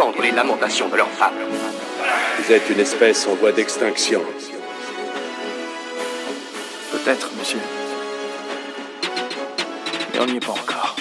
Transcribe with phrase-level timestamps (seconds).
[0.00, 1.34] entendre les lamentations de leurs femmes.
[2.38, 4.22] Vous êtes une espèce en voie d'extinction.
[6.90, 7.58] Peut-être, monsieur.
[10.14, 10.96] Mais on n'y est pas encore.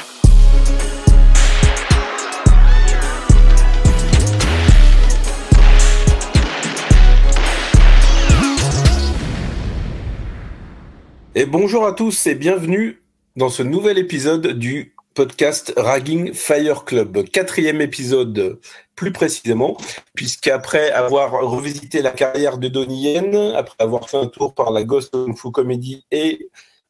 [11.35, 13.01] Et bonjour à tous et bienvenue
[13.37, 17.23] dans ce nouvel épisode du podcast Ragging Fire Club.
[17.29, 18.59] Quatrième épisode
[18.95, 19.77] plus précisément,
[20.13, 24.83] puisqu'après avoir revisité la carrière de Donnie Yen, après avoir fait un tour par la
[24.83, 26.49] Ghost Kung Fu Comedy et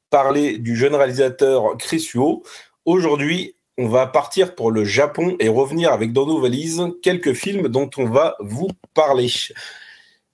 [0.09, 2.43] parlé du jeune réalisateur Chris Yuo,
[2.85, 7.69] aujourd'hui on va partir pour le Japon et revenir avec dans nos valises quelques films
[7.69, 9.31] dont on va vous parler.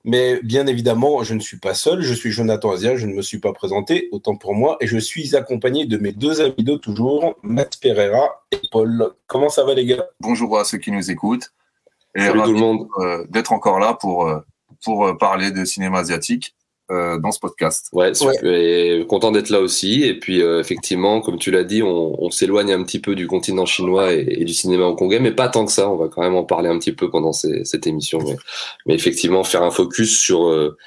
[0.07, 2.01] Mais bien évidemment, je ne suis pas seul.
[2.01, 2.95] Je suis Jonathan Azia.
[2.95, 4.77] Je ne me suis pas présenté, autant pour moi.
[4.79, 9.13] Et je suis accompagné de mes deux amis de toujours, Matt Pereira et Paul.
[9.25, 10.05] Comment ça va, les gars?
[10.19, 11.51] Bonjour à ceux qui nous écoutent.
[12.15, 12.87] Et Salut ravi, tout le monde.
[12.99, 14.39] euh, d'être encore là pour, euh,
[14.83, 16.55] pour euh, parler de cinéma asiatique
[16.91, 17.89] euh, dans ce podcast.
[17.93, 18.33] Ouais, super.
[18.43, 20.03] et content d'être là aussi.
[20.03, 23.27] Et puis, euh, effectivement, comme tu l'as dit, on, on s'éloigne un petit peu du
[23.27, 25.89] continent chinois et, et du cinéma hongkongais, mais pas tant que ça.
[25.89, 28.19] On va quand même en parler un petit peu pendant ces- cette émission.
[28.25, 28.35] Mais,
[28.85, 30.77] mais effectivement, faire un focus sur, euh,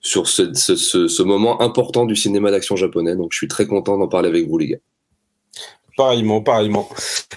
[0.00, 3.14] sur ce, ce, ce, ce moment important du cinéma d'action japonais.
[3.16, 4.78] Donc, je suis très content d'en parler avec vous, les gars.
[5.96, 6.88] Pareillement, pareillement.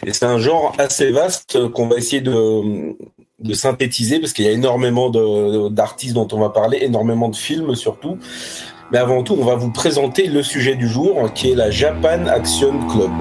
[0.03, 2.95] Et c'est un genre assez vaste qu'on va essayer de,
[3.39, 5.09] de synthétiser parce qu'il y a énormément
[5.69, 8.17] d'artistes dont on va parler, énormément de films surtout.
[8.91, 12.25] Mais avant tout, on va vous présenter le sujet du jour qui est la Japan
[12.27, 13.11] Action Club.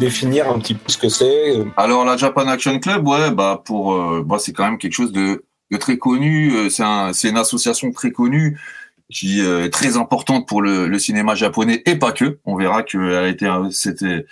[0.00, 3.92] Définir un petit peu ce que c'est Alors la Japan Action Club, ouais, bah pour,
[3.94, 6.52] euh, bah, c'est quand même quelque chose de, de très connu.
[6.54, 8.58] Euh, C'est un, c'est une association très connue
[9.12, 12.38] qui euh, est très importante pour le, le cinéma japonais et pas que.
[12.44, 14.24] On verra que a été, un- c'était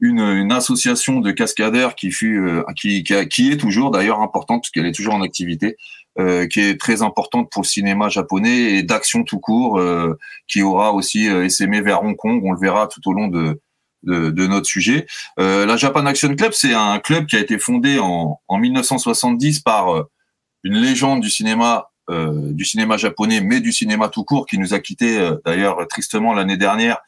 [0.00, 4.86] une, une association de cascadeurs qui fut, euh, qui, qui, est toujours d'ailleurs importante puisqu'elle
[4.86, 5.76] est toujours en activité.
[6.20, 10.62] euh, qui est très importante pour le cinéma japonais et d'action tout court, euh, qui
[10.62, 12.40] aura aussi euh, essaimé vers Hong Kong.
[12.44, 13.60] On le verra tout au long de,
[14.04, 15.06] de, de notre sujet.
[15.38, 19.60] Euh, la Japan Action Club, c'est un club qui a été fondé en, en 1970
[19.60, 20.04] par euh,
[20.64, 24.74] une légende du cinéma, euh, du cinéma japonais, mais du cinéma tout court, qui nous
[24.74, 26.98] a quitté euh, d'ailleurs tristement l'année dernière,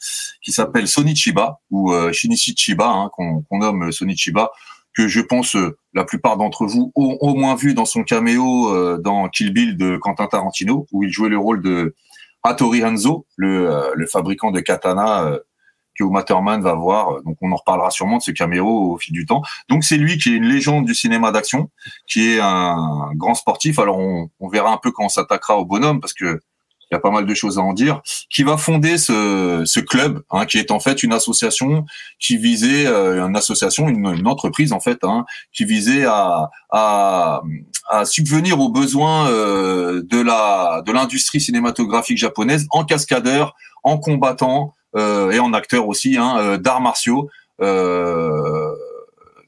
[0.42, 4.50] qui s'appelle Sonichiba ou euh, Shinichi Chiba, hein, qu'on nomme Sonichiba,
[4.94, 8.72] que je pense euh, la plupart d'entre vous ont au moins vu dans son caméo
[8.72, 11.94] euh, dans Kill Bill de Quentin Tarantino, où il jouait le rôle de
[12.42, 15.38] Hattori Hanzo, le, le fabricant de katana.
[16.00, 17.22] Euh, que Uma Thurman va voir.
[17.24, 19.42] Donc, on en reparlera sûrement de ce caméo au fil du temps.
[19.68, 21.70] Donc, c'est lui qui est une légende du cinéma d'action,
[22.06, 23.78] qui est un grand sportif.
[23.78, 26.40] Alors, on, on verra un peu quand on s'attaquera au bonhomme, parce que
[26.88, 29.80] il y a pas mal de choses à en dire, qui va fonder ce, ce
[29.80, 31.84] club, hein, qui est en fait une association
[32.20, 37.42] qui visait, euh, une association, une, une entreprise en fait, hein, qui visait à, à,
[37.90, 44.60] à subvenir aux besoins euh, de la de l'industrie cinématographique japonaise en cascadeur, en combattant
[44.60, 47.28] euh, et en acteur aussi, hein, euh, d'arts martiaux.
[47.60, 48.74] Euh,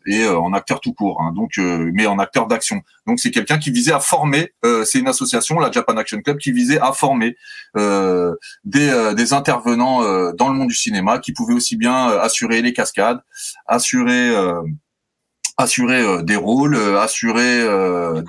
[0.08, 2.80] et euh, en acteur tout court, hein, donc euh, mais en acteur d'action.
[3.06, 4.54] Donc c'est quelqu'un qui visait à former.
[4.64, 7.36] euh, c'est une association, la Japan Action Club, qui visait à former
[7.76, 12.10] euh, des, euh, des intervenants euh, dans le monde du cinéma, qui pouvaient aussi bien
[12.10, 13.20] euh, assurer les cascades,
[13.66, 14.62] assurer euh,
[15.58, 18.22] assurer euh, des rôles, euh, assurer euh,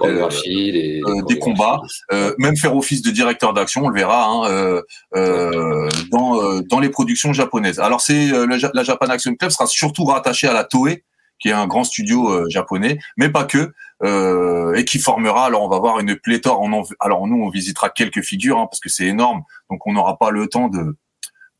[1.27, 1.79] des- combats,
[2.11, 4.81] euh, même faire office de directeur d'action, on le verra, hein, euh,
[5.15, 7.79] euh, dans, euh, dans les productions japonaises.
[7.79, 11.03] Alors c'est euh, la Japan Action Club sera surtout rattaché à la Toei,
[11.39, 13.71] qui est un grand studio euh, japonais, mais pas que,
[14.03, 15.45] euh, et qui formera.
[15.45, 16.59] Alors on va voir une pléthore.
[16.61, 19.93] On en- alors nous on visitera quelques figures hein, parce que c'est énorme, donc on
[19.93, 20.95] n'aura pas le temps de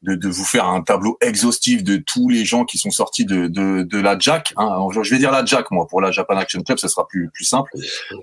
[0.02, 3.48] de, de vous faire un tableau exhaustif de tous les gens qui sont sortis de,
[3.48, 4.54] de, de la Jack.
[4.58, 4.88] Hein.
[5.02, 7.46] Je vais dire la Jack, moi, pour la Japan Action Club, ça sera plus, plus
[7.46, 7.70] simple.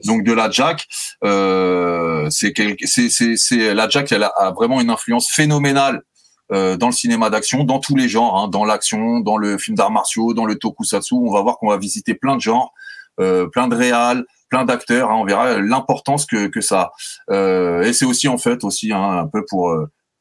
[0.05, 0.87] Donc de la Jack,
[1.25, 2.55] euh, c'est
[3.37, 6.03] c'est la Jack, elle a, vraiment une influence phénoménale
[6.53, 9.77] euh, dans le cinéma d'action, dans tous les genres, hein, dans l'action, dans le film
[9.77, 11.15] d'arts martiaux, dans le tokusatsu.
[11.15, 12.73] On va voir qu'on va visiter plein de genres
[13.19, 15.11] plein de réals, plein d'acteurs.
[15.11, 16.93] Hein, on verra l'importance que, que ça
[17.31, 17.81] a.
[17.83, 19.75] et c'est aussi en fait aussi hein, un peu pour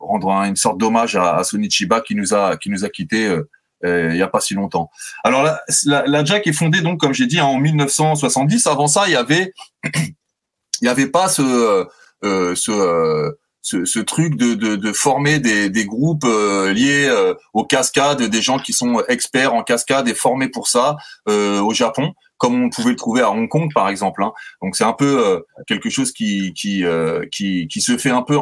[0.05, 3.35] rendre une sorte d'hommage à, à Sonichiba qui nous a qui nous a quitté
[3.83, 4.89] il n'y a pas si longtemps.
[5.23, 5.61] Alors la,
[6.07, 8.65] la, Jack est fondée donc comme j'ai dit en 1970.
[8.65, 9.53] Avant ça, il y avait
[9.83, 11.85] il y avait pas ce
[12.23, 13.35] ce
[13.65, 18.59] ce, truc de, de, former des, des groupes euh, liés euh, aux cascades, des gens
[18.59, 20.97] qui sont experts en cascade et formés pour ça
[21.27, 24.23] euh, au Japon, comme on pouvait le trouver à Hong Kong par exemple.
[24.23, 24.33] Hein.
[24.61, 26.83] Donc c'est un peu quelque chose qui qui,
[27.31, 28.37] qui qui se fait un peu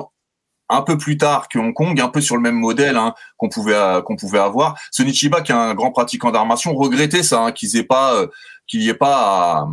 [0.74, 3.50] un peu plus tard que Hong Kong, un peu sur le même modèle hein, qu'on
[3.50, 4.80] pouvait qu'on pouvait avoir.
[4.92, 8.25] Sonichiba, qui est un grand pratiquant d'armation, regrettait ça, hein, qu'ils aient pas
[8.68, 9.68] qu'il n'y ait pas à,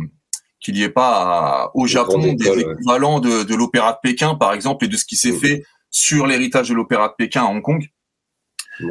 [0.61, 4.85] qu'il n'y ait pas au Japon des équivalents de, de l'opéra de Pékin, par exemple,
[4.85, 7.85] et de ce qui s'est fait sur l'héritage de l'opéra de Pékin à Hong Kong.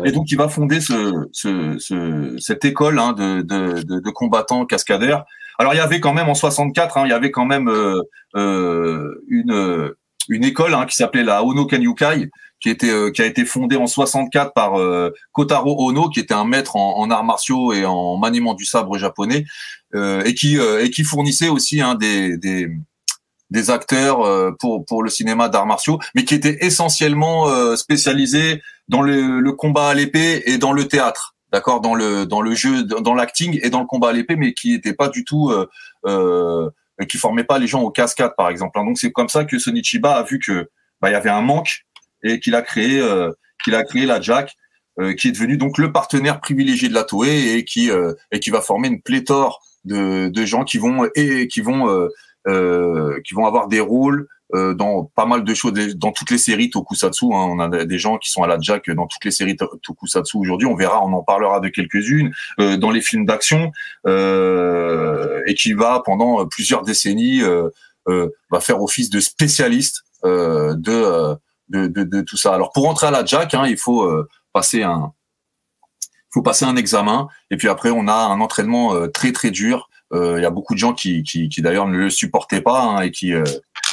[0.05, 4.65] Et donc, il va fonder ce, ce, ce cette école hein, de, de, de, combattants
[4.67, 5.25] cascadeurs.
[5.59, 8.01] Alors, il y avait quand même en 64, hein, il y avait quand même euh,
[8.37, 9.93] euh, une
[10.31, 12.31] une école hein, qui s'appelait la Ono Kanyukai,
[12.61, 16.35] qui était euh, qui a été fondée en 64 par euh, Kotaro Ono, qui était
[16.35, 19.45] un maître en, en, arts martiaux et en maniement du sabre japonais,
[19.95, 22.69] euh, et qui et qui fournissait aussi hein, des, des
[23.51, 29.41] des acteurs pour pour le cinéma d'arts martiaux, mais qui était essentiellement spécialisé dans le,
[29.41, 33.15] le combat à l'épée et dans le théâtre d'accord dans le dans le jeu dans
[33.15, 35.69] l'acting et dans le combat à l'épée mais qui n'était pas du tout euh,
[36.07, 36.71] euh,
[37.07, 38.85] qui formait pas les gens aux cascades par exemple hein.
[38.85, 40.69] donc c'est comme ça que Sonichiba a vu que
[41.01, 41.85] bah, il y avait un manque
[42.23, 43.33] et qu'il a créé euh,
[43.65, 44.55] qu'il a créé la Jack,
[44.99, 48.41] euh, qui est devenu donc le partenaire privilégié de la Toei et qui euh, et
[48.41, 52.09] qui va former une pléthore de, de gens qui vont et qui vont
[52.47, 57.27] qui vont avoir des rôles dans pas mal de choses, dans toutes les séries tokusatsu.
[57.27, 60.37] Hein, on a des gens qui sont à la Jack dans toutes les séries tokusatsu
[60.39, 60.67] aujourd'hui.
[60.67, 63.73] On verra, on en parlera de quelques-unes dans les films d'action
[64.07, 67.43] et qui va pendant plusieurs décennies
[68.07, 71.37] va faire office de spécialiste de
[71.71, 72.55] de, de, de, tout ça.
[72.55, 75.13] Alors pour rentrer à la Jack, hein, il faut euh, passer un
[76.33, 79.89] faut passer un examen et puis après on a un entraînement euh, très très dur.
[80.13, 82.81] Euh, il y a beaucoup de gens qui, qui, qui d'ailleurs ne le supportaient pas
[82.83, 83.35] hein, et qui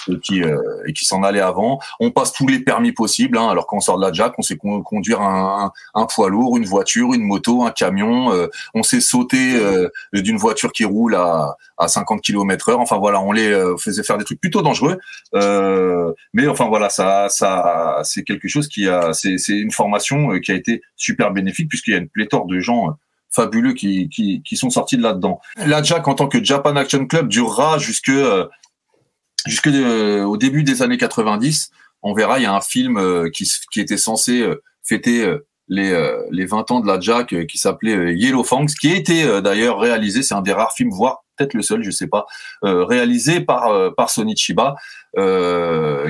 [0.10, 1.80] et qui, euh, et qui s'en allait avant.
[2.00, 3.38] On passe tous les permis possibles.
[3.38, 3.50] Hein.
[3.50, 6.66] Alors quand on sort de la Jack, on sait conduire un, un, poids lourd, une
[6.66, 8.32] voiture, une moto, un camion.
[8.34, 12.80] Euh, on sait sauter euh, d'une voiture qui roule à, à 50 km heure.
[12.80, 13.48] Enfin voilà, on les
[13.80, 14.98] faisait faire des trucs plutôt dangereux.
[16.34, 20.56] mais enfin voilà, ça, ça, c'est quelque chose qui a, c'est, une formation qui a
[20.56, 22.98] été super bénéfique puisqu'il y a une pléthore de gens
[23.30, 25.40] fabuleux qui, qui, qui sont sortis de là-dedans.
[25.58, 28.12] La Jack en tant que Japan Action Club durera jusque
[29.48, 31.72] jusque euh, au début des années 90,
[32.04, 35.26] on verra, il y a un film euh, qui, qui était censé euh, fêter
[35.68, 35.92] les,
[36.32, 40.24] les 20 ans de la Jack qui s'appelait Yellow Fangs, qui a été d'ailleurs réalisé,
[40.24, 42.26] c'est un des rares films, voire peut-être le seul, je sais pas,
[42.62, 44.76] réalisé par par Sonichiba,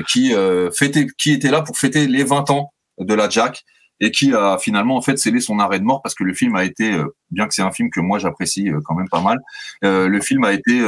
[0.08, 0.32] qui
[0.72, 3.64] fêtait, qui était là pour fêter les 20 ans de la Jack
[4.00, 6.54] et qui a finalement en fait scellé son arrêt de mort parce que le film
[6.56, 6.96] a été,
[7.30, 9.38] bien que c'est un film que moi j'apprécie quand même pas mal,
[9.82, 10.80] le film a été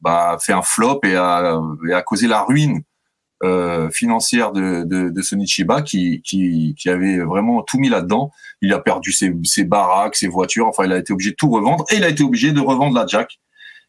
[0.00, 2.82] bah, fait un flop et a, et a causé la ruine
[3.42, 8.30] euh, financière de, de, de Sonichiba qui, qui, qui avait vraiment tout mis là-dedans.
[8.60, 11.48] Il a perdu ses, ses baraques, ses voitures, enfin il a été obligé de tout
[11.48, 13.40] revendre et il a été obligé de revendre la Jack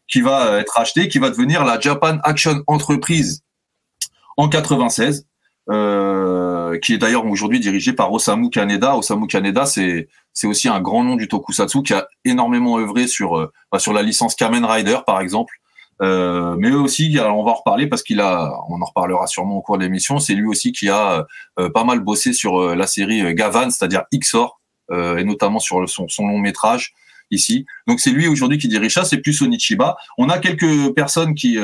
[0.08, 3.42] qui va être achetée, qui va devenir la Japan Action Entreprise
[4.38, 5.26] en 96,
[5.70, 6.11] euh,
[6.80, 8.96] qui est d'ailleurs aujourd'hui dirigée par Osamu Kaneda.
[8.96, 13.36] Osamu Kaneda, c'est c'est aussi un grand nom du tokusatsu qui a énormément œuvré sur
[13.36, 15.54] euh, bah, sur la licence Kamen Rider par exemple
[16.02, 19.56] euh, mais aussi, alors on va en reparler parce qu'il a, on en reparlera sûrement
[19.56, 20.18] au cours de l'émission.
[20.18, 21.26] C'est lui aussi qui a
[21.58, 24.60] euh, pas mal bossé sur euh, la série Gavan, c'est-à-dire XOR,
[24.90, 26.92] et notamment sur son, son, long métrage
[27.30, 27.64] ici.
[27.86, 29.04] Donc c'est lui aujourd'hui qui dirige ça.
[29.04, 29.96] C'est plus Sonichiba.
[30.18, 31.56] On a quelques personnes qui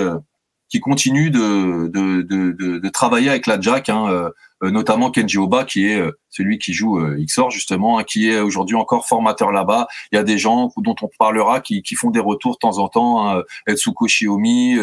[0.69, 3.89] qui continuent de de, de, travailler avec la Jack.
[3.89, 4.31] Hein,
[4.65, 8.29] euh, notamment Kenji Oba qui est euh, celui qui joue euh, XOR justement, hein, qui
[8.29, 9.87] est aujourd'hui encore formateur là-bas.
[10.11, 12.79] Il y a des gens dont on parlera qui, qui font des retours de temps
[12.79, 14.77] en temps, hein, Etsuko Shiomi,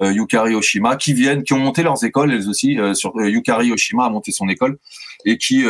[0.00, 2.78] Yukari Oshima, qui viennent, qui ont monté leurs écoles elles aussi.
[2.94, 4.78] sur Yukari Oshima a monté son école
[5.24, 5.64] et qui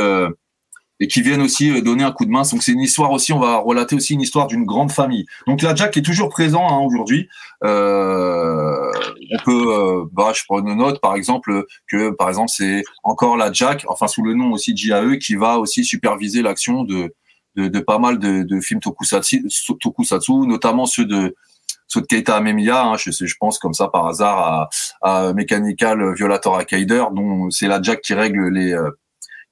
[1.00, 2.42] et qui viennent aussi euh, donner un coup de main.
[2.50, 5.26] Donc c'est une histoire aussi, on va relater aussi une histoire d'une grande famille.
[5.46, 7.28] Donc la Jack est toujours présent hein, aujourd'hui.
[7.64, 8.90] Euh,
[9.32, 13.36] on peut, euh, bah, je prends une note par exemple que par exemple c'est encore
[13.36, 17.14] la Jack, enfin sous le nom aussi JAE, qui va aussi superviser l'action de,
[17.56, 19.48] de, de, pas mal de, de films tokusatsu,
[19.80, 21.34] tokusatsu, notamment ceux de
[21.90, 24.68] ceux de Keita Amemiya, hein, je, je pense comme ça par hasard à,
[25.00, 28.90] à Mechanical Violator Arcader, dont c'est la Jack qui règle les euh,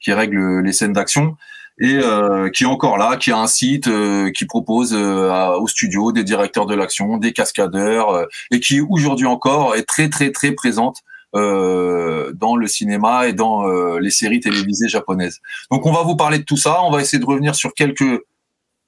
[0.07, 1.37] qui règle les scènes d'action.
[1.79, 5.67] et euh, qui est encore là, qui a un site euh, qui propose euh, au
[5.67, 10.53] studio des directeurs de l'action, des cascadeurs, et qui aujourd'hui encore est très très très
[10.53, 11.03] présente
[11.35, 13.67] dans le cinéma et dans
[13.99, 15.41] les séries télévisées japonaises.
[15.71, 18.23] Donc on va vous parler de tout ça, on va essayer de revenir sur quelques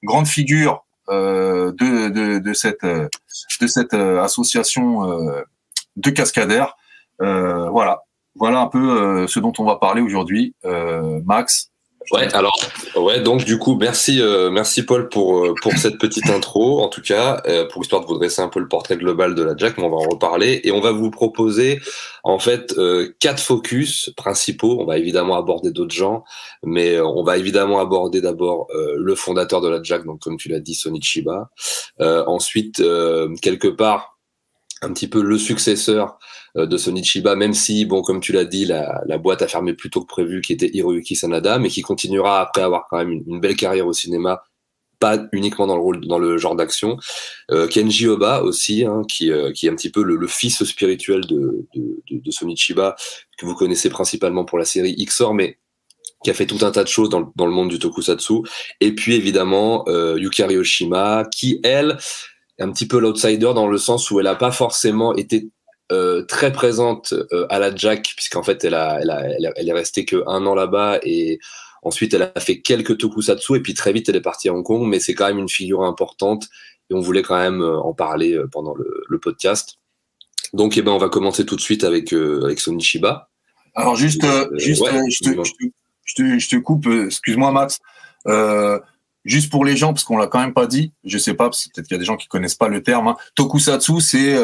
[0.01, 4.85] grandes figures de, de, de, cette de cette association
[5.95, 6.75] de cascadeurs.
[7.19, 8.01] voilà,
[8.39, 10.55] voilà un peu ce dont on va parler aujourd'hui.
[11.25, 11.69] Max,
[12.11, 12.57] Ouais, alors
[12.95, 16.87] ouais, donc du coup, merci, euh, merci Paul pour euh, pour cette petite intro, en
[16.87, 19.55] tout cas, euh, pour histoire de vous dresser un peu le portrait global de la
[19.55, 21.79] Jack, mais on va en reparler et on va vous proposer
[22.23, 22.73] en fait
[23.19, 24.77] quatre focus principaux.
[24.79, 26.23] On va évidemment aborder d'autres gens,
[26.63, 30.59] mais on va évidemment aborder d'abord le fondateur de la Jack, donc comme tu l'as
[30.59, 31.49] dit, Sonichiba.
[31.99, 32.81] ensuite,
[33.41, 34.17] quelque part,
[34.81, 36.17] un petit peu le successeur
[36.59, 39.73] euh, de Sonichiba, même si, bon, comme tu l'as dit, la, la, boîte a fermé
[39.73, 43.11] plus tôt que prévu, qui était Hiroyuki Sanada, mais qui continuera après avoir quand même
[43.11, 44.43] une, belle carrière au cinéma,
[44.99, 46.97] pas uniquement dans le rôle, dans le genre d'action.
[47.51, 51.21] Euh, Kenji Oba aussi, hein, qui, euh, qui est un petit peu le, fils spirituel
[51.25, 52.95] de, de, Sonichiba,
[53.37, 55.57] que vous connaissez principalement pour la série XOR, mais
[56.23, 58.33] qui a fait tout un tas de choses dans, dans le monde du tokusatsu.
[58.81, 61.97] Et puis évidemment Yukari Oshima, qui elle
[62.59, 65.49] un petit peu l'outsider dans le sens où elle n'a pas forcément été
[65.91, 69.73] euh, très présente euh, à la Jack, puisqu'en fait, elle, a, elle, a, elle, est
[69.73, 71.39] restée que un an là-bas et
[71.81, 74.63] ensuite, elle a fait quelques tokusatsu et puis très vite, elle est partie à Hong
[74.63, 76.47] Kong, mais c'est quand même une figure importante
[76.91, 79.79] et on voulait quand même euh, en parler pendant le, le podcast.
[80.53, 83.29] Donc, eh ben, on va commencer tout de suite avec, avec Shiba.
[83.73, 84.23] Alors, juste,
[84.57, 85.31] juste je, te,
[86.05, 87.79] je, te, je, te, coupe, excuse-moi, Max.
[89.25, 91.65] juste pour les gens, parce qu'on l'a quand même pas dit, je sais pas, parce
[91.65, 93.07] que peut-être qu'il y a des gens qui connaissent pas le terme.
[93.07, 93.15] Hein.
[93.33, 94.35] Tokusatsu, c'est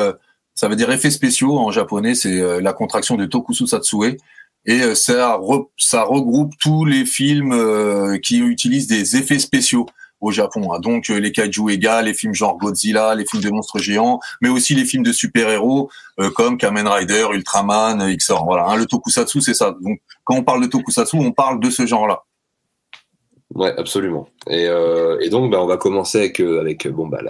[0.55, 4.17] ça veut dire effets spéciaux en japonais, c'est euh, la contraction de Tokusu Satsue.
[4.65, 9.85] Et euh, ça, regroupe tous les films euh, qui utilisent des effets spéciaux
[10.21, 10.73] au Japon.
[10.73, 10.79] Hein.
[10.79, 14.73] Donc les kaiju égales, les films genre Godzilla, les films de monstres géants, mais aussi
[14.73, 15.91] les films de super-héros
[16.35, 18.45] comme Kamen Rider, Ultraman, Xor.
[18.45, 19.75] Voilà, hein, le tokusatsu c'est ça.
[19.81, 22.23] Donc quand on parle de tokusatsu, on parle de ce genre-là.
[23.53, 24.27] Ouais, absolument.
[24.49, 27.21] Et, euh, et donc, bah, on va commencer avec, avec bon, bah,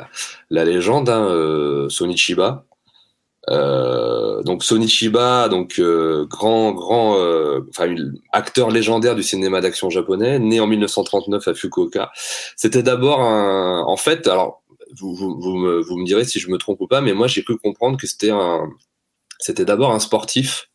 [0.50, 2.66] la, légende, hein, euh, Sonichiba,
[3.50, 7.94] euh, donc Sonichiba, donc euh, grand grand, euh, enfin
[8.32, 12.12] acteur légendaire du cinéma d'action japonais, né en 1939 à Fukuoka.
[12.56, 14.64] C'était d'abord un, en fait, alors
[15.00, 17.28] vous, vous, vous, me, vous me direz si je me trompe ou pas, mais moi
[17.28, 18.68] j'ai pu comprendre que c'était un,
[19.40, 20.70] c'était d'abord un sportif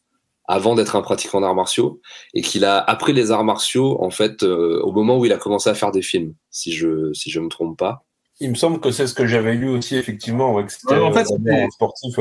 [0.47, 2.01] avant d'être un pratiquant d'arts martiaux
[2.35, 5.71] et qu'il a appris les arts martiaux en fait au moment où il a commencé
[5.71, 8.05] à faire des films, si je si je me trompe pas.
[8.41, 11.13] Il me semble que c'est ce que j'avais lu aussi effectivement, ouais, que c'était en
[11.13, 12.17] fait, un sportif.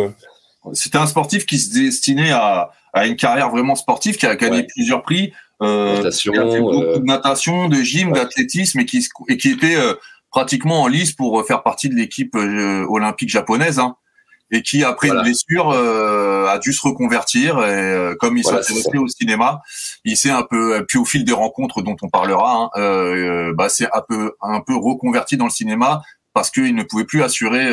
[0.73, 4.63] C'était un sportif qui se destinait à, à une carrière vraiment sportive, qui a gagné
[4.63, 8.85] plusieurs prix, euh, natation, qui a fait beaucoup euh, de natation, de gym, d'athlétisme, et
[8.85, 9.93] qui, et qui était euh,
[10.31, 13.79] pratiquement en lice pour faire partie de l'équipe euh, olympique japonaise.
[13.79, 13.95] Hein,
[14.51, 19.07] et qui après une blessure a dû se reconvertir et comme il voilà, s'intéressait au
[19.07, 19.61] cinéma,
[20.05, 23.85] il s'est un peu puis au fil des rencontres dont on parlera, hein, bah c'est
[23.93, 26.01] un peu un peu reconverti dans le cinéma
[26.33, 27.71] parce qu'il ne pouvait plus assurer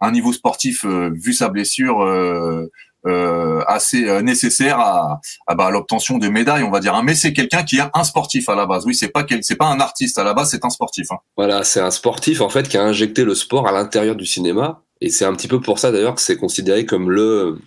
[0.00, 2.70] un niveau sportif euh, vu sa blessure euh,
[3.06, 5.20] euh, assez nécessaire à,
[5.54, 6.94] bah, à l'obtention de médailles, on va dire.
[6.94, 7.02] Hein.
[7.04, 8.84] Mais c'est quelqu'un qui est un sportif à la base.
[8.86, 11.10] Oui, c'est pas c'est pas un artiste à la base, c'est un sportif.
[11.10, 11.18] Hein.
[11.36, 14.82] Voilà, c'est un sportif en fait qui a injecté le sport à l'intérieur du cinéma.
[15.00, 17.58] Et c'est un petit peu pour ça d'ailleurs que c'est considéré comme le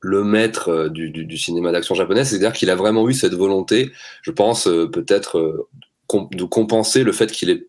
[0.00, 3.90] le maître du, du, du cinéma d'action japonais, c'est-à-dire qu'il a vraiment eu cette volonté,
[4.22, 5.66] je pense peut-être
[6.14, 7.66] de compenser le fait qu'il ait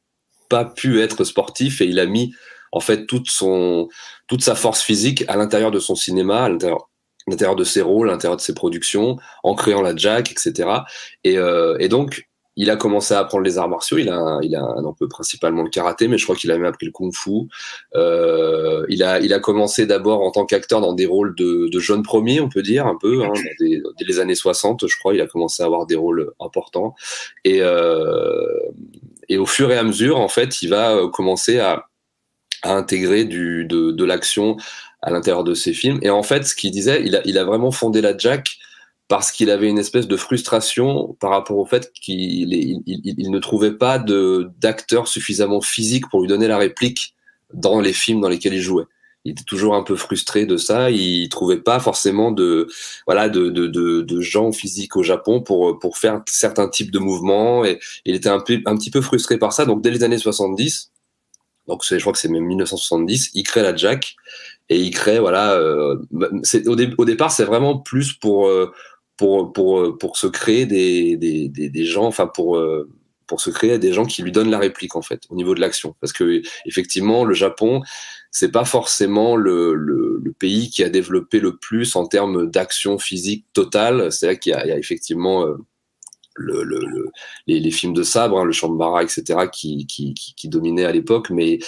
[0.48, 2.36] pas pu être sportif et il a mis
[2.72, 3.88] en fait toute son
[4.28, 8.14] toute sa force physique à l'intérieur de son cinéma, à l'intérieur de ses rôles, à
[8.14, 10.70] l'intérieur de ses productions, en créant la Jack, etc.
[11.24, 13.98] Et, euh, et donc il a commencé à apprendre les arts martiaux.
[13.98, 16.58] Il a, un, il a un, peu principalement le karaté, mais je crois qu'il a
[16.58, 17.48] même appris le kung-fu.
[17.96, 21.80] Euh, il a, il a commencé d'abord en tant qu'acteur dans des rôles de, de
[21.80, 23.24] jeunes premiers, on peut dire un peu.
[23.24, 26.96] Hein, dès les années 60, je crois, il a commencé à avoir des rôles importants.
[27.46, 28.46] Et, euh,
[29.30, 31.86] et au fur et à mesure, en fait, il va commencer à
[32.64, 34.58] à intégrer de, l'action
[35.02, 36.00] à l'intérieur de ses films.
[36.02, 38.58] Et en fait, ce qu'il disait, il a, vraiment fondé la Jack
[39.08, 43.40] parce qu'il avait une espèce de frustration par rapport au fait qu'il il, il, ne
[43.40, 47.16] trouvait pas d'acteur suffisamment physique pour lui donner la réplique
[47.54, 48.86] dans les films dans lesquels il jouait.
[49.26, 50.92] Il était toujours un peu frustré de ça.
[50.92, 52.68] Il trouvait pas forcément de
[53.06, 58.16] voilà de, gens physiques au Japon pour pour faire certains types de mouvements et il
[58.16, 59.66] était un petit peu frustré par ça.
[59.66, 60.92] Donc dès les années 70,
[61.70, 64.16] donc je crois que c'est même 1970, il crée la Jack
[64.68, 65.98] et il crée voilà, euh,
[66.44, 68.72] c'est au, au, départ c'est vraiment plus pour euh,
[69.16, 72.90] pour pour pour se créer des des, des, des gens, enfin pour euh,
[73.28, 75.62] pour se créer des gens qui lui donnent la réplique en fait au niveau de
[75.62, 75.96] l'action.
[76.02, 77.82] Parce que effectivement le Japon
[78.32, 83.00] c'est pas forcément le, le, le, pays qui a développé le plus en termes d'action
[83.00, 84.12] physique totale.
[84.12, 85.56] C'est-à-dire qu'il y, y, a effectivement euh,
[86.40, 87.12] le, le,
[87.48, 91.60] les, films de sabre, hein, le Shambara, etc., qui, qui, qui, dominaient à l'époque, mais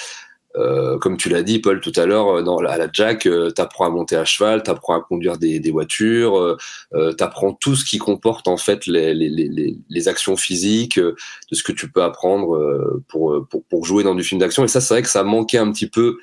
[0.58, 3.86] euh, comme tu l'as dit, Paul, tout à l'heure, euh, à la Jack, euh, t'apprends
[3.86, 6.58] à monter à cheval, t'apprends à conduire des, voitures, euh,
[6.94, 11.16] euh t'apprends tout ce qui comporte en fait les, actions physiques, de
[11.52, 14.64] ce que tu peux apprendre pour, jouer dans du film d'action.
[14.64, 16.18] Et ça, c'est vrai que ça manquait un petit peu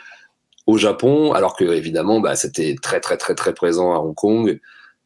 [0.67, 4.61] au Japon, alors que évidemment, bah, c'était très très très très présent à Hong Kong.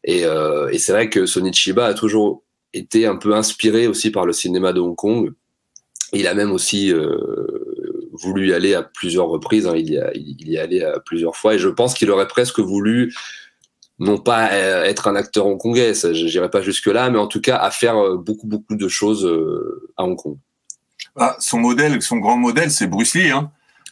[0.05, 0.25] Et
[0.79, 2.43] c'est vrai que Sonichiba a toujours
[2.75, 5.33] été un peu inspiré aussi par le cinéma de Hong Kong.
[6.13, 6.93] Il a même aussi
[8.13, 9.67] voulu y aller à plusieurs reprises.
[9.67, 9.75] Hein.
[9.77, 12.29] Il, y a, il y est allé à plusieurs fois et je pense qu'il aurait
[12.29, 13.15] presque voulu
[13.99, 17.57] non pas euh, être un acteur hongkongais, n'irai pas jusque là, mais en tout cas
[17.57, 20.37] à faire euh, beaucoup beaucoup de choses euh, à Hong Kong.
[21.17, 23.31] Ah, son modèle, son grand modèle, c'est Bruce Lee.
[23.31, 23.51] Hein.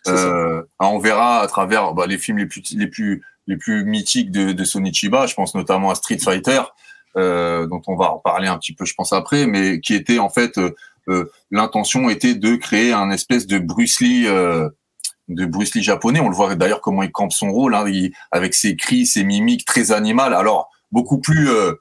[0.08, 4.30] Euh, on verra à travers bah, les films les plus les plus les plus mythiques
[4.30, 5.26] de, de Sonichiba.
[5.26, 6.62] Je pense notamment à Street Fighter,
[7.16, 10.18] euh, dont on va en parler un petit peu, je pense après, mais qui était
[10.18, 10.58] en fait
[11.08, 14.68] euh, l'intention était de créer un espèce de Bruce Lee euh,
[15.28, 16.20] de Bruce Lee japonais.
[16.20, 17.84] On le voit d'ailleurs comment il campe son rôle, hein,
[18.30, 20.34] avec ses cris, ses mimiques très animales.
[20.34, 21.72] Alors beaucoup plus, euh,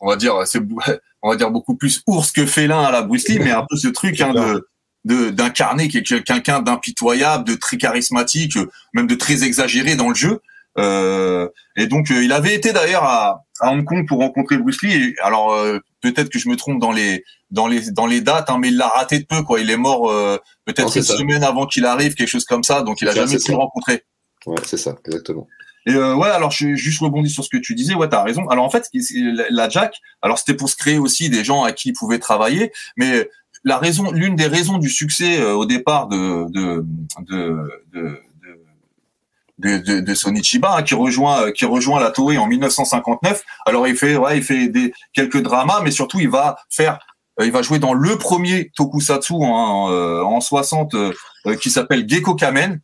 [0.00, 0.34] on va dire,
[1.22, 3.76] on va dire beaucoup plus ours que félin à la Bruce Lee, mais un peu
[3.76, 4.66] ce truc hein, de
[5.04, 8.56] d'incarner quelqu'un d'impitoyable, de très charismatique,
[8.94, 10.40] même de très exagéré dans le jeu.
[10.78, 14.92] Euh, et donc, il avait été d'ailleurs à, à, Hong Kong pour rencontrer Bruce Lee.
[14.92, 15.54] Et, alors,
[16.02, 18.76] peut-être que je me trompe dans les dans les dans les dates, hein, mais il
[18.76, 19.60] l'a raté de peu quoi.
[19.60, 22.82] Il est mort euh, peut-être une semaine avant qu'il arrive, quelque chose comme ça.
[22.82, 24.02] Donc il a jamais pu le rencontrer.
[24.46, 25.46] Ouais, c'est ça, exactement.
[25.86, 27.94] Et euh, ouais, alors je juste rebondis sur ce que tu disais.
[27.94, 28.48] Ouais, t'as raison.
[28.48, 28.88] Alors en fait,
[29.50, 32.72] la Jack, alors c'était pour se créer aussi des gens à qui il pouvait travailler,
[32.96, 33.28] mais
[33.64, 36.84] la raison, l'une des raisons du succès euh, au départ de de
[37.28, 38.18] de, de
[39.62, 43.42] de, de, de Sonichiba hein, qui rejoint qui rejoint la Toei en 1959.
[43.66, 46.98] Alors il fait ouais il fait des quelques dramas, mais surtout il va faire
[47.40, 51.12] euh, il va jouer dans le premier tokusatsu en, en 60 euh,
[51.46, 52.80] euh, qui s'appelle Gecko Kamen.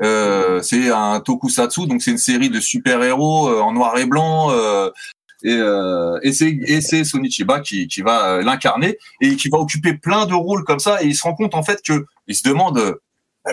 [0.00, 4.52] Euh, c'est un tokusatsu, donc c'est une série de super-héros en noir et blanc.
[5.42, 5.58] et,
[6.22, 10.34] et c'est et c'est Sonichiba qui, qui va l'incarner et qui va occuper plein de
[10.34, 11.02] rôles comme ça.
[11.02, 12.98] Et il se rend compte en fait que il se demande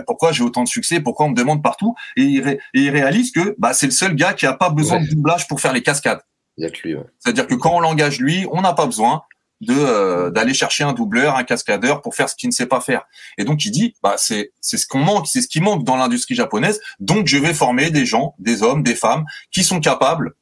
[0.06, 1.96] pourquoi j'ai autant de succès, pourquoi on me demande partout?
[2.18, 5.08] Et il, il réalise que bah, c'est le seul gars qui a pas besoin de
[5.08, 6.22] doublage pour faire les cascades.
[6.58, 6.96] Il y a que lui.
[6.96, 7.04] Ouais.
[7.20, 9.24] C'est-à-dire que quand on l'engage lui, on n'a pas besoin
[9.62, 12.82] de euh, d'aller chercher un doubleur, un cascadeur pour faire ce qu'il ne sait pas
[12.82, 13.04] faire.
[13.38, 15.96] Et donc il dit bah c'est c'est ce qu'on manque, c'est ce qui manque dans
[15.96, 16.82] l'industrie japonaise.
[17.00, 20.34] Donc je vais former des gens, des hommes, des femmes qui sont capables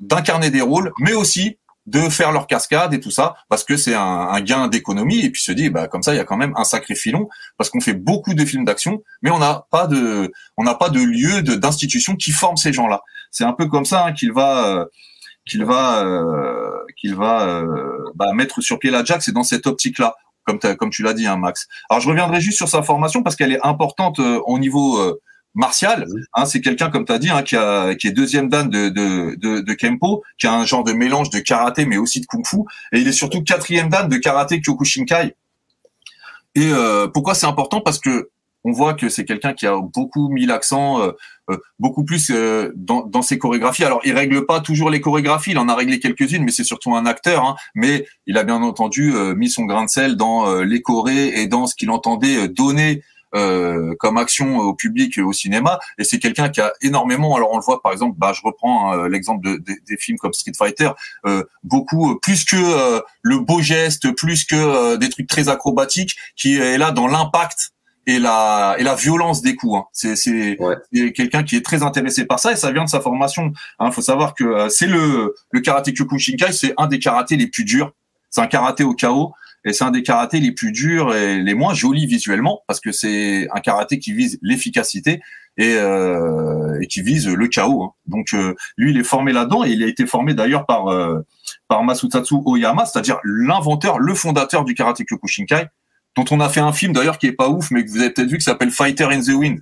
[0.00, 3.94] d'incarner des rôles, mais aussi de faire leur cascade et tout ça parce que c'est
[3.94, 6.36] un, un, gain d'économie et puis se dit bah comme ça il y a quand
[6.36, 9.88] même un sacré filon parce qu'on fait beaucoup de films d'action mais on n'a pas
[9.88, 13.66] de on n'a pas de lieu de d'institution qui forme ces gens-là c'est un peu
[13.66, 14.84] comme ça hein, qu'il va euh,
[15.46, 19.66] qu'il va euh, qu'il va euh, bah, mettre sur pied la Jack, c'est dans cette
[19.66, 20.14] optique-là,
[20.44, 21.68] comme comme tu l'as dit, hein, Max.
[21.90, 25.18] Alors je reviendrai juste sur sa formation parce qu'elle est importante euh, au niveau
[25.54, 26.06] martial.
[26.34, 28.88] Hein, c'est quelqu'un, comme tu as dit, hein, qui, a, qui est deuxième dan de,
[28.88, 32.26] de, de, de, Kempo, qui a un genre de mélange de karaté, mais aussi de
[32.26, 32.58] kung-fu.
[32.92, 35.34] Et il est surtout quatrième dan de karaté Kyokushinkai.
[36.54, 37.80] Et euh, pourquoi c'est important?
[37.80, 38.30] Parce que
[38.64, 41.12] on voit que c'est quelqu'un qui a beaucoup mis l'accent, euh,
[41.50, 43.84] euh, beaucoup plus euh, dans, dans, ses chorégraphies.
[43.84, 46.94] Alors, il règle pas toujours les chorégraphies, il en a réglé quelques-unes, mais c'est surtout
[46.94, 47.44] un acteur.
[47.44, 47.56] Hein.
[47.74, 51.66] mais il a bien entendu mis son grain de sel dans les chorés et dans
[51.66, 53.02] ce qu'il entendait donner
[53.34, 57.56] euh, comme action au public au cinéma et c'est quelqu'un qui a énormément alors on
[57.56, 60.52] le voit par exemple bah je reprends hein, l'exemple de, de, des films comme Street
[60.56, 60.90] Fighter
[61.26, 66.56] euh, beaucoup plus que euh, le beau geste plus que des trucs très acrobatiques qui
[66.56, 67.72] est là dans l'impact
[68.06, 69.78] et la et la violence des coups.
[69.78, 69.84] Hein.
[69.92, 71.12] C'est c'est ouais.
[71.12, 73.52] quelqu'un qui est très intéressé par ça et ça vient de sa formation.
[73.80, 73.90] Il hein.
[73.90, 77.64] faut savoir que euh, c'est le le karaté Kyokushinkai, c'est un des karatés les plus
[77.64, 77.92] durs.
[78.30, 81.54] C'est un karaté au chaos et c'est un des karatés les plus durs et les
[81.54, 85.20] moins jolis visuellement parce que c'est un karaté qui vise l'efficacité
[85.56, 87.84] et, euh, et qui vise le chaos.
[87.84, 87.92] Hein.
[88.06, 91.20] Donc euh, lui, il est formé là-dedans et il a été formé d'ailleurs par euh,
[91.68, 95.66] par Masutatsu Oyama, c'est-à-dire l'inventeur, le fondateur du karaté Kyokushinkai
[96.16, 98.10] dont on a fait un film d'ailleurs qui est pas ouf, mais que vous avez
[98.10, 99.60] peut-être vu, qui s'appelle Fighter in the Wind.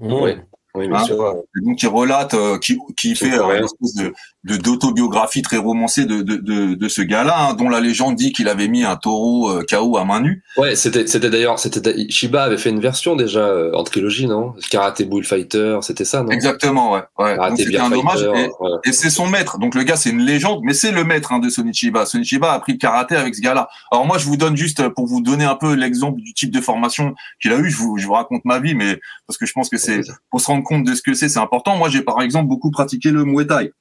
[0.00, 0.32] Oui.
[0.74, 1.42] Oui, bien hein sûr.
[1.62, 6.04] Donc qui relate, euh, qui, qui fait euh, une espèce de, de d'autobiographie très romancée
[6.04, 8.96] de, de, de, de ce gars-là, hein, dont la légende dit qu'il avait mis un
[8.96, 10.42] taureau euh, KO à main nue.
[10.56, 14.54] Ouais, c'était c'était d'ailleurs c'était Shiba avait fait une version déjà euh, en trilogie, non?
[14.70, 16.30] Karate Bullfighter, c'était ça, non?
[16.30, 17.02] Exactement, ouais.
[17.18, 17.36] ouais.
[17.38, 18.20] Un hommage.
[18.20, 18.70] Fighter, Et, ouais.
[18.84, 19.58] et c'est son maître.
[19.58, 22.06] Donc le gars, c'est une légende, mais c'est le maître hein, de Sonichiba.
[22.06, 23.68] Sonichiba a appris le karaté avec ce gars-là.
[23.90, 26.60] Alors moi, je vous donne juste pour vous donner un peu l'exemple du type de
[26.60, 27.70] formation qu'il a eu.
[27.70, 30.40] Je vous, je vous raconte ma vie, mais parce que je pense que c'est pour
[30.40, 31.76] se rendre compte de ce que c'est, c'est important.
[31.76, 33.72] Moi, j'ai par exemple beaucoup pratiqué le Muay Thai.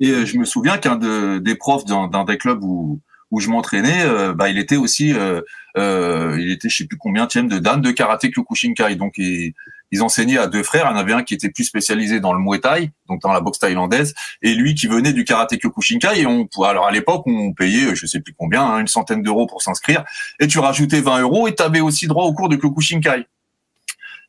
[0.00, 3.00] Et euh, je me souviens qu'un de, des profs d'un des clubs où
[3.32, 5.40] où je m'entraînais, euh, bah, il était aussi, euh,
[5.76, 8.94] euh, il était je sais plus combien de dan de karaté Kyokushinkai.
[8.94, 9.52] Donc il-
[9.90, 10.86] ils enseignaient à deux frères.
[10.88, 13.32] Il y en avait un qui était plus spécialisé dans le Muay Thai, donc dans
[13.32, 16.20] la boxe thaïlandaise, et lui qui venait du karaté Kyokushinkai.
[16.20, 19.46] Et on, alors à l'époque, on payait, je sais plus combien, hein, une centaine d'euros
[19.48, 20.04] pour s'inscrire,
[20.40, 23.26] et tu rajoutais 20 euros et tu avais aussi droit au cours de Kyokushinkai.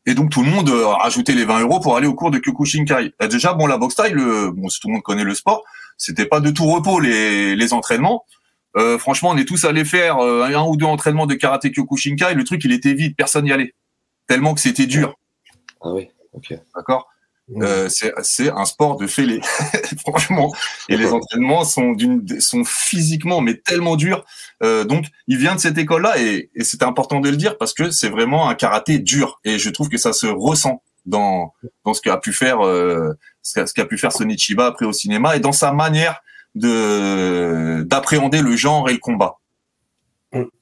[0.08, 2.40] Et donc tout le monde euh, rajoutait les 20 euros pour aller au cours de
[2.40, 3.14] Kyokushinkai.
[3.22, 5.64] Et déjà, bon, la boxe thaï, le, bon, si tout le monde connaît le sport,
[5.98, 8.26] c'était pas de tout repos les, les entraînements.
[8.78, 12.36] Euh, franchement, on est tous allés faire euh, un ou deux entraînements de karaté Kyokushinkai.
[12.36, 13.74] Le truc, il était vide, personne n'y allait.
[14.28, 15.16] Tellement que c'était dur,
[15.82, 16.54] Ah oui, ok.
[16.76, 17.10] d'accord?
[17.56, 19.40] Euh, c'est c'est un sport de fêlé,
[20.06, 20.52] franchement.
[20.90, 24.26] Et les entraînements sont d'une sont physiquement mais tellement durs.
[24.64, 27.74] Euh, donc, il vient de cette école-là et, et c'est important de le dire parce
[27.74, 31.54] que c'est vraiment un karaté dur et je trouve que ça se ressent dans
[31.86, 34.94] dans ce qu'a pu faire euh, ce qu'a ce qu'a pu faire Sonichiba après au
[34.94, 36.22] cinéma et dans sa manière
[36.56, 39.38] de d'appréhender le genre et le combat.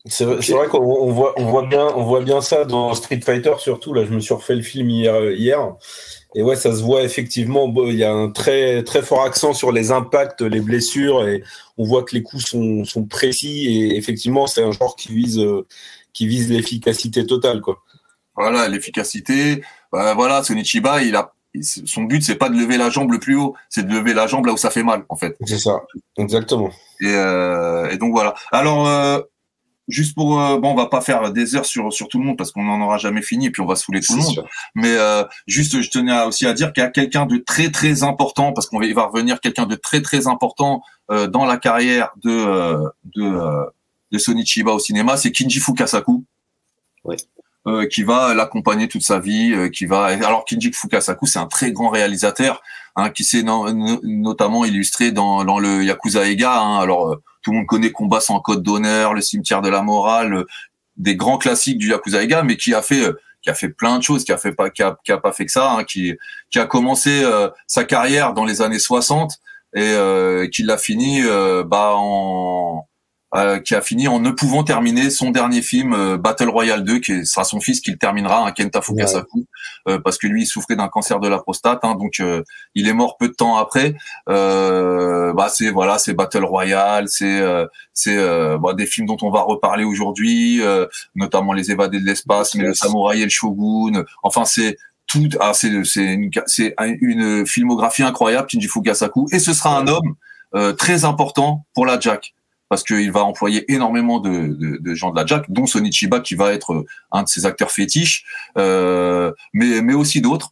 [0.05, 3.19] C'est vrai, vrai qu'on on voit, on voit bien, on voit bien ça dans Street
[3.25, 3.93] Fighter surtout.
[3.93, 5.75] Là, je me suis refait le film hier, hier
[6.35, 7.73] et ouais, ça se voit effectivement.
[7.87, 11.43] Il y a un très, très fort accent sur les impacts, les blessures, et
[11.77, 13.65] on voit que les coups sont, sont précis.
[13.67, 15.41] Et effectivement, c'est un genre qui vise,
[16.13, 17.81] qui vise l'efficacité totale, quoi.
[18.35, 19.63] Voilà, l'efficacité.
[19.93, 21.31] Euh, voilà, Sonichiba, il a
[21.63, 24.27] son but c'est pas de lever la jambe le plus haut, c'est de lever la
[24.27, 25.37] jambe là où ça fait mal en fait.
[25.45, 25.83] C'est ça,
[26.17, 26.69] exactement.
[26.99, 28.35] Et, euh, et donc voilà.
[28.51, 29.21] Alors euh,
[29.87, 32.37] juste pour euh, bon, on va pas faire des heures sur sur tout le monde
[32.37, 34.33] parce qu'on n'en aura jamais fini et puis on va saouler tout le monde.
[34.33, 34.47] sûr.
[34.75, 37.69] Mais euh, juste, je tenais à- aussi à dire qu'il y a quelqu'un de très
[37.71, 41.45] très important parce qu'on va y va revenir, quelqu'un de très très important euh, dans
[41.45, 43.63] la carrière de euh, de euh,
[44.11, 46.23] de Sonichiba au cinéma, c'est Kinji Fukasaku.
[47.67, 50.05] Euh, qui va l'accompagner toute sa vie, euh, qui va.
[50.05, 52.61] Alors Kinji Fukasaku, c'est un très grand réalisateur,
[52.95, 56.61] hein, qui s'est no- no- notamment illustré dans, dans le Yakuza Eiga.
[56.61, 59.83] Hein, alors euh, tout le monde connaît Combat sans code d'honneur, Le cimetière de la
[59.83, 60.47] morale, euh,
[60.97, 63.99] des grands classiques du Yakuza Eiga, mais qui a fait euh, qui a fait plein
[63.99, 66.17] de choses, qui a fait pas qui a, pas fait que ça, hein, qui
[66.49, 69.39] qui a commencé euh, sa carrière dans les années 60
[69.75, 72.87] et qui l'a fini euh, bah en
[73.35, 76.99] euh, qui a fini en ne pouvant terminer son dernier film euh, Battle Royale 2
[76.99, 79.45] qui sera son fils qui le terminera un Kenta Fukasaku
[79.87, 82.43] euh, parce que lui il souffrait d'un cancer de la prostate hein, donc euh,
[82.75, 83.95] il est mort peu de temps après.
[84.29, 89.17] Euh, bah c'est voilà c'est Battle Royale c'est euh, c'est euh, bah, des films dont
[89.21, 93.29] on va reparler aujourd'hui euh, notamment les évadés de l'espace mais le samouraï et le
[93.29, 94.03] shogun.
[94.23, 99.27] Enfin c'est tout ah, c'est c'est une, c'est une filmographie incroyable Kinji Fukasaku.
[99.31, 100.15] Et ce sera un homme
[100.55, 102.34] euh, très important pour la Jack
[102.69, 106.35] parce qu'il va employer énormément de, de, de gens de la Jack, dont Sonichiba qui
[106.35, 108.25] va être un de ses acteurs fétiches,
[108.57, 110.51] euh, mais, mais aussi d'autres.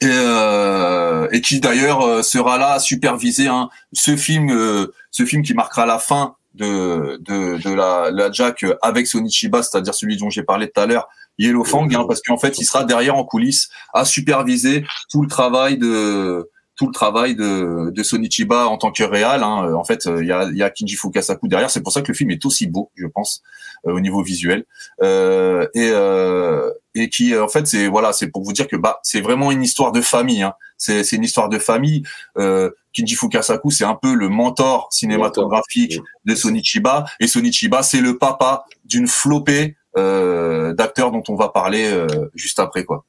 [0.00, 5.24] Et, euh, et qui d'ailleurs euh, sera là à superviser hein, ce film, euh, ce
[5.24, 10.16] film qui marquera la fin de, de, de la, la Jack avec Sonichiba, c'est-à-dire celui
[10.16, 13.16] dont j'ai parlé tout à l'heure, Yellow Fang, hein, parce qu'en fait il sera derrière
[13.16, 18.78] en coulisses à superviser tout le travail de tout le travail de, de Sonichiba en
[18.78, 19.42] tant que réal.
[19.42, 19.72] Hein.
[19.74, 21.70] En fait, il y a, y a Kinji Fukasaku derrière.
[21.70, 23.42] C'est pour ça que le film est aussi beau, je pense,
[23.86, 24.64] euh, au niveau visuel.
[25.02, 28.98] Euh, et, euh, et qui, en fait, c'est voilà, c'est pour vous dire que bah,
[29.02, 30.42] c'est vraiment une histoire de famille.
[30.42, 30.54] Hein.
[30.76, 32.02] C'est, c'est une histoire de famille.
[32.38, 37.04] Euh, Kinji Fukasaku, c'est un peu le mentor cinématographique de Sonichiba.
[37.20, 42.58] Et Sonichiba, c'est le papa d'une flopée euh, d'acteurs dont on va parler euh, juste
[42.58, 43.04] après, quoi.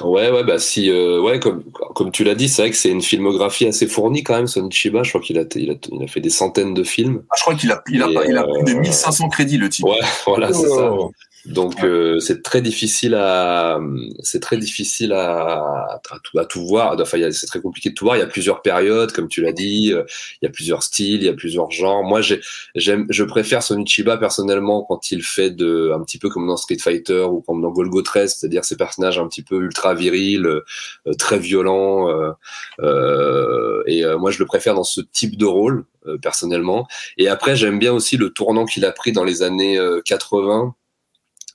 [0.00, 1.62] Ouais, ouais, bah si, euh, ouais, comme,
[1.94, 5.02] comme tu l'as dit, c'est vrai que c'est une filmographie assez fournie quand même, Sonichiba.
[5.02, 7.22] Je crois qu'il a, il a, il a fait des centaines de films.
[7.30, 9.68] Ah, je crois qu'il a, il a, il a euh, plus de 1500 crédits, le
[9.68, 9.84] type.
[9.84, 10.92] Ouais, voilà, c'est ça.
[11.46, 13.78] Donc euh, c'est très difficile à,
[14.22, 16.96] c'est très difficile à, à, tout, à tout voir.
[16.98, 18.16] Enfin, c'est très compliqué de tout voir.
[18.16, 19.92] Il y a plusieurs périodes, comme tu l'as dit.
[19.92, 20.04] euh,
[20.40, 22.02] Il y a plusieurs styles, il y a plusieurs genres.
[22.02, 22.40] Moi, j'ai,
[22.74, 26.78] j'aime, je préfère Sonichiba personnellement quand il fait de, un petit peu comme dans Street
[26.80, 30.62] Fighter ou comme dans Golgo 13, c'est-à-dire ces personnages un petit peu ultra virils, euh,
[31.18, 32.08] très violents.
[32.08, 32.30] euh,
[32.80, 36.86] euh, et euh, moi, je le préfère dans ce type de rôle euh, personnellement.
[37.18, 40.74] Et après, j'aime bien aussi le tournant qu'il a pris dans les années euh, 80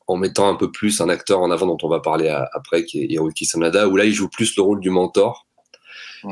[0.09, 3.03] en mettant un peu plus un acteur en avant dont on va parler après, qui
[3.03, 5.45] est Hiroki Sanada, où là il joue plus le rôle du mentor.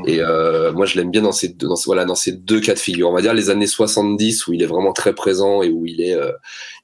[0.06, 2.74] Et euh, moi, je l'aime bien dans ces, deux, dans, voilà, dans ces deux cas
[2.74, 3.10] de figure.
[3.10, 6.02] On va dire les années 70 où il est vraiment très présent et où il
[6.02, 6.32] est, euh,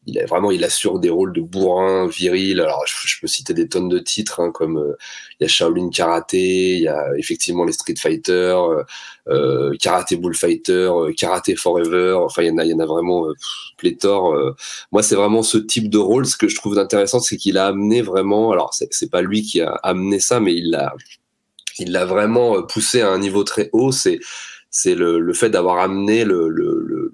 [0.06, 2.60] il est vraiment, il assure des rôles de bourrin, viril.
[2.62, 4.96] Alors, je, je peux citer des tonnes de titres, hein, comme euh,
[5.40, 8.84] il y a Shaolin Karaté, il y a effectivement les Street Fighter, euh,
[9.30, 12.14] euh, Karaté Bullfighter, euh, Karaté Forever.
[12.20, 13.34] Enfin, il y en a, il y en a vraiment euh,
[13.78, 14.34] pléthore.
[14.34, 14.56] euh.
[14.92, 16.26] moi, c'est vraiment ce type de rôle.
[16.26, 18.52] Ce que je trouve intéressant, c'est qu'il a amené vraiment.
[18.52, 20.94] Alors, c'est pas lui qui a amené ça, mais il l'a,
[21.80, 23.92] il l'a vraiment euh, poussé à un niveau très haut.
[23.92, 24.20] C'est,
[24.70, 27.14] c'est le, le fait d'avoir amené le, le, le,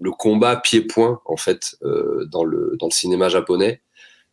[0.00, 3.80] le combat pied-point en fait euh, dans le dans le cinéma japonais.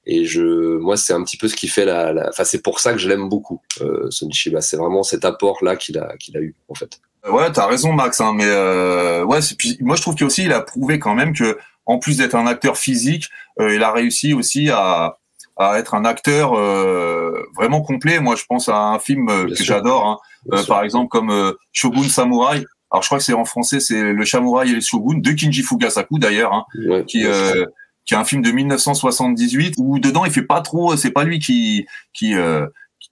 [0.08, 2.12] Et je, moi, c'est un petit peu ce qui fait la.
[2.12, 4.60] la- Enfin, c'est pour ça que je l'aime beaucoup, euh, Sonichiba.
[4.60, 7.00] C'est vraiment cet apport là qu'il a qu'il a eu en fait.
[7.30, 8.20] Ouais, t'as raison, Max.
[8.20, 11.56] Hein, mais euh, ouais, puis moi je trouve qu'aussi il a prouvé quand même que,
[11.86, 15.20] en plus d'être un acteur physique, euh, il a réussi aussi à,
[15.62, 18.20] à être un acteur euh, vraiment complet.
[18.20, 20.18] Moi, je pense à un film euh, que j'adore, hein,
[20.54, 22.64] euh, par exemple comme Shogun Samurai.
[22.90, 25.64] Alors je crois que c'est en français, c'est le Samouraï et le Shogun de Kinji
[25.64, 30.60] Fukasaku d'ailleurs, hein, Ouais, qui est un film de 1978 où dedans il fait pas
[30.60, 32.34] trop, c'est pas lui qui qui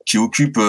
[0.05, 0.59] qui occupe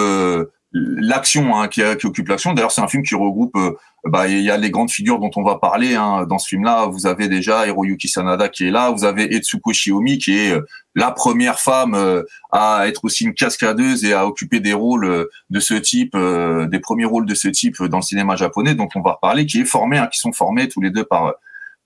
[0.71, 2.53] l'action, hein, qui, qui occupe l'action.
[2.53, 3.57] D'ailleurs, c'est un film qui regroupe,
[4.03, 6.87] bah, il y a les grandes figures dont on va parler hein, dans ce film-là.
[6.87, 10.65] Vous avez déjà Hiroyuki Sanada qui est là, vous avez Etsuko Shiomi qui est euh,
[10.95, 15.29] la première femme euh, à être aussi une cascadeuse et à occuper des rôles euh,
[15.51, 19.01] de ce type, des premiers rôles de ce type dans le cinéma japonais, dont on
[19.01, 21.33] va reparler, qui est formé, hein, qui sont formés tous les deux par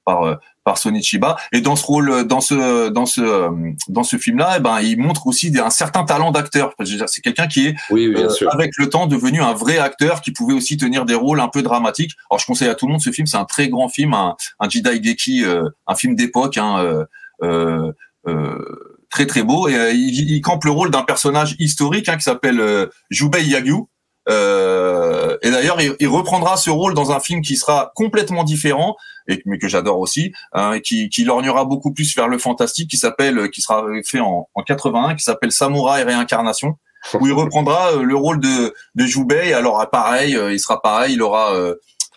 [0.06, 3.50] par euh, par Sonichiba et dans ce rôle dans ce dans ce euh,
[3.88, 6.74] dans ce film là eh ben il montre aussi un certain talent d'acteur
[7.08, 10.32] c'est quelqu'un qui est Oui, oui, euh, avec le temps devenu un vrai acteur qui
[10.32, 12.12] pouvait aussi tenir des rôles un peu dramatiques.
[12.30, 14.36] Alors je conseille à tout le monde ce film, c'est un très grand film, un,
[14.60, 17.06] un Jidai Geki, euh, un film d'époque, hein, euh,
[17.44, 17.92] euh,
[18.28, 19.68] euh, très très beau.
[19.68, 23.44] Et euh, il, il campe le rôle d'un personnage historique hein, qui s'appelle euh, Jubei
[23.46, 23.86] Yagyu.
[24.28, 28.96] Euh, et d'ailleurs, il, reprendra ce rôle dans un film qui sera complètement différent,
[29.28, 32.98] et mais que j'adore aussi, hein, qui, qui lorgnera beaucoup plus vers le fantastique, qui
[32.98, 36.78] s'appelle, qui sera fait en, en 81, qui s'appelle Samouraï Réincarnation
[37.14, 39.54] où il reprendra euh, le rôle de de.
[39.54, 41.76] Alors pareil, euh, il sera pareil, il aura euh,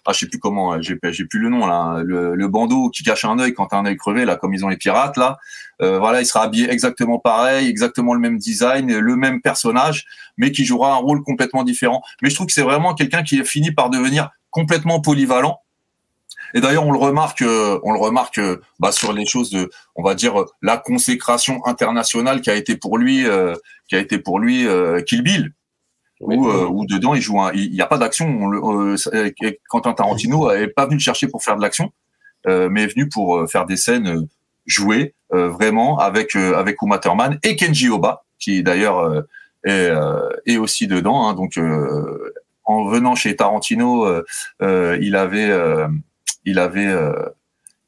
[0.09, 3.27] ah je sais plus comment, j'ai plus le nom là, le, le bandeau qui cache
[3.27, 5.37] un œil quand un œil crevé là, comme ils ont les pirates là.
[5.83, 10.07] Euh, voilà, il sera habillé exactement pareil, exactement le même design, le même personnage,
[10.39, 12.03] mais qui jouera un rôle complètement différent.
[12.23, 15.61] Mais je trouve que c'est vraiment quelqu'un qui est fini par devenir complètement polyvalent.
[16.55, 19.69] Et d'ailleurs, on le remarque, euh, on le remarque euh, bah, sur les choses de,
[19.95, 23.55] on va dire, euh, la consécration internationale qui a été pour lui, euh,
[23.89, 25.53] qui a été pour lui euh, Kill Bill,
[26.21, 26.37] Oui.
[26.37, 28.27] où, euh, où dedans il joue, un, il n'y a pas d'action.
[28.27, 29.31] On le- euh, euh,
[29.69, 31.93] Quentin Tarantino n'est pas venu le chercher pour faire de l'action,
[32.47, 34.23] euh, mais est venu pour euh, faire des scènes euh,
[34.67, 39.23] jouées euh, vraiment avec euh, avec Uma Thurman et Kenji Oba, qui d'ailleurs euh,
[39.65, 41.29] est, euh, est aussi dedans.
[41.29, 41.35] hein.
[41.35, 42.33] donc euh,
[42.65, 44.25] en venant chez Tarantino, euh,
[44.63, 45.87] euh, il avait euh,
[46.45, 47.13] il avait euh,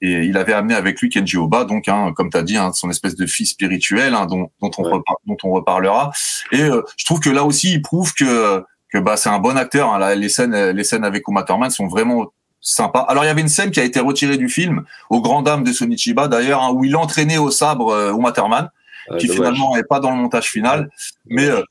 [0.02, 2.72] et il avait amené avec lui Kenji Oba, donc hein, comme tu as dit, hein,
[2.72, 4.92] son espèce de fils spirituel hein, dont, dont, on Ouais.
[4.92, 6.10] repar- dont on reparlera.
[6.52, 9.56] Et euh, je trouve que là aussi, il prouve que que bah c'est un bon
[9.56, 9.92] acteur.
[9.92, 9.98] hein.
[9.98, 12.26] Là, les scènes les scènes avec Uma Thurman sont vraiment
[12.60, 13.00] sympas.
[13.08, 15.64] Alors il y avait une scène qui a été retirée du film, aux grand dames
[15.64, 18.68] de Sonichiba d'ailleurs, hein, où il entraînait au sabre euh, Uma Thurman
[19.18, 19.36] qui dommage.
[19.36, 20.90] finalement n'est pas dans le montage final,
[21.26, 21.62] mais euh,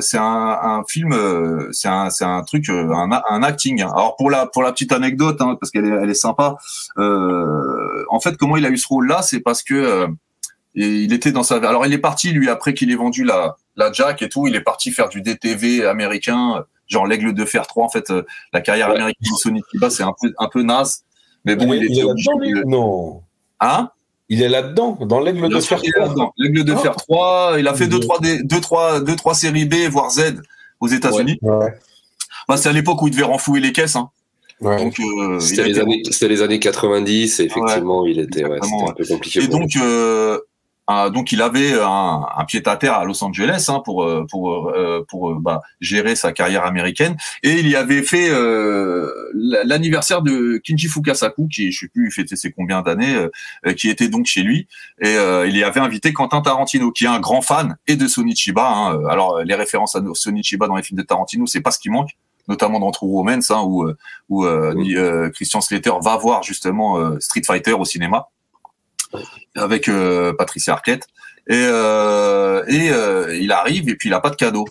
[0.00, 3.82] c'est un, un, un film, euh, c'est un, un truc, euh, un, un acting.
[3.82, 6.56] Alors pour la pour la petite anecdote, hein, parce qu'elle est, elle est sympa.
[6.98, 10.06] Euh, en fait, comment il a eu ce rôle-là, c'est parce que euh,
[10.74, 11.56] il était dans sa.
[11.56, 14.54] Alors il est parti lui après qu'il ait vendu la la Jack et tout, il
[14.54, 17.84] est parti faire du DTV américain, genre l'Aigle de Fer 3.
[17.84, 18.94] En fait, euh, la carrière Ouais.
[18.96, 21.04] américaine de Sonic Kiba, c'est un peu un peu naze.
[21.44, 23.22] Mais bon, il, il, il était est obligé lui Non?
[23.60, 23.90] Hein?
[24.30, 25.80] Il est là-dedans, dans l'aigle de fer.
[25.80, 26.32] qu'il est là-dedans.
[26.38, 27.90] L'aigle de fer 3, il a fait Mhm.
[27.90, 30.40] deux trois des- deux trois deux trois séries B voire Z
[30.80, 31.38] aux États-Unis.
[31.42, 31.74] Ouais.
[32.48, 34.10] Bah, c'est à l'époque où il devait renflouer les caisses hein.
[34.60, 34.90] Ouais.
[35.20, 38.44] Euh, C'était les, été- années, c'était les années 90 et effectivement, il était, c'était
[38.88, 39.42] un peu compliqué.
[39.42, 40.38] et pour donc euh,
[40.86, 44.26] ah, donc il avait un, un pied à terre à Los Angeles hein, pour euh,
[44.30, 49.10] pour euh, pour euh, bah, gérer sa carrière américaine et il y avait fait euh,
[49.32, 53.16] l'anniversaire de Kinji Fukasaku qui je sais plus il fêtait ses combien d'années
[53.78, 54.68] qui était donc chez lui
[55.00, 58.06] et euh, il y avait invité Quentin Tarantino qui est un grand fan et de
[58.06, 59.06] Sonichiba hein.
[59.08, 62.10] alors les références à Sonichiba dans les films de Tarantino c'est pas ce qui manque
[62.46, 63.90] notamment dans True Romance hein, où
[64.28, 64.94] où Oui.
[65.32, 68.28] Christian Slater va voir justement Street Fighter au cinéma
[69.56, 71.06] avec euh, Patricia Arquette.
[71.46, 74.64] Et euh, et euh, il arrive et puis il a pas de cadeau.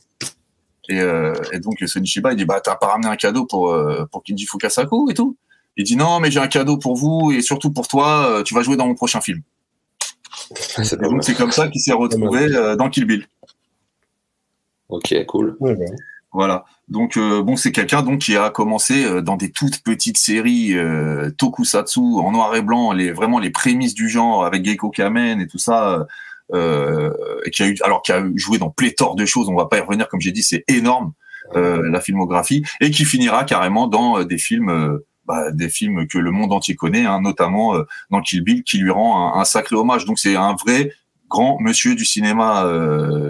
[0.89, 4.05] Et, euh, et donc Sonichiba il dit bah t'as pas ramené un cadeau pour euh,
[4.11, 5.37] pour Kinji Fukasaku et tout.
[5.77, 8.53] Il dit non mais j'ai un cadeau pour vous et surtout pour toi euh, tu
[8.53, 9.41] vas jouer dans mon prochain film.
[10.79, 13.27] Et donc c'est comme ça qu'il s'est retrouvé euh, dans Kill Bill.
[14.89, 15.55] Ok, cool.
[15.59, 15.85] Ouais, ouais.
[16.33, 16.65] Voilà.
[16.87, 20.75] Donc euh, bon, c'est quelqu'un donc qui a commencé euh, dans des toutes petites séries
[20.75, 25.39] euh, tokusatsu en noir et blanc, les vraiment les prémices du genre avec Gecko Kamen
[25.39, 26.07] et tout ça,
[26.53, 27.11] euh,
[27.45, 29.47] et qui a eu alors qui a joué dans pléthore de choses.
[29.47, 31.13] On va pas y revenir, comme j'ai dit, c'est énorme
[31.53, 34.99] la filmographie et qui finira carrément dans des films.
[35.25, 37.75] Bah, des films que le monde entier connaît, hein, notamment
[38.09, 40.03] dans Kill Bill, qui lui rend un, un sacré hommage.
[40.03, 40.91] Donc c'est un vrai
[41.29, 42.69] grand monsieur du cinéma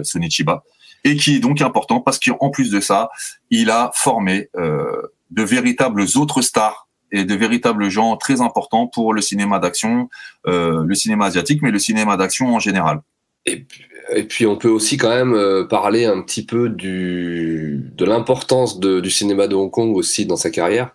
[0.02, 0.64] Sonichiba
[1.04, 3.10] et qui est donc important parce qu'en plus de ça,
[3.50, 9.12] il a formé euh, de véritables autres stars et de véritables gens très importants pour
[9.12, 10.08] le cinéma d'action,
[10.46, 13.02] euh, le cinéma asiatique, mais le cinéma d'action en général.
[13.46, 17.90] Et puis, et puis, on peut aussi quand même euh, parler un petit peu du,
[17.94, 20.94] de l'importance du cinéma de Hong Kong aussi dans sa carrière.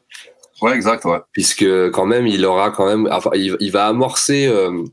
[0.61, 1.19] Ouais, exact, ouais.
[1.31, 4.83] Puisque quand même, il aura quand même, enfin, il, il va amorcer euh,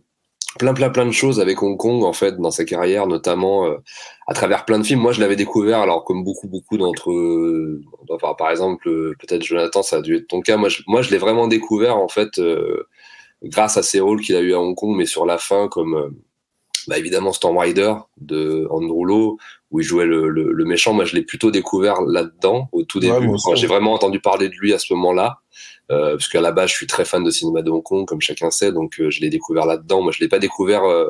[0.59, 3.77] plein plein plein de choses avec Hong Kong en fait dans sa carrière notamment euh,
[4.27, 5.01] à travers plein de films.
[5.01, 9.43] Moi je l'avais découvert alors comme beaucoup beaucoup d'entre eux enfin, par exemple euh, peut-être
[9.43, 10.57] Jonathan ça a dû être ton cas.
[10.57, 12.89] Moi je, moi je l'ai vraiment découvert en fait euh,
[13.43, 16.15] grâce à ses rôles qu'il a eu à Hong Kong mais sur la fin comme
[16.89, 19.39] bah, évidemment Storm Rider de Andrew Lowe
[19.71, 20.93] où il jouait le, le, le méchant.
[20.93, 23.31] Moi je l'ai plutôt découvert là-dedans au tout début.
[23.55, 25.41] j'ai vraiment entendu parler de lui à ce moment-là
[25.91, 28.21] euh, parce qu'à la base, je suis très fan de cinéma de Hong Kong, comme
[28.21, 30.03] chacun sait, donc euh, je l'ai découvert là-dedans.
[30.03, 31.07] Moi, je l'ai pas découvert euh,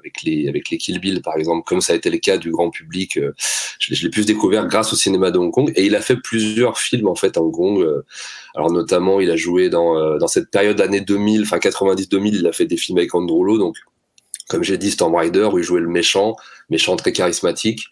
[0.00, 2.50] avec les avec les Kill Bill, par exemple, comme ça a été le cas du
[2.50, 3.18] grand public.
[3.78, 6.78] je l'ai plus découvert grâce au cinéma de Hong Kong, et il a fait plusieurs
[6.78, 7.86] films en fait à Hong Kong.
[8.54, 12.52] alors notamment, il a joué dans dans cette période d'année 2000, enfin 90-2000, il a
[12.52, 13.76] fait des films avec Andrew donc
[14.52, 16.36] comme j'ai dit, Storm Rider, où il jouait le méchant,
[16.68, 17.86] méchant très charismatique.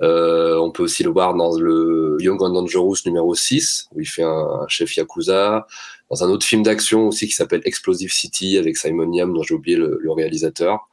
[0.00, 4.06] Euh, on peut aussi le voir dans le Young and Dangerous numéro 6, où il
[4.06, 5.66] fait un, chef Yakuza.
[6.08, 9.54] Dans un autre film d'action aussi qui s'appelle Explosive City, avec Simon Yam, dont j'ai
[9.54, 10.88] oublié le, réalisateur.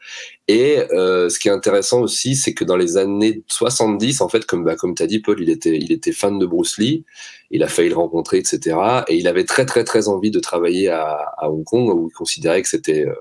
[0.49, 4.45] Et euh, ce qui est intéressant aussi, c'est que dans les années 70, en fait,
[4.45, 7.05] comme, bah, comme tu as dit, Paul, il était, il était fan de Bruce Lee.
[7.49, 8.75] Il a failli le rencontrer, etc.
[9.07, 12.13] Et il avait très, très, très envie de travailler à, à Hong Kong, où il
[12.13, 13.05] considérait que c'était...
[13.05, 13.13] Euh,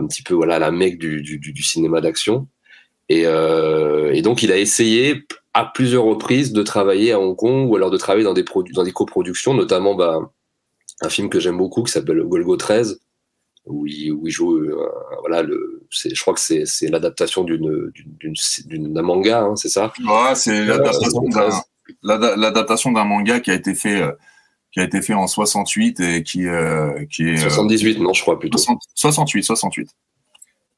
[0.00, 2.48] un petit peu voilà la mecque du, du, du cinéma d'action.
[3.08, 7.68] Et, euh, et, donc il a essayé à plusieurs reprises de travailler à Hong Kong
[7.68, 10.30] ou alors de travailler dans des, dans des coproductions, notamment bah,
[11.00, 13.00] un film que j'aime beaucoup qui s'appelle Golgo 13,
[13.66, 14.88] où il, où il joue, euh,
[15.20, 17.90] voilà, le, je crois que c'est l'adaptation d'une
[18.68, 19.92] d'un manga, hein, c'est ça?
[20.06, 20.64] Ouais, c'est
[22.02, 24.12] l'adaptation d'un manga qui a été fait euh,
[24.72, 27.36] qui a été fait en 68 et qui, euh, qui est.
[27.36, 28.58] 78, euh, non, je crois plutôt.
[28.94, 29.88] 68, 68.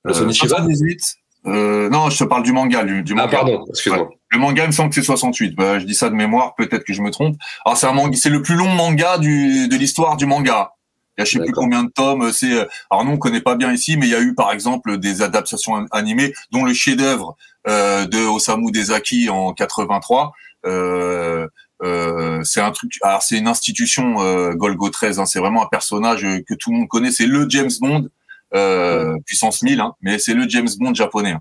[0.04, 2.84] Le euh, 78 euh, non, je te parle du manga.
[2.84, 4.10] Du, du ah, pardon, excuse-moi.
[4.30, 5.56] Le manga, il me semble que c'est 68.
[5.56, 7.36] Bah, je dis ça de mémoire, peut-être que je me trompe.
[7.64, 10.72] Alors, c'est un manga, c'est le plus long manga du, de l'histoire du manga.
[11.18, 12.32] Il y a je sais plus combien de tomes.
[12.32, 12.52] C'est,
[12.90, 15.20] alors nous, on connaît pas bien ici, mais il y a eu, par exemple, des
[15.20, 17.36] adaptations animées, dont le chef-d'œuvre
[17.68, 20.32] euh, de Osamu Dezaki en 83.
[20.64, 21.48] Euh,
[21.82, 22.98] euh, c'est un truc.
[23.02, 25.18] Alors c'est une institution euh, Golgo 13.
[25.18, 27.10] Hein, c'est vraiment un personnage que tout le monde connaît.
[27.10, 28.08] C'est le James Bond
[28.54, 31.30] euh, puissance 1000, hein, mais c'est le James Bond japonais.
[31.30, 31.40] Hein.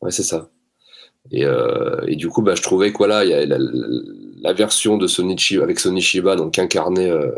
[0.00, 0.48] Ouais, c'est ça.
[1.32, 4.52] Et, euh, et, du coup, bah, je trouvais que voilà, il y a la, la,
[4.52, 7.30] version de Sonichi avec Shiba donc incarné, euh,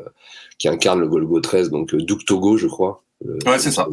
[0.59, 3.05] qui incarne le Golgo 13, donc Duke Togo, je crois.
[3.25, 3.87] Euh, ouais, c'est ça.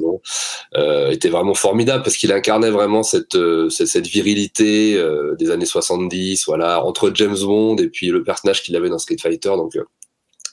[0.76, 5.02] Euh, était vraiment formidable parce qu'il incarnait vraiment cette, euh, cette, virilité
[5.38, 9.18] des années 70, voilà, entre James Bond et puis le personnage qu'il avait dans Street
[9.22, 9.78] Fighter, donc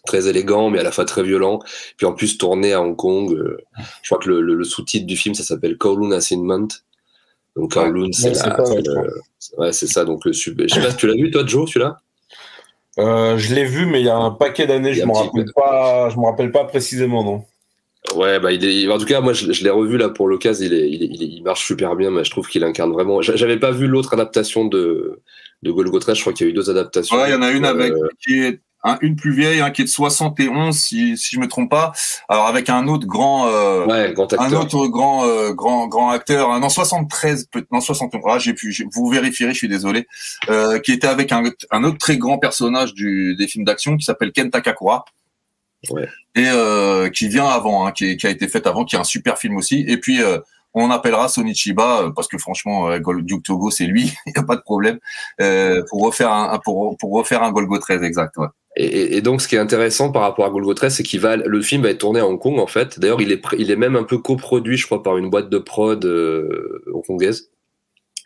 [0.06, 1.60] très élégant mais à la fois très violent.
[1.96, 3.36] Puis en plus tourné à Hong Kong.
[4.02, 6.68] je crois que le, le, sous-titre du film ça s'appelle Kowloon Assignment.
[7.56, 8.32] Donc Kowloon, c'est
[9.58, 10.04] ouais, c'est ça.
[10.04, 11.98] Donc le je sais pas, tu l'as vu toi, Joe, celui-là?
[12.98, 16.10] Euh, je l'ai vu, mais il y a un paquet d'années, je me rappelle pas,
[16.10, 17.44] je me rappelle pas précisément, non.
[18.14, 20.72] Ouais, bah il est, en tout cas, moi je, l'ai revu là pour l'occasion, il,
[20.72, 23.20] est, il, il, marche super bien, mais je trouve qu'il incarne vraiment.
[23.20, 25.20] J'avais pas vu l'autre adaptation de,
[25.62, 27.16] de Golgotra, je crois qu'il y a eu deux adaptations.
[27.16, 28.60] Ouais, il y en a une avec euh, qui est
[29.02, 31.92] une plus vieille, un qui est de 71, si, si je me trompe pas.
[32.28, 34.40] Alors avec un autre grand, euh, ouais, grand acteur.
[34.40, 38.22] un autre grand, euh, grand, grand acteur, non 73, peut non 71.
[38.26, 40.06] Ah, j'ai pu, vous vérifierez, je suis désolé,
[40.48, 44.04] euh, qui était avec un, un autre très grand personnage du, des films d'action qui
[44.04, 45.04] s'appelle Ken Takakura.
[45.88, 46.08] Ouais.
[46.34, 49.04] Et euh, qui vient avant, hein, qui, qui, a été fait avant, qui est un
[49.04, 49.84] super film aussi.
[49.88, 50.38] Et puis euh,
[50.74, 54.56] on appellera Sonichiba euh, parce que franchement, Duke Togo c'est lui, il y a pas
[54.56, 54.98] de problème
[55.88, 58.36] pour refaire un pour, pour refaire un Golgo 13 exact.
[58.36, 58.48] Ouais.
[58.76, 61.34] Et, et, donc, ce qui est intéressant par rapport à Golgo 13, c'est qu'il va,
[61.34, 63.00] le film va être tourné à Hong Kong en fait.
[63.00, 65.58] D'ailleurs, il est, il est même un peu coproduit, je crois, par une boîte de
[65.58, 66.04] prod
[66.94, 67.50] hongkongaise.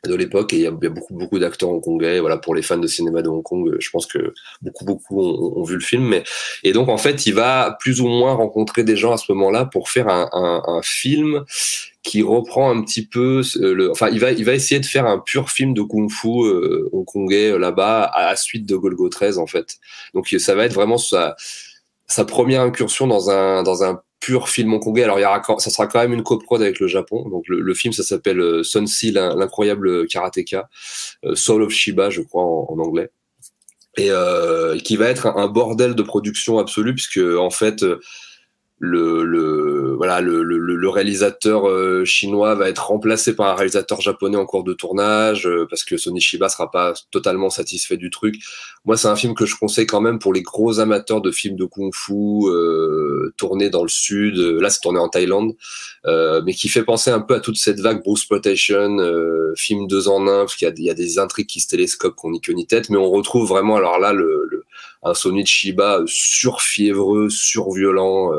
[0.09, 2.87] De l'époque et il y, a beaucoup beaucoup d'acteurs hongkongais voilà pour les fans de
[2.87, 6.23] cinéma de Hong Kong je pense que beaucoup beaucoup ont, vu le film mais
[6.63, 9.65] et donc en fait il va plus ou moins rencontrer des gens à ce moment-là
[9.65, 11.45] pour faire un, un, un, film
[12.03, 15.19] qui reprend un petit peu le enfin il va il va essayer de faire un
[15.19, 19.47] pur film de kung-fu euh, hongkongais euh, là-bas à la suite de Golgo 13 en
[19.47, 19.79] fait.
[20.13, 21.35] Donc ça va être vraiment sa
[22.07, 25.03] sa première incursion dans un dans un pur film hongkongais.
[25.03, 27.29] Alors, il y aura, ça sera quand même une coprode avec le Japon.
[27.29, 30.71] Donc, le, film, ça s'appelle euh, Sun l'incroyable karatéka,
[31.27, 33.11] euh, Soul of Shiba, je crois, en, anglais.
[33.99, 37.85] Et euh, qui va être un, bordel de production absolue, puisque en fait,
[38.85, 44.01] le, le voilà le, le, le réalisateur euh, chinois va être remplacé par un réalisateur
[44.01, 48.11] japonais en cours de tournage euh, parce que Sony Shiba sera pas totalement satisfait du
[48.11, 48.37] truc.
[48.85, 51.57] Moi, c'est un film que je conseille quand même pour les gros amateurs de films
[51.57, 54.37] de kung-fu euh, tournés dans le sud.
[54.37, 55.55] Là, c'est tourné en Thaïlande,
[56.07, 59.87] euh, mais qui fait penser un peu à toute cette vague Bruce Plotation, euh, film
[59.87, 62.41] deux en un, parce qu'il y y a des intrigues qui se télescopent qu'on n'y
[62.43, 64.65] que ni tête, mais on retrouve vraiment alors là le, le
[65.03, 68.33] un Sony Shiba surfiévreux, surviolent.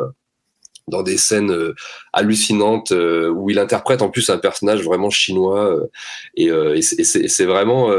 [0.88, 1.74] Dans des scènes euh,
[2.14, 5.88] hallucinantes euh, où il interprète en plus un personnage vraiment chinois euh,
[6.36, 6.46] et,
[6.78, 7.92] et c'est vraiment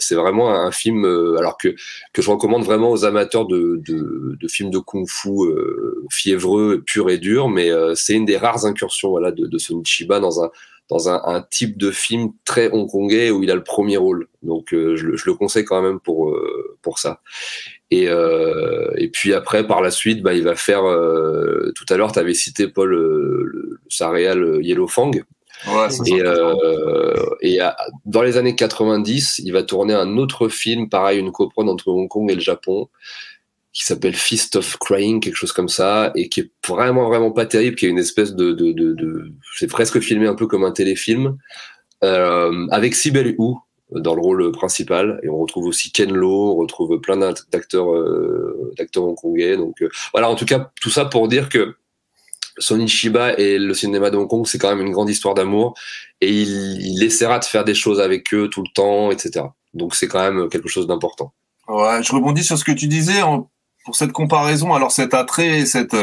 [0.00, 1.04] c'est vraiment un film
[1.38, 1.76] alors que
[2.12, 5.30] que je recommande vraiment aux amateurs de, de, de films de kung-fu
[6.10, 10.42] fiévreux pur et dur mais c'est une des rares incursions voilà de, de Sonichiba dans
[10.42, 10.50] un
[10.90, 14.28] dans un, un, type de film très hongkongais où il a le premier rôle.
[14.42, 16.36] Donc je, je, le conseille quand même pour
[16.82, 17.20] pour ça.
[17.90, 20.84] Et, euh, et puis après, par la suite, bah, il va faire.
[20.84, 25.10] Euh, tout à l'heure, tu avais cité Paul euh, sa réal Yellow Fang.
[25.66, 27.58] Ouais, et, euh, et
[28.06, 32.08] dans les années 90, il va tourner un autre film, pareil, une coprone entre Hong
[32.08, 32.88] Kong et le Japon,
[33.72, 37.46] qui s'appelle Fist of Crying, quelque chose comme ça, et qui est vraiment vraiment pas
[37.46, 40.72] terrible, qui est une espèce de, de, de, c'est presque filmé un peu comme un
[40.72, 41.36] téléfilm,
[42.02, 43.54] euh, avec Sibel Hu,
[43.92, 48.72] dans le rôle principal et on retrouve aussi Ken Lo, on retrouve plein d'acteurs euh,
[48.96, 51.74] hongkongais donc euh, voilà en tout cas tout ça pour dire que
[52.58, 55.74] Sony Shiba et le cinéma de Hong Kong c'est quand même une grande histoire d'amour
[56.20, 60.08] et il, essaiera de faire des choses avec eux tout le temps etc donc c'est
[60.08, 61.32] quand même quelque chose d'important.
[61.68, 63.22] Ouais je rebondis sur ce que tu disais
[63.84, 65.96] pour cette comparaison alors cet attrait cette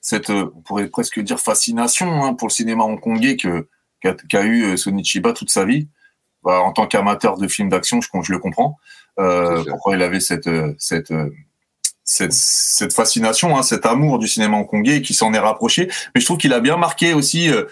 [0.00, 3.68] cette on pourrait presque dire fascination hein, pour le cinéma hongkongais que
[4.00, 5.88] qu'a qu eu Sony Chiba toute sa vie
[6.46, 8.78] bah, en tant qu'amateur de films d'action, je, je le comprends.
[9.18, 10.48] Euh, pourquoi il avait cette
[10.78, 11.12] cette
[12.04, 15.90] cette, cette fascination, hein, cet amour du cinéma hongkongais qui s'en est rapproché.
[16.14, 17.64] Mais je trouve qu'il a bien marqué aussi euh,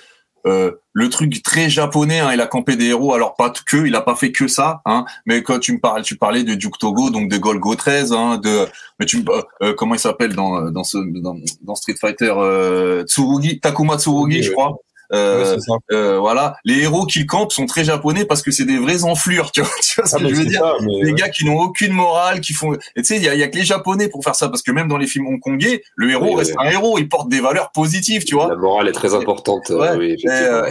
[0.46, 2.20] euh, le truc très japonais.
[2.20, 3.14] Hein, il a campé des héros.
[3.14, 4.82] Alors pas que, il a pas fait que ça.
[4.84, 8.12] Hein, mais quand tu me parles, tu parlais de Duke Togo, donc de Golgo 13,
[8.12, 8.66] hein, de
[8.98, 9.24] mais tu
[9.62, 14.36] euh, comment il s'appelle dans dans ce dans, dans Street Fighter euh, Tsurugi, Takuma Tsurugi,
[14.36, 14.76] oui, je crois.
[15.12, 15.56] Euh,
[15.92, 19.52] euh, voilà, les héros qu'ils campent sont très japonais parce que c'est des vrais enflures,
[19.52, 20.60] tu vois, tu vois ce ah, que je veux dire?
[20.60, 20.74] ça.
[21.02, 23.48] Les gars qui n'ont aucune morale, qui font, tu sais, il y a, y a,
[23.48, 26.30] que les japonais pour faire ça parce que même dans les films hongkongais, le héros
[26.30, 26.66] oui, reste oui.
[26.66, 28.48] un héros, il porte des valeurs positives, tu vois.
[28.48, 29.70] La morale est très importante.
[29.70, 30.16] Et, ouais, et,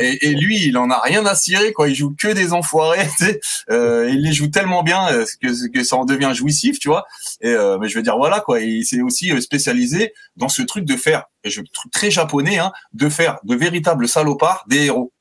[0.01, 1.89] et, et, lui, il en a rien à cirer, quoi.
[1.89, 3.39] Il joue que des enfoirés, tu sais.
[3.69, 5.07] Euh, il les joue tellement bien
[5.41, 7.05] que, que ça en devient jouissif, tu vois.
[7.41, 8.59] Et mais je veux dire, voilà, quoi.
[8.61, 13.09] Il s'est aussi spécialisé dans ce truc de faire et je très japonais, hein, de
[13.09, 15.11] faire de véritables salopards des héros.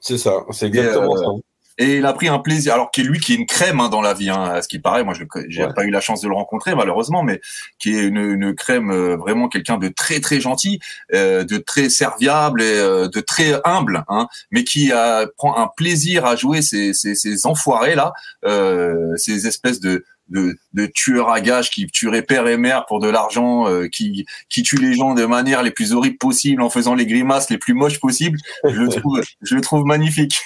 [0.00, 1.42] C'est ça, c'est exactement et, euh, ça.
[1.78, 4.02] Et il a pris un plaisir, alors qu'il lui qui est une crème hein, dans
[4.02, 5.04] la vie, hein, à ce qui paraît.
[5.04, 5.72] Moi, je j'ai ouais.
[5.72, 7.40] pas eu la chance de le rencontrer malheureusement, mais
[7.78, 10.80] qui est une, une crème euh, vraiment quelqu'un de très très gentil,
[11.14, 15.68] euh, de très serviable et euh, de très humble, hein, mais qui a, prend un
[15.74, 18.12] plaisir à jouer ces, ces, ces enfoirés là,
[18.44, 22.98] euh, ces espèces de de, de tueurs à gages qui tueraient père et mère pour
[22.98, 26.70] de l'argent, euh, qui, qui tuent les gens de manière les plus horribles possibles en
[26.70, 28.38] faisant les grimaces les plus moches possibles.
[28.64, 30.40] Je le trouve, je le trouve magnifique.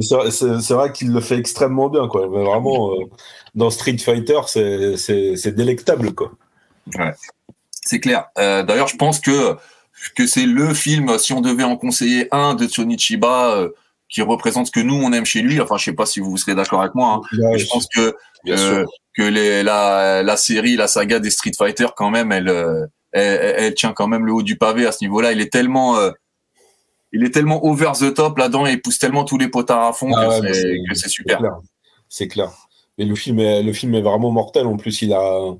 [0.00, 2.28] c'est vrai qu'il le fait extrêmement bien, quoi.
[2.30, 3.04] Mais vraiment, euh,
[3.54, 6.32] dans Street Fighter, c'est délectable, quoi.
[6.98, 7.12] Ouais,
[7.84, 8.26] c'est clair.
[8.38, 9.56] Euh, D'ailleurs, je pense que
[10.16, 13.68] que c'est le film, si on devait en conseiller un de Tsunichiba, euh,
[14.12, 15.60] qui représente ce que nous on aime chez lui.
[15.60, 17.20] Enfin, je sais pas si vous serez d'accord avec moi.
[17.22, 17.56] Hein.
[17.56, 18.14] Je pense que
[18.48, 18.84] euh,
[19.14, 23.54] que les, la, la série, la saga des Street Fighter, quand même, elle, euh, elle,
[23.58, 25.32] elle, tient quand même le haut du pavé à ce niveau-là.
[25.32, 26.10] Il est tellement, euh,
[27.12, 29.92] il est tellement over the top là-dedans et il pousse tellement tous les potards à
[29.92, 31.40] fond ah que ouais, c'est super.
[32.08, 32.52] C'est clair.
[32.98, 34.66] Mais le film, est, le film est vraiment mortel.
[34.66, 35.54] En plus, il a,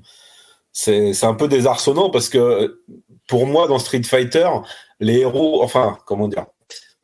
[0.71, 2.81] c'est, c'est un peu désarçonnant parce que
[3.27, 4.47] pour moi, dans Street Fighter,
[4.99, 6.45] les héros, enfin, comment dire,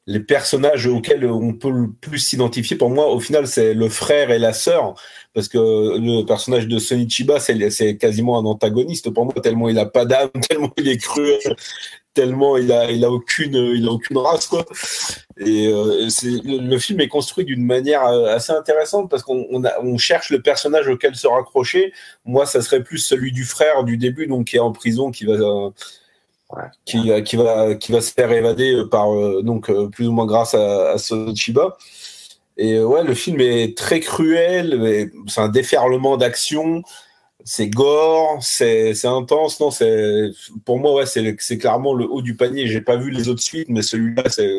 [0.10, 4.32] les personnages auxquels on peut le plus s'identifier, pour moi, au final, c'est le frère
[4.32, 4.96] et la sœur,
[5.36, 9.86] parce que le personnage de Sonichiba, c'est quasiment un antagoniste pour moi, tellement il a
[9.86, 11.56] pas d'âme, tellement il est cruel,
[12.16, 14.50] tellement il a, il a aucune, il a aucune race.
[15.38, 16.10] Et euh,
[16.44, 20.42] le, film est construit d'une manière euh, assez intéressante parce qu'on on, on cherche le
[20.42, 21.94] personnage auquel se raccrocher.
[22.26, 25.26] Moi, ça serait plus celui du frère du début, donc qui est en prison, qui
[25.26, 25.70] va, euh,
[26.86, 29.10] qui, qui va, qui va se faire évader par,
[29.44, 31.78] donc plus ou moins grâce à, à Sochiba.
[32.58, 36.84] Et ouais, le film est très cruel, c'est un déferlement d'action
[37.46, 39.60] c'est gore, c'est intense.
[39.60, 40.30] Non, c'est
[40.66, 42.68] pour moi ouais, c'est clairement le haut du panier.
[42.68, 44.52] J'ai pas vu les autres suites, mais celui-là, c'est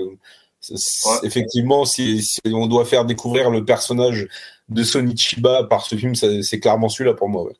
[1.23, 4.27] effectivement si, si, on doit faire découvrir le personnage
[4.69, 7.45] de Sonichiba par ce film, c'est clairement celui-là pour moi.
[7.45, 7.57] Ouais.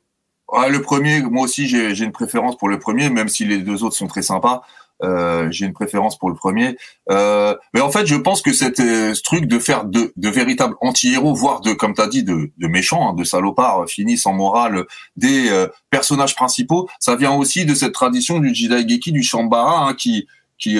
[0.69, 3.95] Le premier, moi aussi j'ai une préférence pour le premier, même si les deux autres
[3.95, 4.63] sont très sympas.
[5.03, 6.77] Euh, j'ai une préférence pour le premier.
[7.09, 10.75] Euh, mais en fait, je pense que euh, ce truc de faire de, de véritables
[10.79, 14.33] anti-héros, voire de, comme tu as dit, de, de méchants, hein, de salopards finis sans
[14.33, 14.85] morale,
[15.15, 19.93] des euh, personnages principaux, ça vient aussi de cette tradition du Jidaigeki, du Shambara, hein,
[19.95, 20.27] qui,
[20.59, 20.77] qui,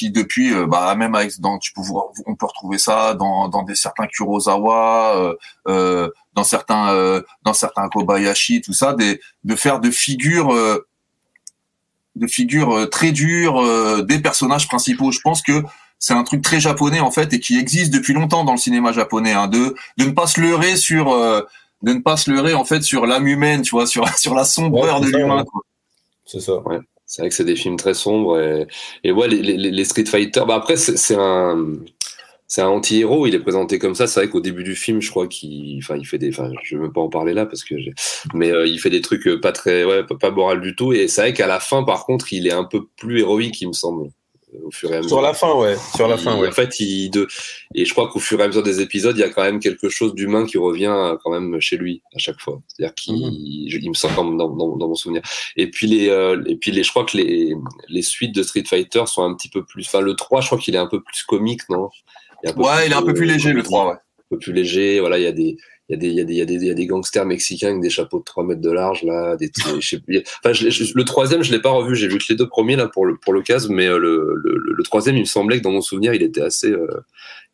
[0.00, 3.62] qui depuis, bah, même avec, dans, tu peux voir, on peut retrouver ça dans, dans
[3.62, 5.34] des certains Kurosawa,
[5.66, 10.52] dans certains, dans certains Kobayashi, tout ça, des, de faire de figures
[12.16, 15.10] de figures euh, très dures euh, des personnages principaux.
[15.10, 15.62] Je pense que
[15.98, 18.92] c'est un truc très japonais en fait et qui existe depuis longtemps dans le cinéma
[18.92, 21.42] japonais, hein, de de ne pas se leurrer sur euh,
[21.82, 24.44] de ne pas se leurrer en fait sur l'âme humaine, tu vois, sur sur la
[24.44, 25.44] sombreur de l'humain.
[26.26, 26.58] C'est ça.
[26.60, 26.78] Ouais.
[27.10, 28.68] C'est vrai que c'est des films très sombres et,
[29.02, 30.42] et ouais les, les, les Street Fighter.
[30.46, 31.74] Bah après c'est un
[32.46, 34.08] c'est un anti-héros, il est présenté comme ça.
[34.08, 36.76] C'est vrai qu'au début du film, je crois qu'il, enfin, il fait des, enfin, je
[36.76, 37.76] même pas en parler là parce que,
[38.34, 40.92] mais euh, il fait des trucs euh, pas très, ouais, pas, moral du tout.
[40.92, 43.68] Et c'est vrai qu'à la fin, par contre, il est un peu plus héroïque, il
[43.68, 44.10] me semble,
[44.64, 45.10] au fur et à mesure.
[45.10, 45.76] Sur la fin, ouais.
[45.94, 46.48] Sur la fin, ouais.
[46.48, 47.26] En fait, il de,
[47.74, 49.60] et je crois qu'au fur et à mesure des épisodes, il y a quand même
[49.60, 52.60] quelque chose d'humain qui revient quand même chez lui à chaque fois.
[52.68, 53.82] C'est-à-dire qu'il, mhm.
[53.82, 55.22] il me semble dans, dans, dans, mon souvenir.
[55.56, 56.06] Et puis les,
[56.46, 57.54] et puis les, je crois que les,
[57.88, 60.58] les suites de Street Fighter sont un petit peu plus, enfin, le 3, je crois
[60.58, 61.88] qu'il est un peu plus comique, non?
[62.44, 63.92] ouais, il est un peu plus léger, le 3, ouais.
[63.92, 65.56] Un peu plus léger, voilà, il y a des,
[65.90, 67.70] il y, a des, y a des, y a des, y a des gangsters mexicains
[67.70, 70.22] avec des chapeaux de 3 mètres de large, là, des, je sais plus.
[70.38, 72.86] Enfin, je, le troisième, je l'ai pas revu, j'ai vu que les deux premiers, là,
[72.86, 75.80] pour le, pour mais euh, le, le, le, troisième, il me semblait que dans mon
[75.80, 76.86] souvenir, il était assez, euh,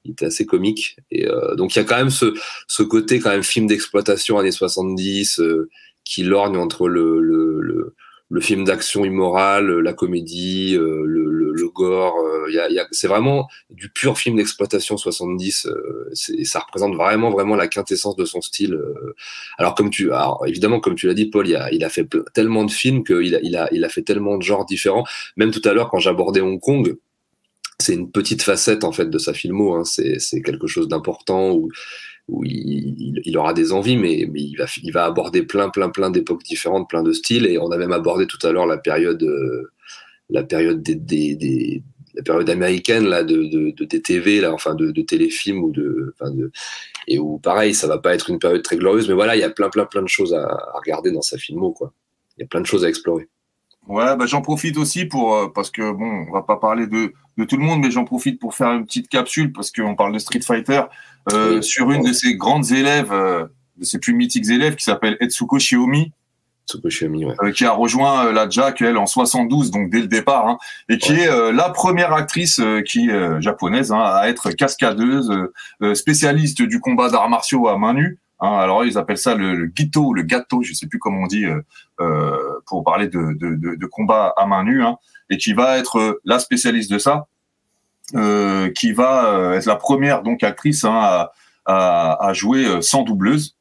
[0.04, 0.96] il était assez comique.
[1.10, 2.34] Et euh, donc, il y a quand même ce,
[2.68, 5.70] ce côté, quand même, film d'exploitation années 70, euh,
[6.04, 7.94] qui lorgne entre le, le, le,
[8.28, 12.16] le film d'action immorale, la comédie, le, le, le gore,
[12.50, 15.66] y a, y a, c'est vraiment du pur film d'exploitation 70.
[15.66, 16.10] Euh,
[16.44, 18.74] ça représente vraiment, vraiment la quintessence de son style.
[18.74, 19.14] Euh.
[19.58, 22.08] Alors comme tu, alors, évidemment, comme tu l'as dit, Paul, il a, il a fait
[22.34, 25.04] tellement de films qu'il a, il a, il a fait tellement de genres différents.
[25.36, 26.96] Même tout à l'heure, quand j'abordais Hong Kong,
[27.78, 29.74] c'est une petite facette en fait de sa filmo.
[29.74, 29.84] Hein.
[29.84, 31.70] C'est, c'est quelque chose d'important où,
[32.28, 37.02] où il, aura des envies, mais, il, va, aborder plein, plein, plein d'époques différentes, plein
[37.02, 37.46] de styles.
[37.46, 39.70] Et on a même abordé tout à l'heure la période, euh,
[40.30, 41.82] la période des, des, des
[42.16, 46.30] la période américaine là de, de, de DTV là enfin de, téléfilms ou de, enfin
[46.30, 46.50] de
[47.06, 49.44] et où pareil ça va pas être une période très glorieuse mais voilà il y
[49.44, 51.92] a plein plein plein de choses à, à regarder dans sa filmo quoi.
[52.38, 53.28] Il y a plein de choses à explorer.
[53.86, 57.12] Ouais bah j'en profite aussi pour euh, parce que bon on va pas parler de
[57.36, 60.14] de tout le monde mais j'en profite pour faire une petite capsule parce qu'on parle
[60.14, 60.82] de Street Fighter
[61.32, 61.62] euh, oui.
[61.62, 63.46] sur une de ses grandes élèves euh,
[63.76, 66.12] de ses plus mythiques élèves qui s'appelle Etsuko Shiomi
[66.68, 67.34] Tsukushimi, ouais.
[67.42, 70.58] euh, qui a rejoint euh, la Jack elle en 72 donc dès le départ hein,
[70.88, 71.20] et qui ouais.
[71.20, 73.08] est euh, la première actrice euh, qui
[73.38, 75.32] japonaise hein, à être cascadeuse
[75.94, 79.70] spécialiste du combat d'arts martiaux à main nue hein, alors ils appellent ça le, le
[79.74, 81.44] gito le gâteau je sais plus comment on dit
[82.66, 84.96] pour parler de, de, de, de, combat à main nue hein,
[85.30, 87.26] et qui va être la spécialiste de ça
[88.12, 91.32] qui va être la première donc actrice hein, à,
[91.64, 93.56] à, à jouer sans doubleuse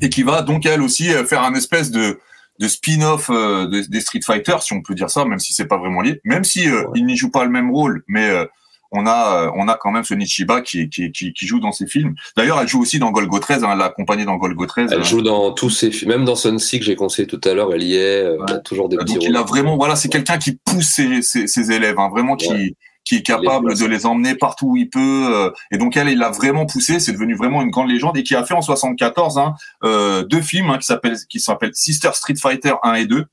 [0.00, 2.18] et qui va donc elle aussi euh, faire un espèce de
[2.60, 5.66] de spin-off euh, des, des Street Fighter, si on peut dire ça, même si c'est
[5.66, 6.92] pas vraiment lié, même si euh, ouais.
[6.94, 8.44] il n'y joue pas le même rôle, mais euh,
[8.92, 12.14] on a on a quand même Sonichiba qui, qui, qui, qui joue dans ses films.
[12.36, 14.92] D'ailleurs, elle joue aussi dans Golgo 13, hein, elle l'a accompagnée dans Golgo 13.
[14.92, 15.02] Elle hein.
[15.02, 17.82] joue dans tous ses films, même dans Sunseek que j'ai conseillé tout à l'heure, elle
[17.82, 18.22] y est.
[18.22, 18.36] Ouais.
[18.48, 19.30] Elle a toujours des petits Donc rôles.
[19.30, 22.76] il a vraiment, voilà, c'est quelqu'un qui pousse ses, ses, ses élèves, hein, vraiment qui
[23.04, 25.26] qui est capable les de les emmener partout où il peut.
[25.30, 27.00] Euh, et donc elle, il l'a vraiment poussé.
[27.00, 30.40] C'est devenu vraiment une grande légende et qui a fait en 74 hein, euh, deux
[30.40, 33.26] films hein, qui s'appellent qui s'appellent Sister Street Fighter 1 et 2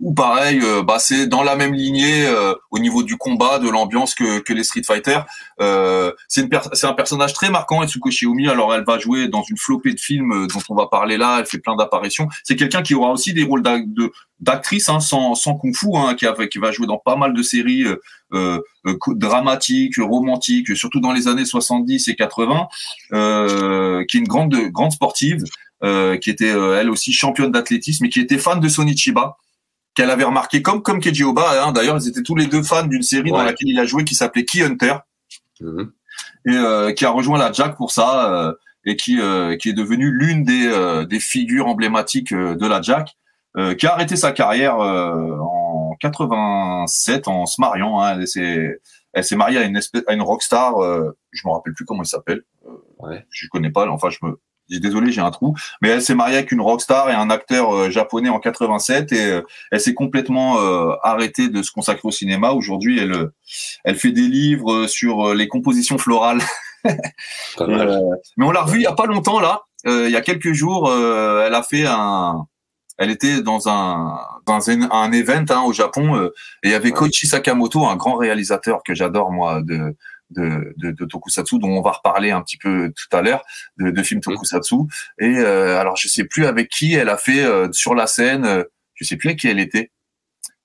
[0.00, 3.68] ou pareil, euh, bah c'est dans la même lignée euh, au niveau du combat, de
[3.68, 5.18] l'ambiance que, que les Street Fighter.
[5.60, 8.48] Euh, c'est une c'est un personnage très marquant, Etsuko Shiomi.
[8.48, 11.38] Alors elle va jouer dans une flopée de films euh, dont on va parler là.
[11.40, 12.28] Elle fait plein d'apparitions.
[12.44, 13.62] C'est quelqu'un qui aura aussi des rôles
[14.40, 17.42] d'actrice hein, sans, sans kung-fu, hein, qui, a, qui va jouer dans pas mal de
[17.42, 17.84] séries
[18.32, 18.60] euh,
[19.08, 22.68] dramatiques, romantiques, surtout dans les années 70 et 80,
[24.06, 25.44] qui est une grande grande sportive.
[25.82, 29.36] qui était elle aussi championne d'athlétisme et qui était fan de Sonichiba
[29.98, 31.64] qu'elle avait remarqué comme comme Keiji Oba.
[31.66, 34.04] Hein, D'ailleurs, ils étaient tous les deux fans d'une série dans laquelle il a joué
[34.04, 34.94] qui s'appelait Key Hunter
[35.60, 35.90] Mhm.
[36.46, 38.52] et euh, qui a rejoint la Jack pour ça euh,
[38.84, 42.80] et qui euh, qui est devenue l'une des euh, des figures emblématiques euh, de la
[42.80, 43.16] Jack,
[43.56, 48.00] euh, qui a arrêté sa carrière euh, en 87 en se mariant.
[48.00, 48.80] Hein, elle s'est
[49.14, 50.78] elle s'est mariée à une espèce à une rockstar.
[50.82, 52.42] Euh, je me rappelle plus comment elle s'appelle.
[52.66, 52.70] Euh,
[53.00, 53.24] Ouais.
[53.30, 53.88] Je connais pas.
[53.88, 54.38] Enfin, je me
[54.70, 55.54] désolé, j'ai un trou.
[55.82, 59.26] Mais elle s'est mariée avec une rockstar et un acteur euh, japonais en 87 et
[59.26, 62.52] euh, elle s'est complètement euh, arrêtée de se consacrer au cinéma.
[62.52, 63.30] Aujourd'hui, elle
[63.84, 66.42] elle fait des livres sur les compositions florales.
[67.60, 67.88] Mal.
[67.88, 68.00] Euh,
[68.36, 69.62] mais on l'a revue il y a pas longtemps là.
[69.86, 72.46] Euh, il y a quelques jours, elle a fait un.
[73.00, 76.20] Elle était dans un dans un, un event hein, au Japon
[76.64, 79.94] et il y avait Koichi Sakamoto, un grand réalisateur que j'adore moi de
[80.30, 83.42] de, de de tokusatsu dont on va reparler un petit peu tout à l'heure
[83.78, 84.74] de, de films tokusatsu.
[85.18, 88.44] Et euh, alors je sais plus avec qui elle a fait euh, sur la scène
[88.44, 88.64] euh,
[88.94, 89.90] je sais plus avec qui elle était.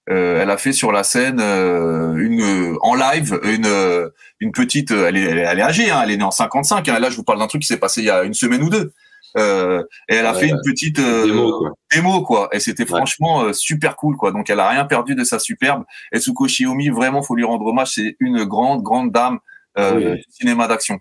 [0.09, 4.11] Euh, elle a fait sur la scène euh, une euh, en live une
[4.41, 6.89] une petite elle est elle est, elle est âgée hein, elle est née en 55
[6.89, 8.61] hein, là je vous parle d'un truc qui s'est passé il y a une semaine
[8.63, 8.91] ou deux.
[9.37, 11.71] Euh, et elle a Ouais, fait une petite euh, Démo, quoi.
[11.91, 12.49] démo quoi.
[12.51, 12.89] Et c'était Ouais.
[12.97, 14.31] franchement euh, super cool quoi.
[14.31, 15.85] Donc elle a rien perdu de sa superbe.
[16.11, 17.93] Etsuko Shiomi vraiment faut lui rendre hommage.
[17.95, 19.39] C'est une grande grande dame
[19.77, 20.21] euh, Oui.
[20.29, 20.99] cinéma d'action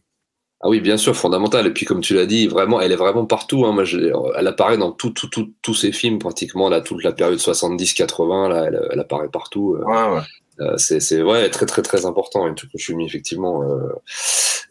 [0.60, 1.66] Ah oui, bien sûr, fondamental.
[1.66, 3.64] Et puis, comme tu l'as dit, vraiment, elle est vraiment partout.
[3.66, 3.72] Hein.
[3.72, 3.98] Moi, je,
[4.38, 8.48] elle apparaît dans tout, tout, tout, tous ses films, pratiquement, là, toute la période 70-80,
[8.48, 9.74] là, elle, elle apparaît partout.
[9.80, 10.22] Euh, ouais ouais
[10.60, 13.88] Euh, c'est c'est ouais très très très important une Tsukushimi effectivement euh.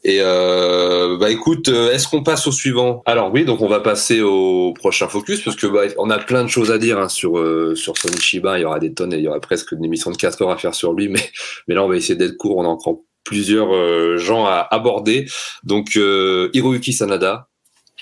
[0.04, 3.02] et euh, bah écoute euh, est-ce qu'on passe au suivant?
[3.08, 6.44] Alors oui donc on va passer au prochain focus parce que bah, on a plein
[6.44, 9.18] de choses à dire hein, sur euh, sur Shiba il y aura des tonnes et
[9.18, 11.20] il y aura presque une émission de 4 heures à faire sur lui mais
[11.68, 15.28] mais là on va essayer d'être court on a encore plusieurs euh, gens à aborder
[15.64, 17.48] donc euh, Hiroyuki Sanada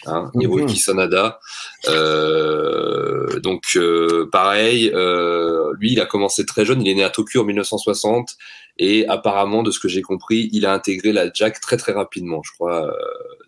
[0.06, 0.42] hein, Mhm.
[0.42, 1.40] Hiroyuki Sanada
[1.88, 7.10] euh, donc euh, pareil, euh, lui il a commencé très jeune, il est né à
[7.10, 8.36] Tokyo en 1960
[8.78, 12.42] et apparemment de ce que j'ai compris, il a intégré la Jack très très rapidement,
[12.44, 12.92] je crois, euh,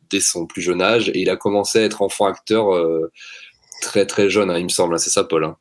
[0.09, 3.11] dès son plus jeune âge et il a commencé à être enfant acteur euh,
[3.81, 5.45] très très jeune, hein, il me semble, hein, c'est ça Paul.
[5.45, 5.57] Hein.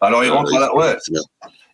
[0.00, 0.96] alors il rentre à la, ouais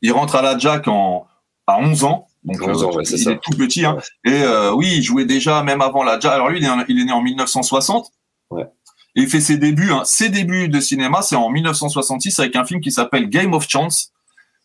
[0.03, 1.26] il rentre à la Jack en
[1.66, 3.32] à 11 ans donc 11 ans, euh, ouais, c'est il ça.
[3.32, 3.97] est tout petit hein.
[4.24, 7.01] et euh, oui il jouait déjà même avant la Jack alors lui il est, il
[7.01, 8.11] est né en 1960
[8.51, 8.64] Ouais.
[9.16, 10.03] et il fait ses débuts hein.
[10.05, 14.12] ses débuts de cinéma c'est en 1966 avec un film qui s'appelle Game of Chance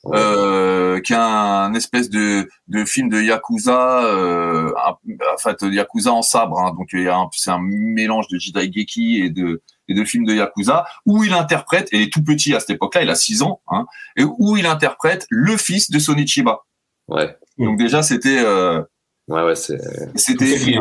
[0.04, 0.18] Ouais.
[0.20, 4.92] euh, qui est un espèce de, de film de yakuza, euh, un-
[5.34, 6.60] en fait yakuza en sabre.
[6.60, 6.76] hein.
[6.78, 6.90] donc
[7.34, 11.88] c'est un mélange de Jidaigeki et de et de films de yakuza où il interprète
[11.92, 14.56] et il est tout petit à cette époque-là, il a 6 ans, hein, et où
[14.58, 16.60] il interprète le fils de Sonichiba.
[17.08, 18.82] Ouais, Donc déjà c'était euh,
[19.28, 19.80] ouais, ouais, c'est
[20.16, 20.78] c'était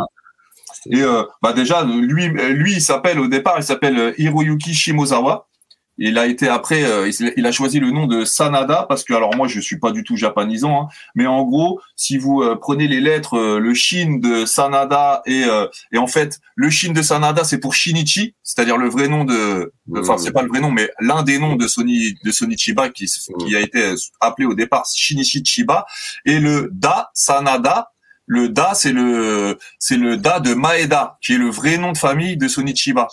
[0.91, 5.49] et euh, bah déjà lui lui il s'appelle au départ il s'appelle euh, Hiroyuki Shimozawa.
[5.97, 9.37] Il a été après euh, il, a choisi le nom de Sanada parce que alors
[9.37, 12.89] moi je suis pas du tout japonisant hein, mais en gros si vous euh, prenez
[12.89, 17.03] les lettres euh, le Shin de Sanada et euh, et en fait le Shin de
[17.03, 20.73] Sanada c'est pour Shinichi c'est-à-dire le vrai nom de enfin c'est pas le vrai nom
[20.73, 23.07] mais l'un des noms de Sony de Sony Chiba qui
[23.47, 25.87] qui a été appelé au départ Shinichi Chiba.
[26.25, 27.93] Et le Da Sanada
[28.27, 31.99] le Da c'est le c'est le Da de Maeda qui est le vrai nom de
[31.99, 33.07] famille de Sonichiba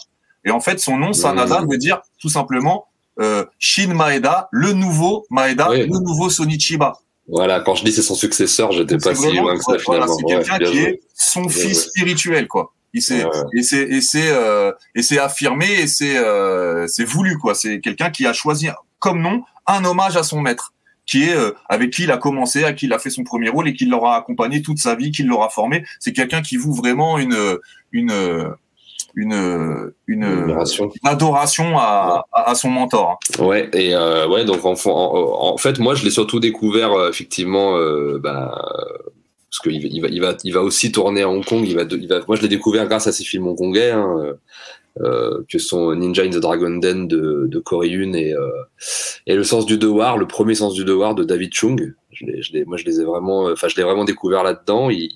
[0.44, 2.86] et en fait son nom Sanada veut dire tout simplement
[3.20, 5.82] euh, Shin Maeda le nouveau Maeda Oui.
[5.82, 6.98] le nouveau Sonichiba
[7.28, 7.62] voilà.
[7.62, 10.44] Quand je dis c'est son successeur, j'étais pas si loin que ça voilà, c'est Ouais,
[10.44, 10.82] quelqu'un qui joué.
[10.84, 11.90] est son Bien fils joué.
[11.90, 13.32] spirituel quoi il s'est ouais.
[13.58, 17.80] et c'est et c'est euh, et c'est affirmé et c'est euh, c'est voulu quoi c'est
[17.80, 18.68] quelqu'un qui a choisi
[19.00, 20.74] comme nom un hommage à son maître
[21.06, 23.48] qui est euh, avec qui il a commencé à qui il a fait son premier
[23.50, 26.74] rôle et qui l'aura accompagné toute sa vie qui l'aura formé c'est quelqu'un qui voue
[26.74, 27.38] vraiment une
[27.94, 28.12] une
[29.16, 30.58] une une, une
[31.04, 33.44] adoration à, à, à son mentor hein.
[33.44, 37.10] Ouais, et euh, ouais, donc en, en, en fait, moi, je l'ai surtout découvert euh,
[37.10, 38.54] effectivement, euh, bah,
[39.50, 41.64] parce qu'il va, il va, il va, il va aussi tourner à Hong Kong.
[41.68, 44.34] Il va, il va, moi, je l'ai découvert grâce à ses films hongkongais, hein, euh,
[45.02, 48.50] euh, que sont Ninja in the Dragon Den de, de Corey et, euh,
[49.28, 51.94] et Le Sens du Devoir, le premier Sens du Devoir de David Chung.
[52.12, 54.90] Je l'ai, je l'ai, moi, je les ai vraiment, enfin, je l'ai vraiment découvert là-dedans.
[54.90, 55.10] Il,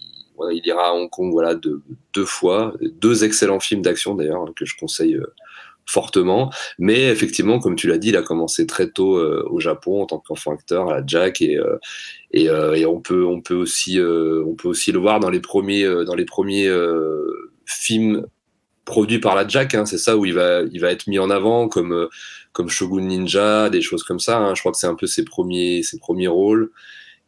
[0.52, 4.66] il ira à Hong Kong, voilà, deux, fois, deux excellents films d'action d'ailleurs hein, que
[4.66, 5.34] je conseille euh,
[5.86, 6.52] fortement.
[6.80, 10.06] Mais effectivement, comme tu l'as dit, il a commencé très tôt euh, au Japon en
[10.06, 11.60] tant qu'enfant acteur à la Jack et
[12.86, 13.24] on peut
[13.56, 18.26] aussi le voir dans les premiers euh, films
[18.84, 19.76] produits par la Jack.
[19.76, 22.10] Hein, c'est ça où il va il va être mis en avant comme
[22.70, 24.40] Shogun Ninja, des choses comme ça.
[24.40, 24.56] Hein.
[24.56, 26.72] Je crois que c'est un peu ses premiers rôles.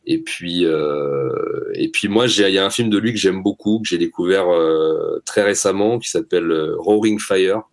[0.09, 1.29] Et puis, euh,
[1.73, 3.97] et puis moi, il y a un film de lui que j'aime beaucoup, que j'ai
[3.97, 7.63] découvert euh, très récemment, qui s'appelle euh, Roaring Fire.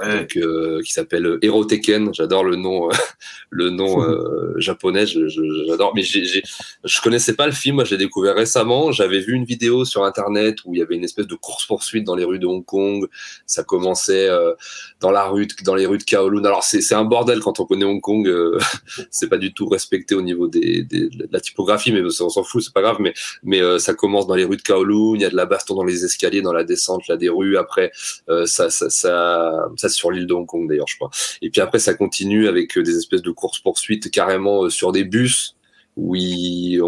[0.00, 0.20] Ouais.
[0.20, 2.12] donc, euh, qui s'appelle Eroteken.
[2.14, 2.92] J'adore le nom, euh,
[3.50, 5.04] le nom euh, japonais.
[5.06, 5.92] J'adore.
[5.94, 6.42] Mais j'ai, j'ai-
[6.84, 7.82] je connaissais pas le film.
[7.90, 8.90] L'ai découvert récemment.
[8.92, 12.04] J'avais vu une vidéo sur internet où il y avait une espèce de course poursuite
[12.04, 13.06] dans les rues de Hong Kong.
[13.46, 14.54] Ça commençait euh,
[15.00, 16.44] dans la rue, dans les rues de Kowloon.
[16.44, 18.26] Alors c'est, c'est un bordel quand on connaît Hong Kong.
[18.28, 18.58] euh,
[19.10, 22.42] c'est pas du tout respecté au niveau des, des- de la typographie, mais on s'en
[22.44, 22.96] fout, c'est pas grave.
[23.00, 23.12] Mais
[23.42, 25.16] mais euh, ça commence dans les rues de Kowloon.
[25.16, 27.56] Il y a de la baston dans les escaliers, dans la descente là des rues.
[27.58, 27.92] Après,
[28.30, 31.10] euh, ça, ça, ça, sur l'île de Hong Kong d'ailleurs, je crois.
[31.40, 34.92] Et puis après, ça continue avec euh, des espèces de courses poursuites carrément euh, sur
[34.92, 35.56] des bus.
[35.96, 36.78] Oui,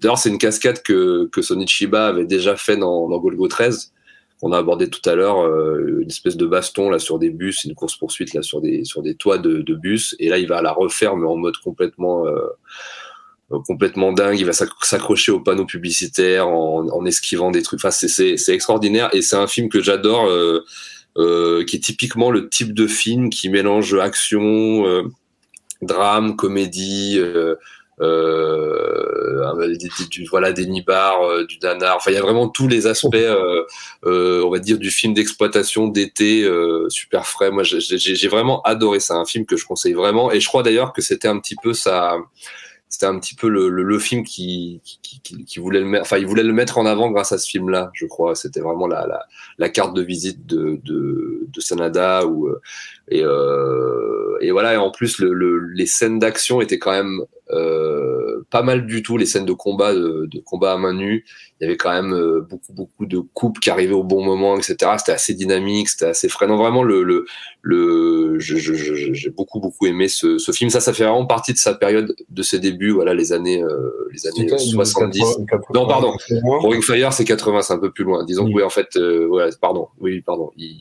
[0.00, 3.92] d'ailleurs c'est une cascade que que Sonichiba avait déjà fait dans, Golgo 13
[4.40, 7.62] qu'on a abordé tout à l'heure, euh, une espèce de baston là sur des bus,
[7.64, 10.16] une course poursuite là sur des sur des toits de, bus.
[10.18, 12.24] Et là, il va la refaire mais en mode complètement
[13.48, 14.38] complètement dingue.
[14.38, 17.80] Il va s'ac- s'accrocher aux panneaux publicitaires en, esquivant des trucs.
[17.80, 20.28] Enfin, c'est- extraordinaire et c'est un film que j'adore,
[21.16, 25.02] euh, qui est typiquement le type de film qui mélange action, euh,
[25.82, 27.16] drame, comédie.
[27.18, 27.54] Euh,
[28.00, 31.96] euh, des- du, voilà des nibards, euh, du nanar.
[31.96, 33.64] Enfin, il y a vraiment tous les aspects, euh,
[34.44, 36.46] on va dire, du film d'exploitation d'été
[36.88, 37.50] super frais.
[37.50, 39.00] Moi, j'ai- vraiment adoré.
[39.00, 40.30] C'est un film que je conseille vraiment.
[40.30, 42.16] Et je crois d'ailleurs que c'était un petit peu ça
[42.88, 46.02] c'était un petit peu le, le, le film qui, qui, qui, qui voulait le mettre,
[46.02, 48.34] enfin, il voulait le mettre en avant grâce à ce film-là, je crois.
[48.34, 49.26] C'était vraiment la, la,
[49.58, 52.24] la carte de visite de, de, de Sanada.
[52.26, 52.60] Ou, euh,
[53.08, 57.20] et, euh, et voilà, et en plus, le, les scènes d'action étaient quand même
[57.50, 58.15] euh,
[58.50, 61.24] pas mal du tout, les scènes de combat, de, de combat à main nue.
[61.60, 64.56] Il y avait quand même euh, beaucoup, beaucoup de coupes qui arrivaient au bon moment,
[64.56, 64.76] etc.
[64.98, 66.46] C'était assez dynamique, c'était assez frais.
[66.46, 67.24] Non, vraiment, le, le,
[67.62, 70.70] le, j'ai beaucoup, beaucoup aimé ce, ce film.
[70.70, 74.08] Ça, ça fait vraiment partie de sa période, de ses débuts, voilà, les années, euh,
[74.12, 75.22] les années 70.
[75.74, 76.14] Non, pardon.
[76.42, 78.24] Roaring Fire, c'est 80, c'est un peu plus loin.
[78.24, 78.50] Disons Mm.
[78.50, 80.50] que oui, en fait, euh, ouais, pardon, oui, pardon.
[80.56, 80.76] Il,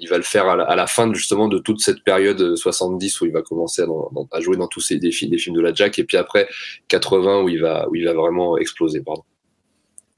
[0.00, 2.56] il va le faire à la, à la fin justement de toute cette période euh,
[2.56, 5.38] 70 où il va commencer à, dans- dans- à jouer dans tous ces fi- des
[5.38, 6.48] films de la Jack et puis après
[6.88, 9.00] 80 où il va où il va vraiment exploser.
[9.00, 9.22] Pardon.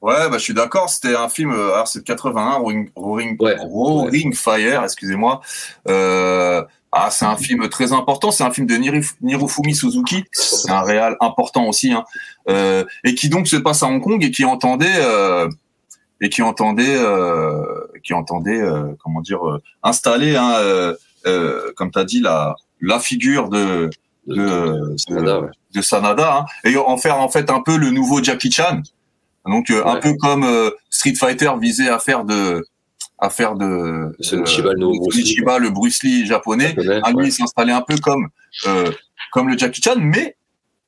[0.03, 0.89] Ouais, bah, je suis d'accord.
[0.89, 3.57] C'était un film, euh, alors c'est de 81, Roaring, Roaring, Ouais.
[3.61, 5.43] Roaring Fire, excusez-moi.
[5.89, 6.63] Euh,
[6.93, 8.31] ah, c'est un film très important.
[8.31, 8.77] C'est un film de
[9.21, 10.25] Nirofumi Suzuki.
[10.33, 12.05] C'est un réal important aussi, hein.
[12.49, 15.49] Euh, et qui donc se passe à Hong Kong et qui entendait, euh,
[16.21, 17.63] et qui entendait, euh,
[18.05, 20.95] qui entendait, euh, comment dire, euh, installer, hein, euh,
[21.27, 23.91] euh, comme tu as dit, la, la figure de,
[24.27, 25.49] de, de, Sanada, ouais.
[25.75, 28.83] de Sanada, hein, et en faire en fait un peu le nouveau Jackie Chan.
[29.47, 32.67] Donc euh, un peu comme euh, Street Fighter visait à faire de
[33.19, 36.75] à faire de Sonichiba, le Bruce Lee, le Bruce Lee japonais.
[36.77, 37.73] Japonais, À lui ouais.
[37.73, 38.29] un peu comme
[38.67, 38.91] euh,
[39.33, 40.37] comme le Jackie Chan, mais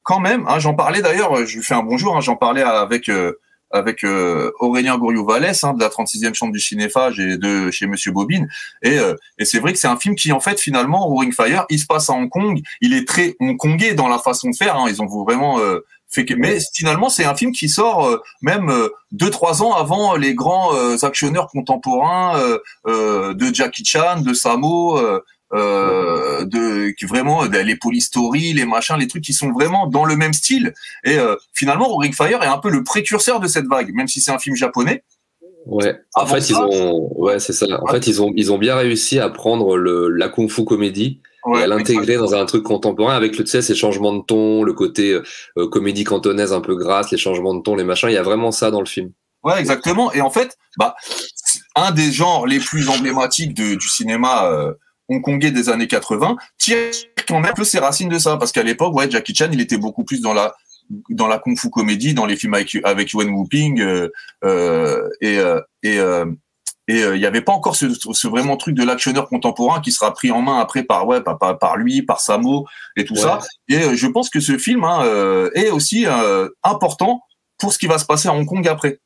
[0.03, 3.09] quand même, hein, j'en parlais d'ailleurs, je lui fais un bonjour, hein, j'en parlais avec
[3.09, 3.39] euh,
[3.73, 8.12] avec euh, Aurélien Gouriou-Vallès hein, de la 36e chambre du cinéphage et de chez Monsieur
[8.12, 8.49] Bobine.
[8.83, 11.64] Et, euh, et c'est vrai que c'est un film qui, en fait, finalement, Roaring Fire,
[11.70, 12.61] il se passe à Hong Kong.
[12.81, 14.77] Il est très hongkongais dans la façon de faire.
[14.77, 15.81] Hein, ils ont vraiment euh,
[16.12, 16.35] fait que...
[16.35, 20.35] Mais finalement, c'est un film qui sort euh, même euh, deux, trois ans avant les
[20.35, 22.39] grands euh, actionneurs contemporains
[22.87, 25.01] de Jackie Chan, de Samo.
[25.55, 29.87] Euh, euh, de qui vraiment de- les polystories, les machins, les trucs qui sont vraiment
[29.87, 30.73] dans le même style.
[31.05, 34.21] Et euh, finalement, Roaring Fire est un peu le précurseur de cette vague, même si
[34.23, 35.05] c'est un film japonais.
[35.67, 35.95] Ouais.
[36.15, 37.67] En fait, ça- ils ont, ouais, c'est ça.
[37.67, 37.93] En Ouais.
[37.93, 41.21] fait, ils ont, ils ont bien réussi à prendre le, la kung fu comédie
[41.55, 44.63] et à l'intégrer dans un truc contemporain avec le, tu sais, ces changements de ton,
[44.63, 45.21] le côté
[45.59, 48.09] euh, comédie cantonaise un peu grasse, les changements de ton, les machins.
[48.09, 49.11] Il y a vraiment ça dans le film.
[49.45, 50.13] Ouais, exactement.
[50.13, 50.95] Et en fait, bah,
[51.77, 54.73] un des genres les plus emblématiques de- du cinéma euh,
[55.17, 56.77] hongkongais des années 80 tire
[57.29, 59.61] quand même un peu ses racines de ça, parce qu'à l'époque, ouais, Jackie Chan, il
[59.61, 60.55] était beaucoup plus dans la
[61.09, 64.09] dans la kung fu comédie, dans les films avec avec Yuan Wuping euh,
[64.45, 66.27] euh, et euh, et euh,
[66.89, 69.93] et euh, il y avait pas encore ce, ce vraiment truc de l'actionneur contemporain qui
[69.93, 73.15] sera pris en main après par ouais par, par, par lui, par Samo et tout
[73.15, 73.21] Ouais.
[73.21, 73.39] ça.
[73.69, 76.05] Et euh, je pense que ce film hein, euh, est aussi
[76.65, 77.23] important
[77.59, 78.99] pour ce qui va se passer à Hong Kong après.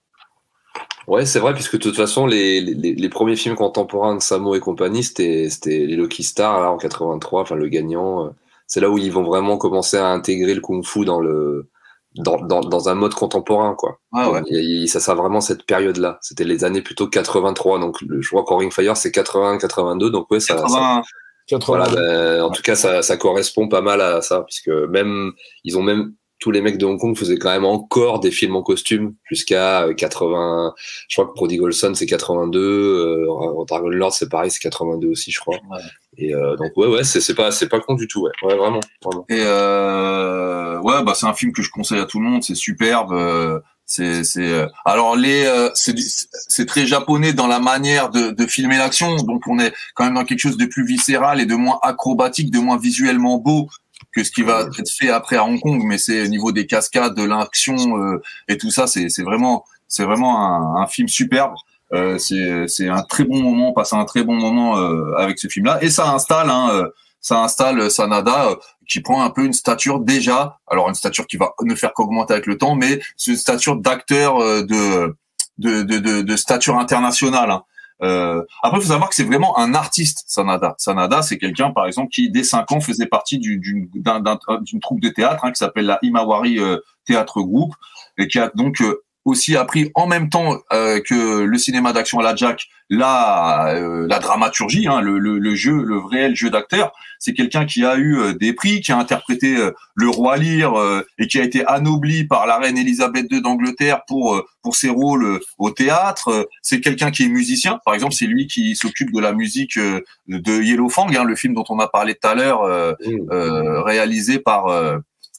[1.06, 4.54] Ouais, c'est vrai, puisque de toute façon, les, les, les premiers films contemporains de Samo
[4.56, 8.26] et compagnie, c'était, les Lucky Stars, là, en 83, enfin, le gagnant.
[8.26, 8.30] euh,
[8.66, 11.68] C'est là où ils vont vraiment commencer à intégrer le kung fu dans le,
[12.16, 14.00] dans, dans, dans un mode contemporain, quoi.
[14.12, 14.86] Ah ouais.
[14.88, 16.18] Ça sera vraiment cette période-là.
[16.22, 17.78] C'était les années plutôt 83.
[17.78, 20.10] Donc, le, je crois qu'Oring Fire, c'est 80, 82.
[20.10, 21.02] Donc, ouais, ça, ça-
[21.48, 25.30] 80, voilà, ben, en tout cas, ça, ça correspond pas mal à ça, puisque même,
[25.62, 26.14] ils ont même,
[26.46, 29.82] tous les mecs de Hong Kong faisaient quand même encore des films en costume jusqu'à
[29.86, 30.74] euh, 80.
[31.08, 35.32] Je crois que Prodigal Son c'est 82, euh, Dragon Lord c'est pareil, c'est 82 aussi,
[35.32, 35.56] je crois.
[35.68, 35.78] Ouais.
[36.18, 38.78] Et euh, donc ouais, ouais, c'est pas, c'est pas con du tout, ouais, ouais, vraiment,
[39.04, 39.24] vraiment.
[39.28, 42.44] Et euh, ouais, bah c'est un film que je conseille à tout le monde.
[42.44, 43.12] C'est superbe.
[43.12, 44.40] euh, C'est, c'est.
[44.46, 49.16] euh, alors les, euh, c'est très japonais dans la manière de, de filmer l'action.
[49.16, 52.52] Donc on est quand même dans quelque chose de plus viscéral et de moins acrobatique,
[52.52, 53.68] de moins visuellement beau
[54.16, 55.82] que ce qui va être fait après à Hong Kong.
[55.84, 60.04] Mais c'est au niveau des cascades, de l'action euh, et tout ça, c'est, vraiment, c'est
[60.04, 61.52] vraiment un, un film superbe.
[61.92, 65.48] Euh, c'est, un très bon moment, on passe un très bon moment euh, avec ce
[65.48, 65.78] film-là.
[65.82, 66.86] Et ça installe, hein,
[67.20, 68.56] ça installe Sanada
[68.88, 72.32] qui prend un peu une stature déjà, alors une stature qui va ne faire qu'augmenter
[72.32, 75.14] avec le temps, mais c'est une stature d'acteur de,
[75.58, 77.50] de, de, de, de stature internationale.
[77.50, 77.64] hein.
[78.02, 80.74] Euh, après, il faut savoir que c'est vraiment un artiste, Sanada.
[80.78, 84.38] Sanada, c'est quelqu'un, par exemple, qui dès 5 ans faisait partie du- d'une d'un- d'un-
[84.60, 87.74] d'une troupe de théâtre hein, qui s'appelle la Imawari euh, Théâtre Group
[88.18, 92.18] et qui a donc euh, aussi appris en même temps euh, que le cinéma d'action
[92.20, 96.50] à la Jack la euh, la dramaturgie, hein, le, le, le jeu, le réel jeu
[96.50, 96.92] d'acteur.
[97.18, 100.78] C'est quelqu'un qui a eu euh, des prix, qui a interprété euh, le roi Lear
[100.78, 104.88] euh, et qui a été anobli par la reine Elisabeth II d'Angleterre pour pour ses
[104.88, 106.48] rôles au théâtre.
[106.62, 110.62] C'est quelqu'un qui est musicien, par exemple, c'est lui qui s'occupe de la musique de
[110.62, 112.64] Yellow Fang, hein, le film dont on a parlé tout à l'heure,
[113.04, 113.32] Mmh.
[113.32, 114.98] euh, réalisé par euh,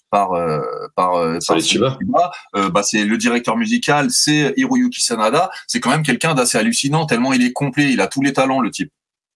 [0.10, 0.60] par euh,
[0.96, 1.58] par, euh, par.
[2.56, 5.50] Euh, bah, c'est le directeur musical, c'est Hiroyuki Sanada.
[5.68, 8.62] C'est quand même quelqu'un d'assez hallucinant tellement il est complet, il a tous les talents
[8.62, 8.92] le type.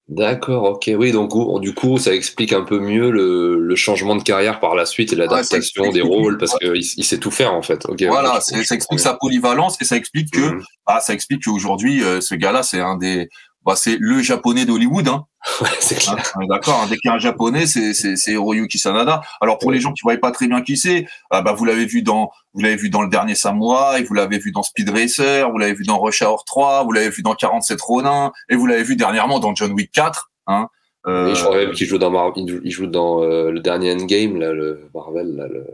[0.08, 4.24] D'accord, ok, oui, donc du coup, ça explique un peu mieux le, le changement de
[4.24, 7.62] carrière par la suite et l'adaptation des rôles parce qu'il il sait tout faire en
[7.62, 7.86] fait.
[7.88, 10.64] Ok, voilà, ça explique sa polyvalence et ça explique que Mhm.
[10.88, 13.30] ah, ça explique qu'aujourd'hui euh, ce gars-là c'est un des
[13.66, 15.26] bah, c'est le japonais d'Hollywood hein.
[15.62, 16.16] Ouais, c'est clair.
[16.38, 19.22] on est d'accord, hein, dès qu'il y a un japonais, c'est c'est c'est Hiroyuki Sanada.
[19.42, 21.86] Alors pour les gens qui voyaient pas très bien qui c'est, ah bah vous l'avez
[21.86, 25.50] vu dans vous l'avez vu dans le dernier Samouraï, vous l'avez vu dans Speed Racer,
[25.50, 28.68] vous l'avez vu dans Rush Hour 3, vous l'avez vu dans 47 Ronin et vous
[28.68, 30.68] l'avez vu dernièrement dans John Wick 4, hein.
[31.08, 33.50] Euh, Et je crois même qu'il joue dans Mar- il joue- il joue dans euh,
[33.52, 35.66] le dernier Endgame là, le Marvel, là, le-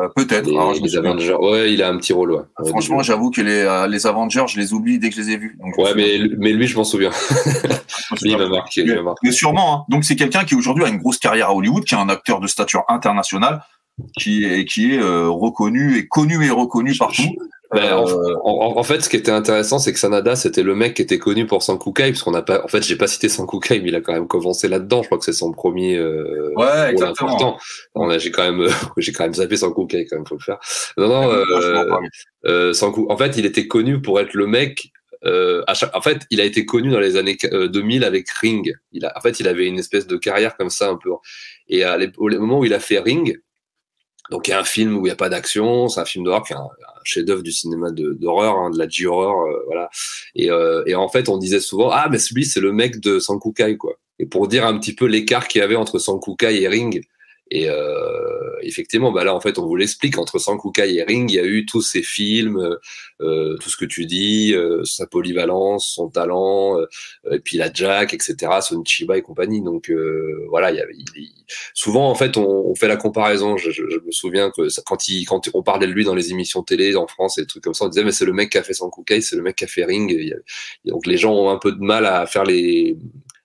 [0.00, 0.48] euh, peut-être.
[0.48, 1.34] les, Avengers.
[1.34, 2.32] Ouais, il a un petit rôle.
[2.32, 2.42] Ouais.
[2.58, 5.30] Ouais, Franchement, j'avoue que les euh, les Avengers, je les oublie dès que je les
[5.30, 5.58] ai vus.
[5.60, 7.10] Donc, ouais, mais mais lui, je m'en souviens.
[8.22, 8.84] il m'a marqué.
[9.22, 9.74] Mais sûrement.
[9.74, 9.84] Hein.
[9.88, 12.40] Donc c'est quelqu'un qui aujourd'hui a une grosse carrière à Hollywood, qui est un acteur
[12.40, 13.62] de stature internationale,
[14.18, 17.30] qui est qui est euh, reconnu et connu et reconnu partout.
[17.72, 20.74] Ben, en, Euh, en- en fait, ce qui était intéressant, c'est que Sanada, c'était le
[20.74, 23.28] mec qui était connu pour Sankukai, parce qu'on n'a pas, en fait, j'ai pas cité
[23.28, 25.02] Sankukai, mais il a quand même commencé là-dedans.
[25.02, 27.30] Je crois que c'est son premier euh, Ouais, exactement.
[27.30, 27.58] important.
[27.94, 30.42] On a, j'ai quand même, euh, j'ai quand même zappé Sankukai, quand même, faut le
[30.42, 30.58] faire.
[30.96, 31.44] Non, non, euh,
[32.46, 34.90] euh, Sanku- en fait, il était connu pour être le mec.
[35.26, 38.28] Euh, à chaque- en fait, il a été connu dans les années euh, 2000 avec
[38.30, 38.72] Ring.
[38.90, 41.10] Il a, en fait, il avait une espèce de carrière comme ça un peu.
[41.68, 43.38] Et à au moment où il a fait Ring,
[44.30, 46.24] donc il y a un film où il n'y a pas d'action, c'est un film
[46.24, 49.90] d'horreur, qui est un, un chef-d'œuvre du cinéma d'horreur, hein, de la J-horror, euh, voilà.
[50.34, 53.18] Et, euh, et en fait, on disait souvent ah mais celui c'est le mec de
[53.18, 53.94] Sankukai quoi.
[54.18, 57.02] Et pour dire un petit peu l'écart qu'il y avait entre Sankukai et Ring.
[57.52, 61.34] Et euh, effectivement, bah là en fait on vous l'explique entre Sankukai et Ring, il
[61.34, 62.76] y a eu tous ces films,
[63.20, 66.86] euh, tout ce que tu dis, euh, sa polyvalence, son talent, euh,
[67.32, 69.62] et puis la Jack, etc., Son Chiba et compagnie.
[69.62, 71.32] Donc euh, voilà, il y avait, il-
[71.74, 73.56] souvent en fait on, on fait la comparaison.
[73.56, 76.30] Je, je- je me souviens que quand il quand on parlait de lui dans les
[76.30, 78.50] émissions télé en France et des trucs comme ça, on disait mais c'est le mec
[78.50, 80.12] qui a fait Sankukai, c'est le mec qui a fait Ring.
[80.12, 82.96] A- donc les gens ont un peu de mal à faire les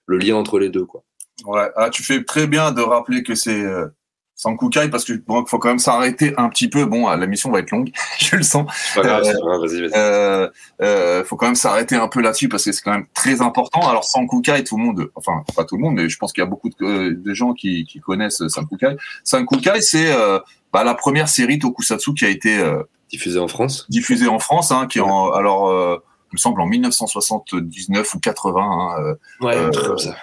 [0.06, 1.04] le lien entre les deux quoi.
[1.44, 3.86] Ouais, ah, tu fais très bien de rappeler que c'est euh,
[4.34, 6.84] Sankukai parce que bon, faut quand même s'arrêter un petit peu.
[6.86, 8.66] Bon, la mission va être longue, je le sens.
[8.94, 9.90] Pas grave, Euh, vas-y, vas-y.
[9.94, 10.48] Euh,
[10.82, 13.86] euh, faut quand même s'arrêter un peu là-dessus parce que c'est quand même très important.
[13.88, 16.46] Alors Sankukai, tout le monde, enfin pas tout le monde, mais je pense qu'il y
[16.46, 18.96] a beaucoup de, euh, de gens qui, qui connaissent Sankukai.
[19.24, 20.38] Sankukai, c'est euh,
[20.72, 23.86] bah, la première série tokusatsu qui a été euh, Diffusé en France.
[23.88, 25.96] diffusée en France, hein, qui est en, alors euh,
[26.32, 28.60] il me semble en 1979 ou 80.
[28.60, 30.16] Hein, euh, Ouais, un un truc comme ça.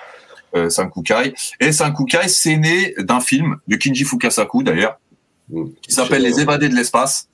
[0.56, 1.34] Euh, Sankukai.
[1.60, 4.99] Et Sankukai, c'est né d'un film de Kinji Fukasaku d'ailleurs,
[5.82, 7.28] qui s'appelle Les Évadés de l'espace.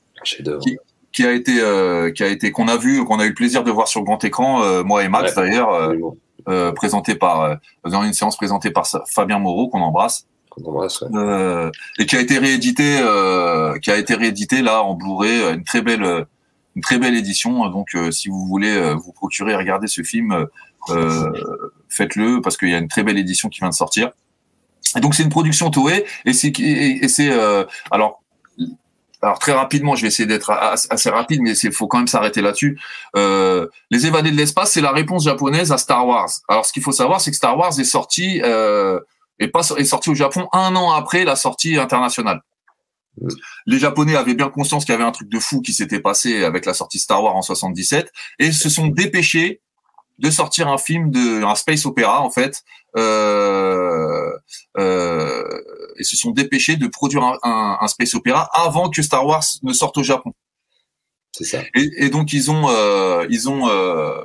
[0.62, 0.78] Qui-
[1.12, 3.64] qui a été, euh, qui a été, qu'on a vu, qu'on a eu le plaisir
[3.64, 5.44] de voir sur grand écran, euh, moi et Max Ouais.
[5.44, 5.96] d'ailleurs, euh,
[6.48, 10.28] euh, présenté par, euh, dans une séance présentée par Fabien Moreau qu'on embrasse,
[10.64, 11.08] embrasse, ouais.
[11.16, 15.64] euh, et qui a été réédité, euh, qui a été réédité là en Blu-ray, une
[15.64, 16.26] très belle,
[16.76, 17.68] une très belle édition.
[17.70, 20.46] Donc, euh, si vous voulez euh, vous procurer et regarder ce film,
[20.90, 21.32] euh,
[21.90, 24.12] faites-le parce qu'il y a une très belle édition qui vient de sortir.
[24.96, 28.24] Et donc, c'est une production Toei et c'est et, et c'est euh, alors.
[29.22, 32.08] Alors très rapidement, je vais essayer d'être as- assez rapide, mais il faut quand même
[32.08, 32.80] s'arrêter là-dessus.
[33.18, 36.30] Euh, les évadés de l'espace, c'est la réponse japonaise à Star Wars.
[36.48, 38.98] Alors ce qu'il faut savoir, c'est que Star Wars est sorti euh,
[39.38, 42.40] est pas est sorti au Japon un an après la sortie internationale.
[43.66, 46.46] Les Japonais avaient bien conscience qu'il y avait un truc de fou qui s'était passé
[46.46, 48.10] avec la sortie Star Wars en 77
[48.40, 49.60] et se sont dépêchés
[50.20, 52.64] de sortir un film de un space opéra en fait
[52.98, 54.32] euh,
[54.78, 55.44] euh,
[55.98, 59.44] et se sont dépêchés de produire un, un, un space opéra avant que Star Wars
[59.64, 60.34] ne sorte au Japon.
[61.32, 61.60] C'est ça.
[61.76, 64.24] Et, et donc ils ont euh, ils ont euh,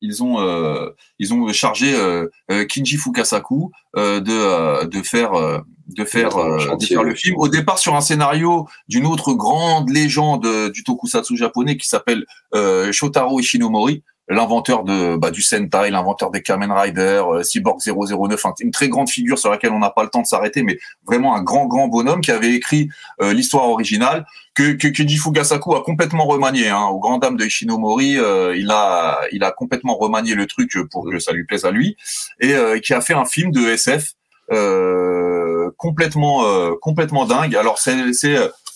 [0.00, 2.26] ils ont euh, ils ont chargé euh,
[2.68, 5.58] Kinji Fukasaku euh, de euh, de faire euh,
[5.88, 9.90] de faire euh, de faire le film au départ sur un scénario d'une autre grande
[9.90, 12.24] légende du tokusatsu japonais qui s'appelle
[12.54, 18.34] euh, Shotaro Ishinomori l'inventeur de bah, du Sentai, l'inventeur des Kamen Rider, euh, Cyborg 009,
[18.34, 20.78] enfin, une très grande figure sur laquelle on n'a pas le temps de s'arrêter, mais
[21.06, 22.88] vraiment un grand grand bonhomme qui avait écrit
[23.20, 24.24] euh, l'histoire originale
[24.54, 26.68] que, que Keiji Fugasaku a complètement remanié.
[26.68, 30.76] Hein, au grand dame de Ishinomori, euh, il a il a complètement remanié le truc
[30.90, 31.96] pour que ça lui plaise à lui
[32.40, 34.12] et euh, qui a fait un film de SF
[34.52, 37.56] euh, complètement euh, complètement dingue.
[37.56, 37.96] Alors c'est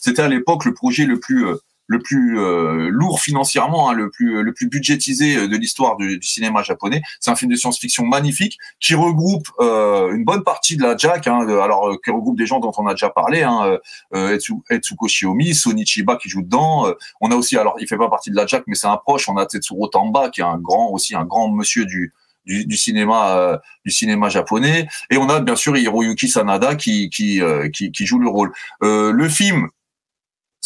[0.01, 1.47] c'était à l'époque le projet le plus
[1.87, 6.18] le plus euh, lourd financièrement, hein, le plus le plus budgétisé euh, de l'histoire du,
[6.18, 7.03] du cinéma japonais.
[7.20, 11.26] C'est un film de science-fiction magnifique qui regroupe euh, une bonne partie de la Jack,
[11.26, 13.78] hein, de- alors euh, qui regroupe des gens dont on a déjà parlé, hein, euh,
[14.14, 16.87] euh, Etsu- Etsuko Shiomi, Sonichiba qui joue dedans.
[17.20, 19.28] On a aussi, alors il fait pas partie de la Jack, mais c'est un proche.
[19.28, 22.12] On a Tetsuro Tamba qui est un grand aussi un grand monsieur du
[22.47, 27.09] du, du cinéma euh, du cinéma japonais et on a bien sûr Hiroyuki Sanada qui
[27.11, 28.53] qui euh, qui, qui joue le rôle.
[28.82, 29.68] Euh, le film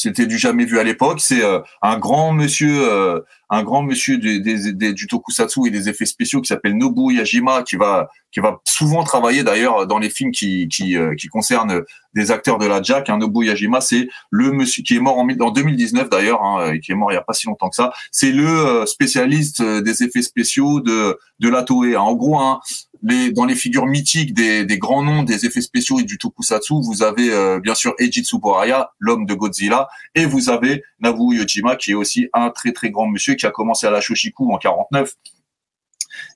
[0.01, 1.21] c'était du jamais vu à l'époque.
[1.21, 3.21] C'est euh, un grand monsieur, euh,
[3.51, 7.77] un grand monsieur des- du tokusatsu et des effets spéciaux qui s'appelle Nobu Yajima, qui
[7.77, 11.83] va qui va souvent travailler d'ailleurs dans les films qui qui, euh, qui concernent
[12.15, 13.09] des acteurs de la Jack.
[13.11, 13.19] Hein.
[13.19, 16.81] Nobu Yajima, c'est le monsieur qui est mort en, mille- en 2019 d'ailleurs, hein, et
[16.81, 17.93] qui est mort il y a pas si longtemps que ça.
[18.13, 21.95] C'est le spécialiste des effets spéciaux de de la Toei.
[21.97, 22.01] hein.
[22.01, 22.61] En gros, hein,
[23.03, 26.75] les, dans les figures mythiques des, des grands noms des effets spéciaux et du tokusatsu,
[26.83, 31.77] vous avez euh, bien sûr Eiji Tsuburaya, l'homme de Godzilla, et vous avez Nabu Yojima,
[31.77, 34.59] qui est aussi un très très grand monsieur qui a commencé à la Shoshiku en
[34.59, 35.15] 49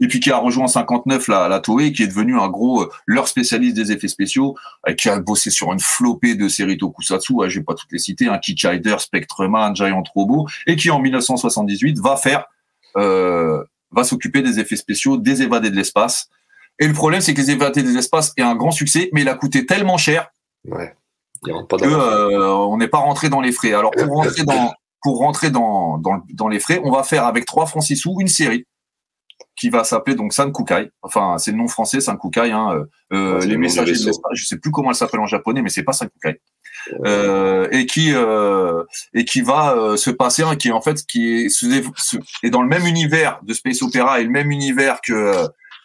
[0.00, 2.82] et puis qui a rejoint en 59 la, la Toei, qui est devenu un gros
[2.82, 4.56] euh, leur spécialiste des effets spéciaux,
[4.88, 7.92] euh, qui a bossé sur une flopée de séries tokusatsu, euh, je vais pas toutes
[7.92, 12.46] les citer, hein, Kick-Rider, Spectreman, Giant Robot, et qui en 1978 va faire,
[12.96, 16.28] euh, va s'occuper des effets spéciaux des évadés de l'espace.
[16.82, 19.28] Et le problème, c'est que les évadés de l'espace est un grand succès, mais il
[19.28, 20.30] a coûté tellement cher
[20.68, 20.94] Ouais.
[21.68, 23.72] Pas que euh, on n'est pas rentré dans les frais.
[23.72, 24.72] Alors pour rentrer dans
[25.02, 27.96] pour rentrer dans, dans, le- dans les frais, on va faire avec trois francs six
[27.96, 28.64] sous une série
[29.56, 30.90] qui va s'appeler donc Sankukai.
[31.02, 32.52] Enfin, c'est le nom français Sankukai.
[32.52, 34.32] Hein, euh, euh, les messagers de l'espace.
[34.34, 36.40] Je sais plus comment elle s'appelle en japonais, mais c'est pas Sankukai.
[37.04, 41.04] Euh, et qui euh, et qui va euh, se passer, hein, qui est en fait
[41.06, 41.48] qui est,
[42.44, 45.32] est dans le même univers de space opera et le même univers que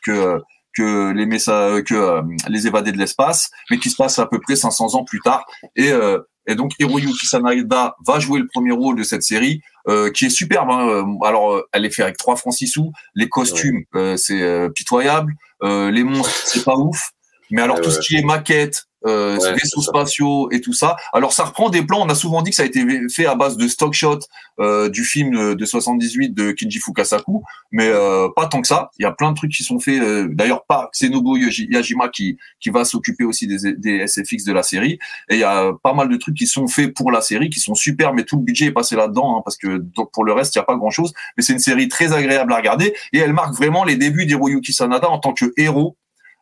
[0.06, 0.40] que
[0.78, 4.40] que les messa- que euh, les évadés de l'espace, mais qui se passe à peu
[4.40, 5.46] près 500 ans plus tard.
[5.76, 6.20] Et euh,
[6.50, 9.60] et donc Hiroyuki Sanada va jouer le premier rôle de cette série,
[9.90, 10.70] euh, qui est superbe.
[10.72, 10.88] hein.
[10.88, 12.92] Euh, Alors, euh, elle est faite avec trois francs six sous.
[13.16, 15.34] Les costumes, euh, c'est euh, pitoyable.
[15.64, 17.12] Euh, les monstres, c'est pas ouf.
[17.52, 20.96] Mais alors Ouais, tout ce qui est maquette, euh, Ouais, vaisseaux spatiaux et tout ça.
[21.14, 22.02] Alors ça reprend des plans.
[22.06, 24.20] On a souvent dit que ça a été fait à base de stock shot
[24.60, 28.90] euh, du film de 78 de Kinji Fukasaku, mais euh, pas tant que ça.
[28.98, 30.02] Il y a plein de trucs qui sont faits.
[30.02, 34.64] euh, D'ailleurs, pas Yoji- Yajima qui qui va s'occuper aussi des, des SFX de la
[34.64, 34.98] série.
[35.30, 37.60] Et il y a pas mal de trucs qui sont faits pour la série, qui
[37.60, 40.34] sont super, mais tout le budget est passé là-dedans, hein, parce que donc, pour le
[40.34, 41.14] reste, il y a pas grand-chose.
[41.38, 44.74] Mais c'est une série très agréable à regarder et elle marque vraiment les débuts d'Hiroyuki
[44.74, 45.98] Sanada en tant que héros.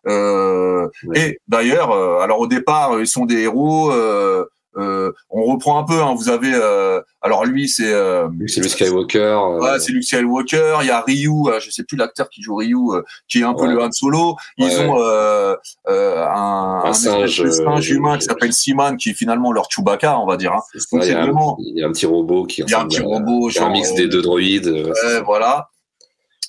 [0.07, 0.87] Euh.
[1.15, 3.91] Et d'ailleurs, euh, alors au départ, ils sont des héros.
[3.91, 4.45] euh,
[4.77, 6.01] euh, on reprend un peu.
[6.01, 9.19] Hein, vous avez, euh, alors lui, c'est euh, C'est Luke Skywalker.
[9.19, 10.79] euh, Ouais, c'est Luke Skywalker.
[10.81, 13.43] Il y a Ryu, euh, je sais plus l'acteur qui joue Ryu, euh, qui est
[13.45, 14.35] un peu le Han Solo.
[14.57, 15.55] Ils Ouais, ont euh,
[15.87, 19.69] euh, un, Un espèce singe, de singe humain qui s'appelle Seaman, qui est finalement leur
[19.71, 20.51] Chewbacca, on va dire.
[20.51, 20.59] Hein.
[20.91, 22.73] Donc, il, y a un, vraiment- il y a un petit robot qui Il y
[22.73, 24.91] a un petit robot, c'est un genre, mix des deux droïdes.
[25.25, 25.69] voilà.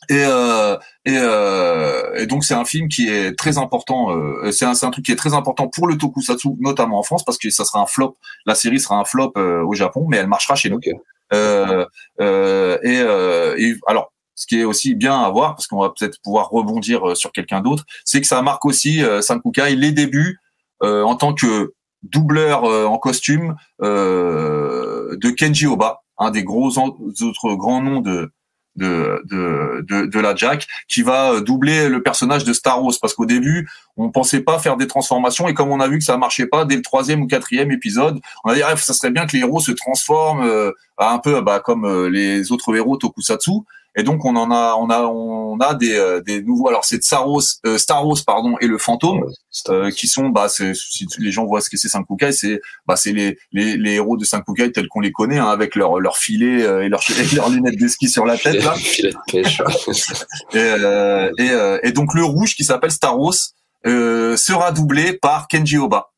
[0.09, 4.11] Et, euh, et, euh, et donc c'est un film qui est très important.
[4.11, 7.25] Euh, c'est un, un truc qui est très important pour le tokusatsu, notamment en France,
[7.25, 8.17] parce que ça sera un flop.
[8.45, 10.77] La série sera un flop euh, au Japon, mais elle marchera chez nous.
[10.77, 10.89] Ok.
[11.33, 11.85] Euh,
[12.21, 15.91] euh, et, euh, et alors, ce qui est aussi bien à voir, parce qu'on va
[15.91, 19.93] peut-être pouvoir rebondir euh, sur quelqu'un d'autre, c'est que ça marque aussi euh, Sankukai les
[19.93, 20.39] débuts
[20.83, 26.79] euh, en tant que doubleur euh, en costume euh, de Kenji Oba, un des gros
[26.79, 28.31] autres grands noms de
[28.77, 32.95] de, de, de, de la Jack, qui va euh, doubler le personnage de Star Wars.
[33.01, 36.05] Parce qu'au début, on pensait pas faire des transformations, et comme on a vu que
[36.05, 39.11] ça marchait pas dès le troisième ou quatrième épisode, on a dit ah, ça serait
[39.11, 42.97] bien que les héros se transforment euh, un peu bah, comme euh, les autres héros
[42.97, 43.63] Tokusatsu.
[43.97, 46.69] Et donc on en a, on a, on a des, euh, des nouveaux.
[46.69, 49.25] Alors c'est Star Wars, euh, Star Wars pardon, et le fantôme.
[49.71, 52.95] Euh, qui sont bah c'est si les gens voient ce que c'est Sankukai c'est bah
[52.95, 56.19] c'est les, les les héros de Sankukai tels qu'on les connaît hein, avec leur leur
[56.19, 59.33] filet euh, et leurs et leurs lunettes de ski sur la tête là Filet de
[59.33, 59.63] pêche.
[60.53, 63.35] et euh, et, euh, et donc le rouge qui s'appelle Star Wars
[63.87, 66.11] euh, sera doublé par Kenji Oba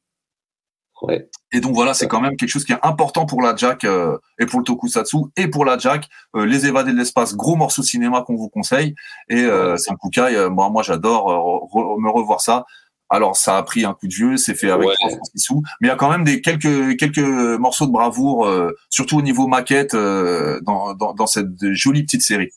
[1.02, 1.28] Ouais.
[1.52, 4.18] Et donc voilà, c'est quand même quelque chose qui est important pour la Jack euh,
[4.38, 6.08] et pour le Tokusatsu et pour la Jack.
[6.34, 8.94] Euh, les évadés de l'espace, gros morceau cinéma qu'on vous conseille.
[9.28, 11.36] Et euh, c'est un Kukai, euh, moi, moi j'adore euh,
[11.72, 12.64] re- me revoir ça.
[13.10, 15.90] Alors ça a pris un coup de vieux, c'est fait avec trois sous, mais il
[15.90, 17.18] y a quand même des quelques quelques
[17.58, 22.20] morceaux de bravoure, euh, surtout au niveau maquette, euh, dans, dans dans cette jolie petite
[22.20, 22.50] série.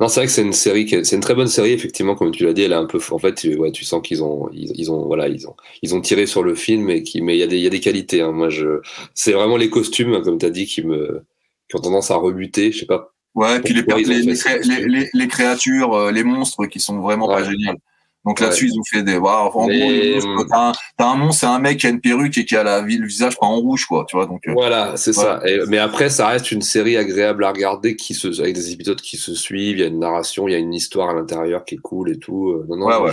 [0.00, 2.44] Non, c'est vrai que c'est une série, c'est une très bonne série effectivement, comme tu
[2.44, 4.72] l'as dit, elle est un peu, en fait, tu- ouais, tu sens qu'ils ont, ils,
[4.74, 7.38] ils ont, voilà, ils ont, ils ont tiré sur le film et qui, mais il
[7.38, 8.20] y a des, il y a des qualités.
[8.20, 8.32] Hein.
[8.32, 8.80] Moi, je,
[9.14, 11.22] c'est vraiment les costumes, comme tu as dit, qui me,
[11.68, 12.72] qui ont tendance à rebuter.
[12.72, 13.12] Je sais pas.
[13.34, 17.76] Ouais, puis les, les, les, créatures, euh, les monstres qui sont vraiment pas géniales.
[18.24, 18.70] Donc là-dessus, Ouais.
[18.74, 19.18] ils ont fait des.
[19.18, 21.90] voilà, en Mais, gros, euh, t'as un, t'as un monstre, c'est un mec qui a
[21.90, 24.04] une perruque et qui a la, le visage pas en rouge, quoi.
[24.08, 24.46] Tu vois, donc.
[24.46, 25.40] euh, Voilà, c'est ça.
[25.44, 29.00] Et- mais après, ça reste une série agréable à regarder, qui se, avec des épisodes
[29.00, 29.78] qui se suivent.
[29.78, 32.10] Il y a une narration, il y a une histoire à l'intérieur qui est cool
[32.12, 32.50] et tout.
[32.50, 33.12] Euh, Non, non, Ouais, ouais.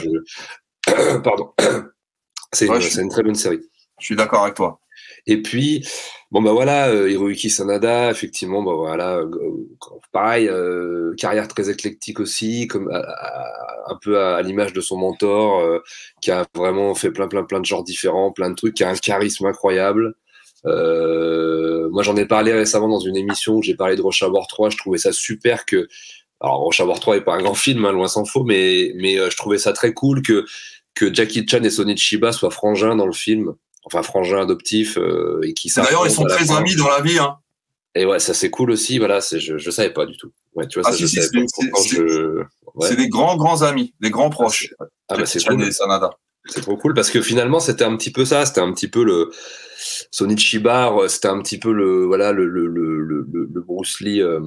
[0.88, 1.54] je- pardon.
[2.62, 3.60] Une, c'est une très bonne série.
[4.00, 4.80] Je suis d'accord avec toi.
[5.30, 5.86] Et puis,
[6.32, 9.30] bon bah voilà, euh, Hiroyuki Sanada, effectivement, bah euh,
[10.12, 15.82] pareil, euh, carrière très éclectique aussi, comme un peu à, l'image de son mentor,
[16.20, 18.90] qui a vraiment fait plein plein plein de genres différents, plein de trucs, qui a
[18.90, 20.16] un charisme incroyable.
[20.66, 24.72] Moi, j'en ai parlé récemment dans une émission où j'ai parlé de Hour 3.
[24.72, 25.88] Je trouvais ça super que,
[26.42, 29.38] alors Hour 3 est pas un grand film, hein, loin s'en faut, mais mais je
[29.38, 30.46] trouvais ça très cool que
[30.96, 33.54] que Jackie Chan et Sonny Chiba soient frangins dans le film
[33.92, 37.18] enfin frangin adoptif euh, et qui D'ailleurs, ils sont très amis dans la vie.
[37.20, 37.38] Hein.
[37.96, 39.00] Et ouais, ça c'est cool aussi.
[39.00, 40.32] Voilà, c'est je je savais pas du tout.
[40.56, 42.44] Ouais, tu vois Ah, ça si, je si, savais c'est- je-
[42.76, 42.96] ouais.
[42.96, 44.74] Des grands, grands amis, des grands proches.
[45.10, 45.72] Ah bah c'est cool.
[45.74, 46.12] Sanada.
[46.46, 49.04] C'est trop cool parce que finalement c'était un petit peu ça, c'était un petit peu
[49.04, 49.32] le
[50.12, 54.22] Sonichiba, euh, c'était un petit peu le voilà le le le le, le Bruce Lee
[54.22, 54.40] euh,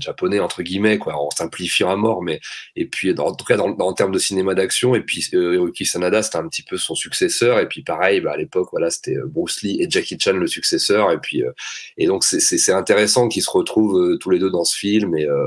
[0.00, 2.40] japonais entre guillemets quoi, en simplifiant à mort, mais
[2.76, 5.54] et puis en tout cas dans, dans- en termes de cinéma d'action et puis euh,
[5.54, 8.90] Hiroki Sanada c'était un petit peu son successeur et puis pareil bah, à l'époque voilà
[8.90, 11.50] c'était euh, Bruce Lee et Jackie Chan le successeur et puis euh,
[11.96, 15.24] et donc c'est intéressant qu'ils se retrouvent euh, tous les deux dans ce film et
[15.26, 15.46] euh,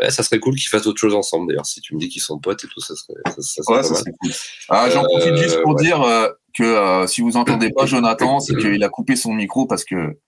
[0.00, 2.22] ouais, ça serait cool qu'ils fassent autre chose ensemble d'ailleurs si tu me dis qu'ils
[2.22, 4.30] sont potes et tout ça serait ça, ça serait Ouais, ça c'est cool.
[4.68, 5.82] Ah, J'en profite juste pour ouais.
[5.82, 6.28] dire euh,
[6.58, 10.18] que euh, si vous entendez pas Jonathan, c'est qu'il a coupé son micro parce que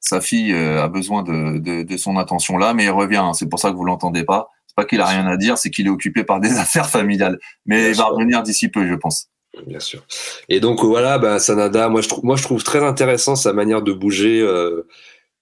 [0.00, 3.16] sa fille euh, a besoin de, de, de son attention là, mais il revient.
[3.16, 3.32] hein.
[3.34, 4.48] C'est pour ça que vous l'entendez pas.
[4.66, 7.38] C'est pas qu'il a rien à dire, c'est qu'il est occupé par des affaires familiales.
[7.66, 9.26] Mais Bien il va revenir d'ici peu, je pense.
[9.66, 10.04] Bien sûr.
[10.48, 13.82] Et donc voilà, bah, Sanada, moi je trouve, moi je trouve très intéressant sa manière
[13.82, 14.40] de bouger.
[14.40, 14.86] euh,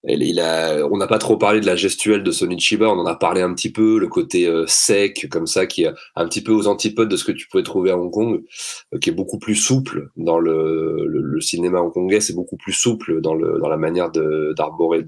[0.04, 3.16] il a, on n'a pas trop parlé de la gestuelle de Sonichiba, on en a
[3.16, 6.52] parlé un petit peu, le côté euh, sec comme ça, qui est un petit peu
[6.52, 8.42] aux antipodes de ce que tu pouvais trouver à Hong Kong,
[8.94, 12.72] euh, qui est beaucoup plus souple dans le, le, le cinéma hongkongais, c'est beaucoup plus
[12.72, 15.04] souple dans le dans la manière d'arborer,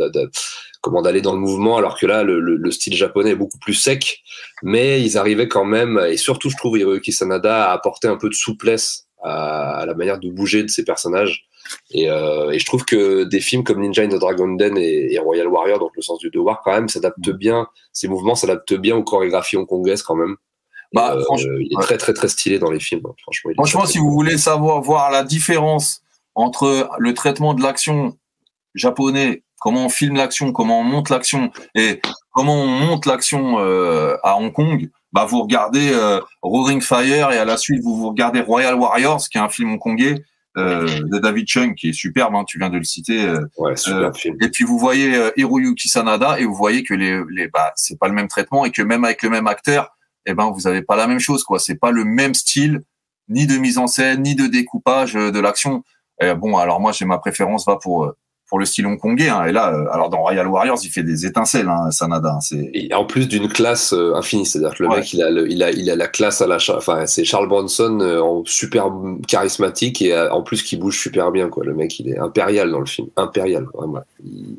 [0.81, 3.59] comment d'aller dans le mouvement, alors que là le, le, le style japonais est beaucoup
[3.59, 4.23] plus sec,
[4.63, 8.29] mais ils arrivaient quand même, et surtout je trouve Hiroyuki Sanada à apporter un peu
[8.29, 11.47] de souplesse à, à la manière de bouger de ses personnages.
[11.93, 15.13] Et, euh, et je trouve que des films comme Ninja in the Dragon Den et,
[15.15, 18.75] et Royal Warrior, donc le sens du devoir, quand même, s'adaptent bien, ces mouvements s'adaptent
[18.75, 20.37] bien aux chorégraphies hongkongaises quand même.
[20.93, 23.03] Bah, euh, franchement, il est très très très stylé dans les films.
[23.07, 23.15] hein.
[23.55, 26.03] Franchement, si vous voulez savoir voir la différence
[26.35, 28.17] entre le traitement de l'action
[28.75, 32.01] japonais, comment on filme l'action, comment on monte l'action et
[32.33, 37.39] comment on monte l'action euh, à Hong Kong, bah vous regardez euh, Roaring Fire et
[37.39, 40.23] à la suite vous vous regardez Royal Warriors, qui est un film hongkongais
[40.57, 43.25] de David Chung qui est superbe, hein, tu viens de le citer.
[43.25, 44.37] euh, Ouais, super euh, film.
[44.41, 47.99] et puis vous voyez euh, Hiroyuki Sanada et vous voyez que les, les bah c'est
[47.99, 49.97] pas le même traitement et que même avec le même acteur,
[50.27, 51.59] eh ben vous avez pas la même chose quoi.
[51.59, 52.81] C'est pas le même style
[53.29, 55.85] ni de mise en scène ni de découpage euh, de l'action.
[56.21, 58.17] Et bon alors moi j'ai ma préférence va pour euh,
[58.51, 59.45] pour le style hongkongais hein.
[59.47, 62.37] et là euh, alors dans Royal Warriors il fait des étincelles hein, Sanada.
[62.37, 62.57] hein.
[62.75, 64.97] Et en plus d'une classe euh, infinie, c'est-à-dire que le Ouais.
[64.97, 67.49] mec, il a, le- il a, il a la classe à la, enfin, c'est Charles
[67.49, 68.91] Bronson euh, en super
[69.29, 71.65] charismatique et euh, en plus qui bouge super bien, quoi.
[71.65, 74.03] Le mec, il est impérial dans le film, impérial, vraiment.
[74.25, 74.57] Il-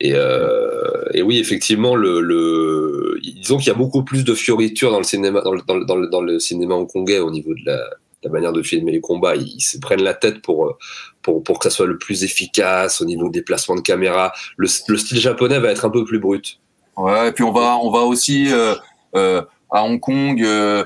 [0.00, 4.90] Et, euh, et oui, effectivement, le, le, disons qu'il y a beaucoup plus de fioritures
[4.90, 7.78] dans le cinéma, dans le, dans le, dans le, cinéma hongkongais au niveau de la,
[8.24, 9.34] la manière de filmer les combats.
[9.36, 10.76] Ils, se prennent la tête pour,
[11.22, 14.32] pour, pour que ça soit le plus efficace au niveau des placements de caméra.
[14.56, 16.60] Le, le style japonais va être un peu plus brut.
[16.96, 18.74] ouais et puis on va on va aussi euh,
[19.16, 20.84] euh, à Hong Kong euh,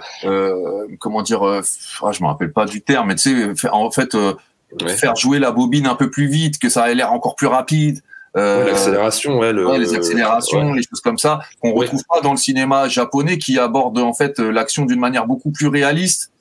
[0.98, 4.16] comment dire ah, je me rappelle pas du terme mais tu sais en fait
[4.82, 4.88] Ouais.
[4.96, 8.00] faire jouer la bobine un peu plus vite que ça ait l'air encore plus rapide.
[8.34, 12.32] Ouais, l'accélération, ouais, le- Ouais, les accélérations, les choses comme ça, qu'on retrouve pas dans
[12.32, 16.32] le cinéma japonais qui aborde en fait l'action d'une manière beaucoup plus réaliste,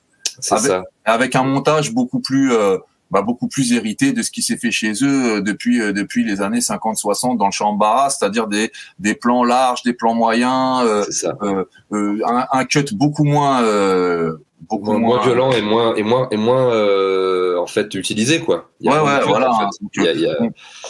[0.50, 0.82] avec- ça.
[1.04, 2.78] avec un montage beaucoup plus euh,
[3.12, 6.24] bah, beaucoup plus hérité de ce qui s'est fait chez eux euh, depuis euh, depuis
[6.24, 10.82] les années 50-60 dans le champ Barras, c'est-à-dire des des plans larges, des plans moyens,
[10.84, 11.04] euh,
[11.42, 14.36] euh, euh, un, un cut beaucoup moins euh,
[14.68, 18.70] beaucoup moins, moins, violent et moins et moins et moins euh, en fait utilisé quoi.
[18.80, 19.50] Il y a Ouais, ouais, voilà.
[19.52, 19.66] en fait.
[19.94, 20.38] Il y a- il y a-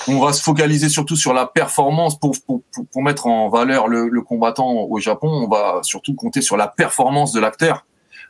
[0.08, 3.88] On va se focaliser surtout sur la performance pour, pour, pour, pour mettre en valeur
[3.88, 5.28] le, le combattant au Japon.
[5.28, 7.84] On va surtout compter sur la performance de l'acteur.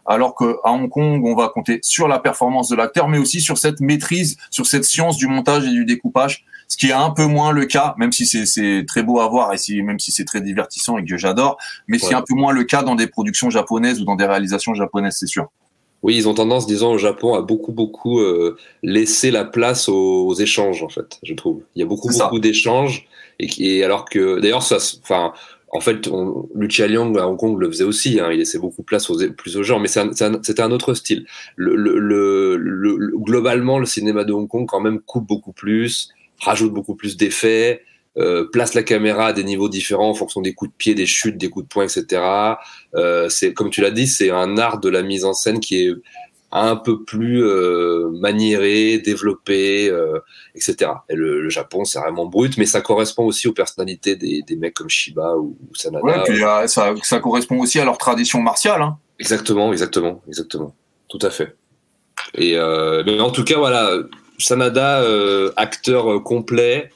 [0.09, 3.59] Alors qu'à Hong Kong, on va compter sur la performance de l'acteur, mais aussi sur
[3.59, 7.27] cette maîtrise, sur cette science du montage et du découpage, ce qui est un peu
[7.27, 10.25] moins le cas, même si c'est- très beau à voir et si, même si c'est
[10.25, 11.59] très divertissant et que j'adore,
[11.89, 14.75] mais c'est un peu moins le cas dans des productions japonaises ou dans des réalisations
[14.75, 15.47] japonaises, c'est sûr.
[16.03, 20.27] Oui, ils ont tendance, disons, au Japon à beaucoup, beaucoup euh, laisser la place aux,
[20.27, 21.63] aux échanges, en fait, je trouve.
[21.75, 23.07] Il y a beaucoup, beaucoup d'échanges,
[23.41, 25.33] et, et alors que, d'ailleurs, ça, se- enfin,
[25.73, 28.83] en fait, on, Lucia Liang à Hong Kong le faisait aussi, hein, il laissait beaucoup
[28.83, 31.27] de place aux, plus aux genres, mais c'est un- un- c'était un, autre style.
[31.57, 35.53] Le, le, le, le- le- globalement, le cinéma de Hong Kong, quand même, coupe beaucoup
[35.53, 36.11] plus,
[36.41, 37.83] rajoute beaucoup plus d'effets,
[38.19, 41.05] euh, place la caméra à des niveaux différents en fonction des coups de pied, des
[41.05, 42.23] chutes, des coups de poing, etc.
[42.95, 45.83] Euh, c'est comme tu l'as dit, c'est un art de la mise en scène qui
[45.85, 45.93] est
[46.53, 50.21] un peu plus euh, maniéré, développé, euh,
[50.55, 50.91] etc.
[51.11, 54.57] Et le, le Japon, c'est vraiment brut, mais ça correspond aussi aux personnalités des, des
[54.57, 56.05] mecs comme Shiba ou, ou Sanada.
[56.05, 58.81] Ouais, puis euh, ça, ça correspond aussi à leur tradition martiale.
[58.83, 58.97] Hein.
[59.19, 60.75] Exactement, exactement, exactement.
[61.09, 61.57] Tout à fait.
[62.35, 63.91] Et euh, mais en tout cas, voilà,
[64.39, 66.91] Sanada, euh, acteur euh, complet,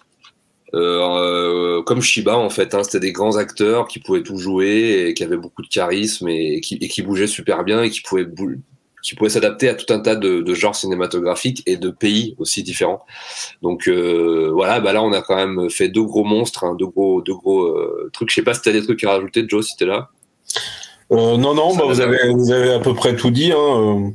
[0.74, 2.74] euh, euh, comme Shiba en fait.
[2.74, 6.28] Hein, C'était des grands acteurs qui pouvaient tout jouer et qui avaient beaucoup de charisme
[6.28, 8.60] et, qui, et qui bougeaient super bien et qui pouvaient bou-
[9.02, 12.62] qui pouvaient s'adapter à tout un tas de, de genres cinématographiques et de pays aussi
[12.62, 13.04] différents.
[13.62, 16.86] Donc euh, voilà, bah là on a quand même fait deux gros monstres, hein, deux
[16.86, 18.30] gros, deux gros euh, trucs.
[18.30, 20.08] Je sais pas si t'as des trucs à rajouter, Joe, si t'es là.
[21.12, 23.52] Euh, non, non, bah, vous, avez, vous avez à peu près tout dit.
[23.52, 24.12] Hein.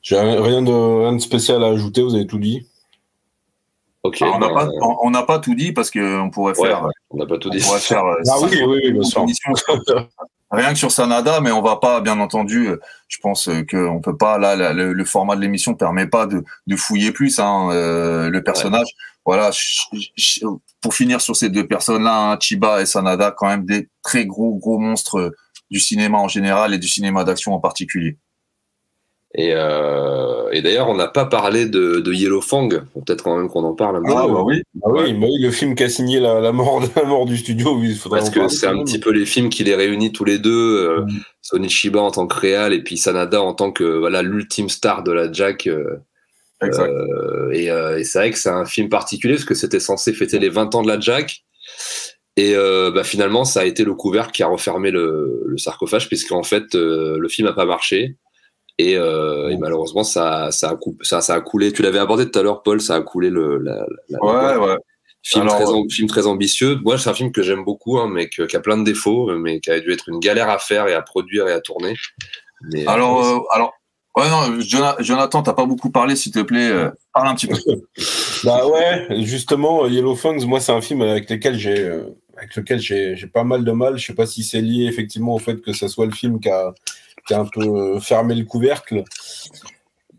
[0.00, 2.66] J'ai rien de, rien de spécial à ajouter, vous avez tout dit.
[4.20, 6.68] Alors, on n'a bah, pas, on- on n'a pas tout dit parce qu'on pourrait ouais,
[6.68, 7.60] faire, on n'a pas tout on dit.
[7.60, 9.26] pourrait faire Ah oui, oui, oui, bien sûr.
[10.50, 13.76] rien que sur Sanada, mais on va pas, bien entendu, euh, je pense euh, que
[13.76, 16.44] on peut pas là, le, format de l'émission permet pas de,
[16.76, 18.88] fouiller plus hein, euh, le personnage.
[19.24, 19.50] Voilà,
[20.80, 24.54] pour finir sur ces deux personnes-là, hein, Chiba et Sanada, quand même des très gros
[24.54, 25.36] gros monstres euh,
[25.70, 28.16] du cinéma en général et du cinéma d'action en particulier.
[29.34, 32.68] Et, euh, et d'ailleurs, on n'a pas parlé de, de Yellow Fang.
[32.68, 34.08] Peut-être quand même qu'on en parle un peu.
[34.12, 34.62] bah oui.
[34.82, 37.36] Ah oui, bah oui, le film qui a signé la, la, mort, la mort du
[37.36, 38.84] studio, oui, il Parce que c'est un même.
[38.84, 40.50] petit peu les films qui les réunit tous les deux.
[40.86, 41.20] Euh, Mm.
[41.42, 45.02] Sonny Shiba en tant que réal et puis Sanada en tant que voilà l'ultime star
[45.02, 45.66] de la Jack.
[45.66, 45.84] euh,
[46.62, 46.90] Exact.
[46.90, 50.12] euh, et euh, et c'est vrai que c'est un film particulier parce que c'était censé
[50.12, 51.44] fêter les 20 ans de la Jack.
[52.36, 56.08] Et euh, bah, finalement, ça a été le couvercle qui a refermé le, le sarcophage
[56.08, 58.16] puisqu'en fait, euh, le film n'a pas marché.
[58.78, 61.72] Et, euh, et malheureusement, ça, ça, a coup- ça, ça a coulé.
[61.72, 64.76] Tu l'avais abordé tout à l'heure, Paul, ça a coulé le, la, la- Ouais, ouais.
[65.24, 66.76] Film, Alors, très, am- film très ambitieux.
[66.84, 69.36] Moi, c'est un film que j'aime beaucoup, hein, mais que- qui a plein de défauts,
[69.36, 71.94] mais qui a dû être une galère à faire et à produire et à tourner.
[72.72, 73.72] Mais, Alors, euh, euh, alors,
[74.16, 76.70] ouais, non, Jona- Jonathan, t'as pas beaucoup parlé, s'il te plaît.
[76.70, 77.56] euh, parle un petit peu.
[78.44, 82.04] Bah ouais, justement, euh, Yellow Fangs, moi, c'est un film avec lequel j'ai euh,
[82.36, 83.98] avec lequel j'ai j'ai pas mal de mal.
[83.98, 86.48] Je sais pas si c'est lié effectivement au fait que ça soit le film qui
[86.48, 86.72] a,
[87.28, 89.04] qui a un peu euh, fermé le couvercle.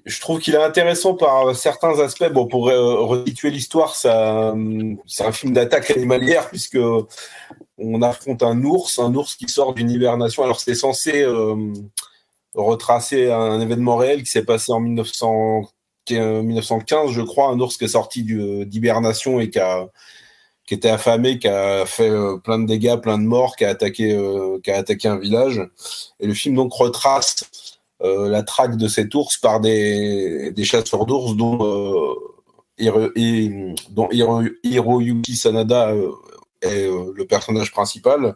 [0.05, 2.31] Je trouve qu'il est intéressant par certains aspects.
[2.31, 6.79] Bon, pour euh, resituer l'histoire, c'est un film d'attaque animalière puisque
[7.77, 10.43] on affronte un ours, un ours qui sort d'une hibernation.
[10.43, 11.73] Alors c'est censé euh,
[12.53, 15.63] retracer un événement réel qui s'est passé en 1900
[16.05, 19.87] qui est, euh, 1915, je crois, un ours qui est sorti d'hibernation et qui, a,
[20.69, 23.69] qui était affamé, qui a fait euh, plein de dégâts, plein de morts, qui a
[23.69, 25.59] attaqué, euh, qui a attaqué un village.
[26.19, 27.43] Et le film donc retrace
[28.03, 32.15] euh, la traque de cet ours par des, chasseurs d'ours dont,
[32.77, 33.09] Hiro-
[34.63, 35.91] Hiroyuki Sanada
[36.61, 38.35] est le personnage principal.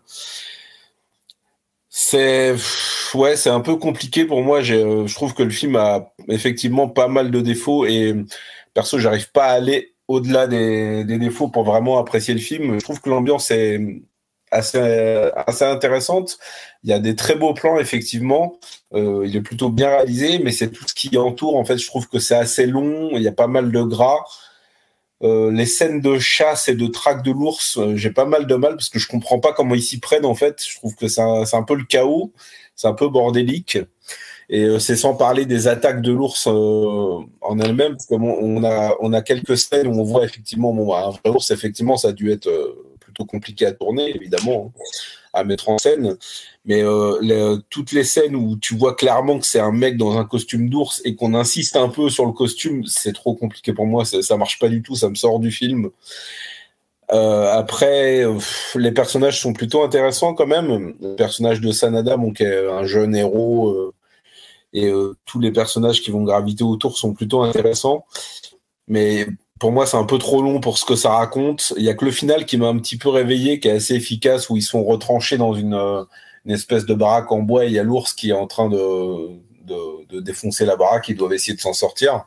[1.87, 2.55] C'est
[3.13, 4.63] ouais, c'est un peu compliqué pour moi.
[4.63, 8.15] Je trouve que le film a effectivement pas mal de défauts et
[8.73, 12.79] perso, j'arrive pas à aller au-delà des, défauts pour vraiment apprécier le film.
[12.79, 13.79] Je trouve que l'ambiance est
[14.51, 16.37] assez intéressante.
[16.83, 18.59] Il y a des très beaux plans effectivement.
[18.93, 21.57] Euh, il est plutôt bien réalisé, mais c'est tout ce qui entoure.
[21.57, 23.09] En fait, je trouve que c'est assez long.
[23.13, 24.23] Il y a pas mal de gras.
[25.23, 28.55] Euh, les scènes de chasse et de traque de l'ours, euh, j'ai pas mal de
[28.55, 30.61] mal parce que je comprends pas comment ils s'y prennent en fait.
[30.63, 32.33] Je trouve que c'est un, un peu le chaos,
[32.75, 33.77] c'est un peu bordélique.
[34.49, 38.37] Et euh, c'est sans parler des attaques de l'ours euh, en elle-même, parce que bon,
[38.41, 41.51] on a on a quelques scènes où on voit effectivement bon, bah, un vrai ours.
[41.51, 44.81] Effectivement, ça a dû être euh, plutôt compliqué à tourner, évidemment, hein,
[45.33, 46.17] à mettre en scène.
[46.65, 46.81] Mais
[47.69, 51.01] toutes les scènes où tu vois clairement que c'est un mec dans un costume d'ours
[51.03, 54.05] et qu'on insiste un peu sur le costume, c'est trop compliqué pour moi.
[54.05, 54.95] Ça, ça marche pas du tout.
[54.95, 55.89] Ça me sort du film.
[57.09, 58.23] Après,
[58.75, 60.95] les personnages sont plutôt intéressants quand même.
[61.01, 63.93] Le personnage de Sanada, bon, qui est un jeune héros
[64.73, 68.05] et euh, tous les personnages qui vont graviter autour sont plutôt intéressants.
[68.87, 69.27] Mais
[69.59, 71.73] pour moi, c'est un peu trop long pour ce que ça raconte.
[71.77, 73.95] Il y a que le final qui m'a un petit peu réveillé, qui est assez
[73.95, 76.03] efficace, où ils sont retranchés dans une, euh,
[76.45, 78.69] une espèce de baraque en bois et il y a l'ours qui est en train
[78.69, 79.29] de,
[79.63, 81.07] de, de défoncer la baraque.
[81.09, 82.25] Ils doivent essayer de s'en sortir.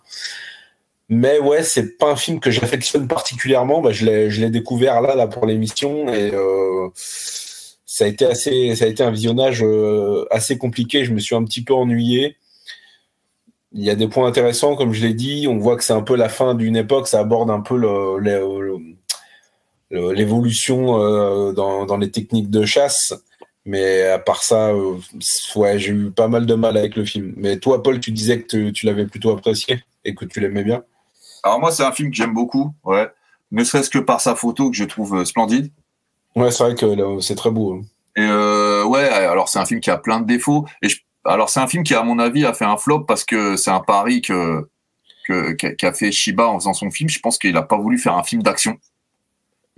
[1.09, 3.81] Mais ouais, c'est pas un film que j'affectionne particulièrement.
[3.81, 6.89] Bah, je l'ai découvert là, là pour l'émission et euh,
[7.97, 11.07] ça a été assez, ça a été un visionnage euh, assez compliqué.
[11.07, 12.37] Je me suis un petit peu ennuyé.
[13.73, 15.47] Il y a des points intéressants, comme je l'ai dit.
[15.49, 17.09] On voit que c'est un peu la fin d'une époque.
[17.09, 17.75] Ça aborde un peu
[19.91, 23.15] l'évolution euh, dans, les techniques de chasse.
[23.65, 24.99] Mais à part ça, euh,
[25.55, 27.33] ouais, j'ai eu pas mal de mal avec le film.
[27.39, 30.85] Mais toi, Paul, tu disais que tu l'avais plutôt apprécié et que tu l'aimais bien.
[31.43, 33.09] Alors moi, c'est un film que j'aime beaucoup, ouais.
[33.53, 35.71] Ne serait-ce que par sa photo que je trouve splendide.
[36.37, 37.75] Ouais, c'est vrai que c'est très beau.
[37.75, 37.83] Hein.
[38.17, 40.67] Et euh, ouais, alors c'est un film qui a plein de défauts.
[40.83, 40.89] Et
[41.25, 43.71] alors c'est un film qui, à mon avis, a fait un flop parce que c'est
[43.71, 44.69] un pari que
[45.77, 47.09] qu'a fait Shiba en faisant son film.
[47.09, 48.79] Je pense qu'il a pas voulu faire un film d'action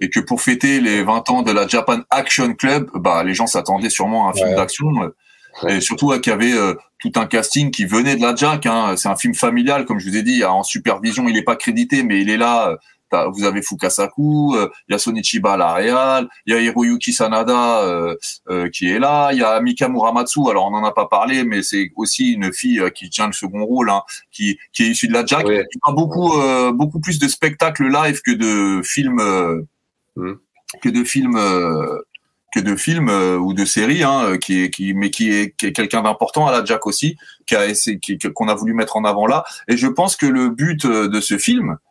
[0.01, 3.47] et que pour fêter les 20 ans de la Japan Action Club, bah les gens
[3.47, 4.86] s'attendaient sûrement à un film d'action.
[5.68, 8.66] Et surtout qu'il y avait euh, tout un casting qui venait de la Jack.
[8.66, 8.94] Hein.
[8.97, 12.05] C'est un film familial, comme je vous ai dit, en supervision, il n'est pas crédité,
[12.05, 12.78] mais il est là
[13.12, 17.12] vous avez Fukasaku, euh, il y a Sonichiba à la Real, il y a Hiroyuki
[17.12, 18.16] Sanada euh,
[18.51, 21.44] euh, qui est là, il y a Mika Muramatsu, alors on n'en a pas parlé,
[21.44, 25.09] mais c'est aussi une fille qui tient le second rôle, hein, qui, qui est issue
[25.09, 25.47] de la Jack.
[25.48, 26.32] Il y a beaucoup,
[26.72, 29.66] beaucoup plus de spectacles live que de films,
[30.16, 30.32] mm.
[30.82, 31.39] que de films
[32.55, 36.02] que de films ou de séries, hein, qui qui, mais qui est, qui est quelqu'un
[36.02, 37.16] d'important à la Jack aussi,
[37.47, 37.66] qui a
[38.35, 39.44] qu'on a voulu mettre en avant là.
[39.68, 41.88] Et je pense que le but de ce film, euh,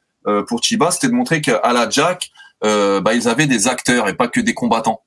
[0.47, 2.31] pour Chiba, c'était de montrer qu'à la Jack,
[2.63, 5.01] euh, bah, ils avaient des acteurs et pas que des combattants.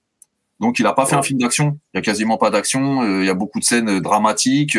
[0.60, 1.78] Donc il a pas fait un film d'action.
[1.94, 3.02] Il y a quasiment pas d'action.
[3.02, 4.76] Euh, il y a beaucoup de scènes dramatiques.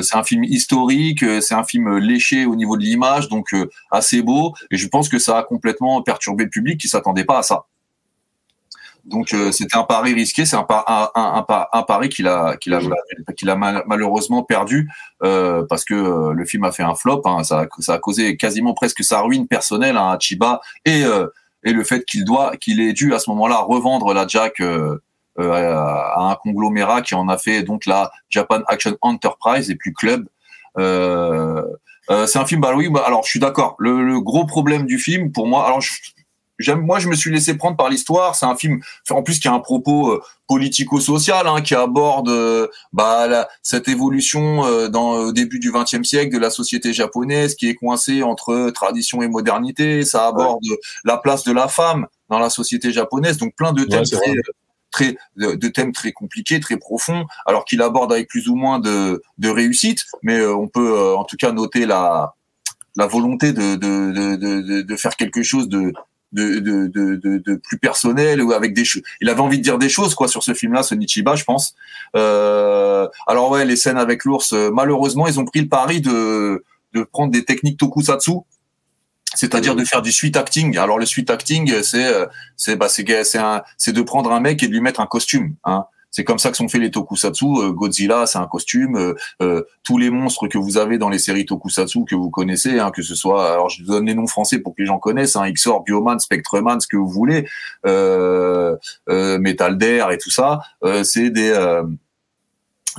[0.00, 1.24] c'est un film historique.
[1.40, 3.54] c'est un film léché au niveau de l'image, donc
[3.90, 4.54] assez beau.
[4.70, 7.66] Et je pense que ça a complètement perturbé le public qui s'attendait pas à ça.
[9.04, 12.72] Donc euh, c'était un pari risqué, c'est un, un, un, un, pari qu'il a, qu'il
[12.72, 12.80] a,
[13.36, 14.88] qu'il a malheureusement perdu
[15.24, 17.22] euh, parce que euh, le film a fait un flop.
[17.24, 21.04] Hein, ça, a, ça a causé quasiment presque sa ruine personnelle hein, à Chiba et,
[21.04, 21.26] euh,
[21.64, 25.00] et le fait qu'il doit, qu'il ait dû à ce moment-là revendre la Jack euh,
[25.38, 30.28] à un conglomérat qui en a fait donc la Japan Action Enterprise et plus Club.
[30.76, 33.74] c'est un film, bah oui, bah, alors je suis d'accord.
[33.78, 35.90] Le, le, gros problème du film, pour moi, alors je,
[36.70, 38.34] moi, je me suis laissé prendre par l'histoire.
[38.34, 38.80] C'est un film,
[39.10, 44.64] en plus, qui a un propos euh, politico-social, hein, qui aborde euh, bah, cette évolution
[44.64, 48.70] euh, dans au début du XXe siècle de la société japonaise, qui est coincée entre
[48.70, 50.04] tradition et modernité.
[50.04, 50.62] Ça aborde
[51.04, 53.38] la place de la femme dans la société japonaise.
[53.38, 54.34] Donc, plein de thèmes très,
[54.90, 59.22] très de, thèmes très compliqués, très profonds, alors qu'il aborde avec plus ou moins de,
[59.38, 60.04] de réussite.
[60.22, 62.34] Mais on peut, en tout cas, noter la
[62.96, 65.92] la volonté de, de, de, de, faire quelque chose de,
[66.32, 69.02] de, de, de, de, plus personnel ou avec des choses.
[69.20, 71.74] Il avait envie de dire des choses quoi sur ce film-là, ce Nichiba, je pense.
[72.16, 76.64] Euh, alors ouais, les scènes avec l'ours, euh, malheureusement, ils ont pris le pari de
[76.94, 78.32] de prendre des techniques tokusatsu,
[79.34, 80.76] c'est-à-dire de faire du sweet acting.
[80.76, 82.26] Alors le sweet acting, c'est euh,
[82.56, 83.06] c'est bah c'est
[83.78, 85.54] c'est de prendre un mec et de lui mettre un costume.
[85.64, 85.86] Hein.
[86.12, 87.44] C'est comme ça que sont faits les tokusatsu.
[87.44, 88.96] Euh, Godzilla, c'est un costume.
[88.96, 92.78] Euh, euh, tous les monstres que vous avez dans les séries tokusatsu que vous connaissez,
[92.78, 95.36] hein, que ce soit, alors je donne les noms français pour que les gens connaissent,
[95.36, 97.48] hein, Xor, Bioman, Spectreman, ce que vous voulez,
[97.86, 98.76] euh,
[99.08, 100.60] Metal Dare et tout ça,
[101.02, 101.52] c'est des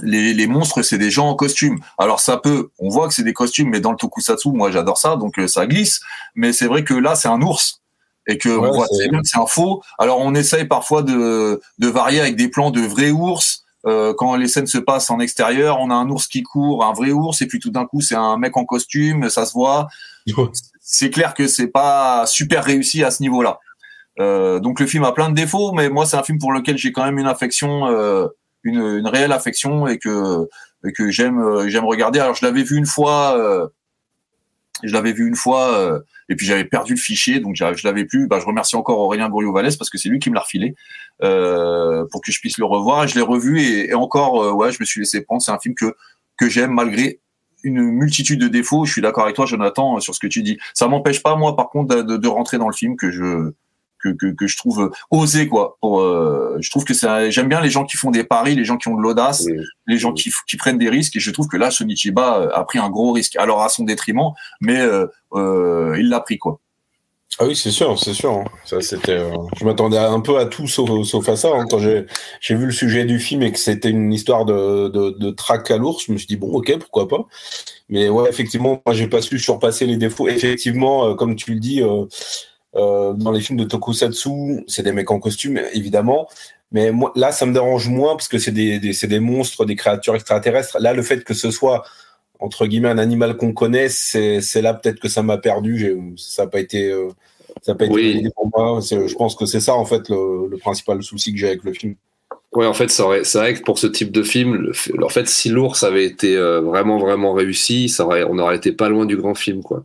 [0.02, 1.80] les, les, monstres, c'est des gens en costume.
[1.99, 4.98] Alors ça peut, on voit que c'est des costumes, mais dans le tokusatsu, moi j'adore
[4.98, 6.02] ça, donc ça glisse.
[6.34, 7.83] Mais c'est vrai que là, c'est un ours
[8.28, 8.50] et que
[9.24, 9.82] c'est un faux.
[10.00, 13.64] Alors on essaye parfois de, de varier avec des plans de vrais ours.
[13.86, 16.94] Euh, quand les scènes se passent en extérieur, on a un ours qui court, un
[16.94, 19.88] vrai ours, et puis tout d'un coup c'est un mec en costume, ça se voit.
[20.80, 23.60] C'est clair que c'est pas super réussi à ce niveau-là.
[24.20, 26.78] Euh, donc le film a plein de défauts, mais moi c'est un film pour lequel
[26.78, 28.28] j'ai quand même une affection, euh,
[28.64, 30.48] une, une, réelle affection et que
[30.86, 32.20] et que j'aime euh, j'aime regarder.
[32.20, 33.68] Alors je l'avais vu une fois euh,
[34.84, 38.06] je l'avais vu une fois euh, et puis j'avais perdu le fichier, donc je l'avais
[38.06, 38.28] plus.
[38.28, 40.76] Bah, je remercie encore Aurélien Gouriot-Vallès parce que c'est lui qui me l'a refilé
[41.24, 43.08] euh, pour que je puisse le revoir.
[43.08, 45.41] Je l'ai revu et, encore, euh, ouais, je me suis laissé prendre.
[45.41, 45.95] C'est un film que
[46.38, 47.20] que j'aime malgré
[47.64, 48.86] une multitude de défauts.
[48.86, 50.58] Je suis d'accord avec toi, Jonathan, sur ce que tu dis.
[50.74, 53.54] Ça m'empêche pas, moi, par contre, de, de rentrer dans le film que je
[54.12, 55.78] que, que, je trouve osé quoi.
[55.82, 58.66] Pour, euh, je trouve que ça, j'aime bien les gens qui font des paris, les
[58.66, 59.46] gens qui ont de l'audace,
[59.88, 61.16] les gens qui, qui prennent des risques.
[61.16, 63.36] Et je trouve que là, Sonichiba euh, a pris un gros risque.
[63.38, 64.32] Alors à son détriment,
[64.62, 66.60] mais euh, il l'a pris quoi.
[67.40, 68.32] Ah oui, c'est sûr, c'est sûr.
[68.32, 68.44] hein.
[68.64, 69.14] Ça, c'était.
[69.14, 71.50] euh, Je m'attendais un peu à tout sauf, sauf à ça.
[71.56, 71.66] hein.
[71.68, 72.06] Quand j'ai
[72.40, 75.72] j'ai vu le sujet du film et que c'était une histoire de, de, de traque
[75.72, 77.26] à l'ours, je me suis dit bon, ok, pourquoi pas.
[77.90, 80.28] Mais ouais, effectivement, moi, j'ai pas su surpasser les défauts.
[80.28, 82.06] Effectivement, euh, comme tu le dis, euh,
[82.76, 86.28] euh, dans les films de Tokusatsu, c'est des mecs en costume, évidemment.
[86.72, 89.66] Mais moi, là, ça me dérange moins parce que c'est des, des, c'est des monstres,
[89.66, 90.78] des créatures extraterrestres.
[90.80, 91.84] Là, le fait que ce soit
[92.40, 96.14] entre guillemets un animal qu'on connaît, c'est là peut-être que ça m'a perdu.
[96.18, 97.10] Ça n'a pas été, euh,
[97.62, 98.28] ça a pas été Oui.
[98.36, 98.80] pour moi.
[98.82, 101.74] Je pense que c'est ça en fait le, le principal souci que j'ai avec le
[101.74, 101.95] film.
[102.54, 103.02] Ouais, en fait, c'est
[103.38, 104.72] vrai que pour ce type de film,
[105.02, 108.72] en fait, si l'ours avait été euh, vraiment, vraiment réussi, ça aurait, on aurait été
[108.72, 109.84] pas loin du grand film, quoi.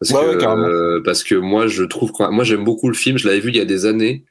[0.00, 3.18] Parce, Ouais, que, ouais, euh, parce que moi, je trouve, moi, j'aime beaucoup le film.
[3.18, 4.24] Je l'avais vu il y a des années.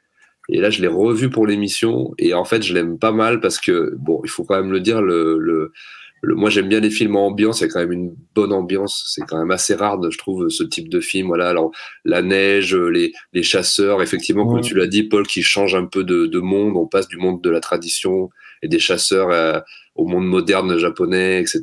[0.50, 2.14] Et là, je l'ai revu pour l'émission.
[2.18, 4.80] Et en fait, je l'aime pas mal parce que, bon, il faut quand même le
[4.80, 5.74] dire, le, le,
[6.22, 7.60] le- moi, j'aime bien les films en ambiance.
[7.60, 9.12] Il y a quand même une bonne ambiance.
[9.14, 11.28] C'est quand même assez rare, de- je trouve, ce type de film.
[11.28, 11.50] Voilà.
[11.50, 11.72] Alors,
[12.06, 14.54] la neige, les, les chasseurs, effectivement, Ouais.
[14.54, 16.78] comme tu l'as dit, Paul, qui change un peu de, de monde.
[16.78, 18.30] On passe du monde de la tradition
[18.62, 19.60] et des chasseurs euh,
[19.96, 21.62] au monde moderne japonais, etc.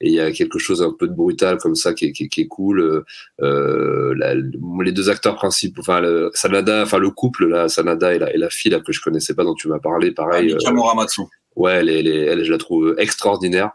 [0.00, 2.24] Et il y a quelque chose un peu de brutal comme ça qui est, qui
[2.24, 3.04] est, qui est cool.
[3.40, 8.18] Euh, la- les deux acteurs principaux, enfin le, Sanada, enfin le couple là, Sanada et
[8.20, 10.52] la, et la fille là que je connaissais pas dont tu m'as parlé, pareil.
[10.52, 11.22] Euh, Muramatsu.
[11.56, 13.72] ouais, elle, elle, elle, je la trouve extraordinaire,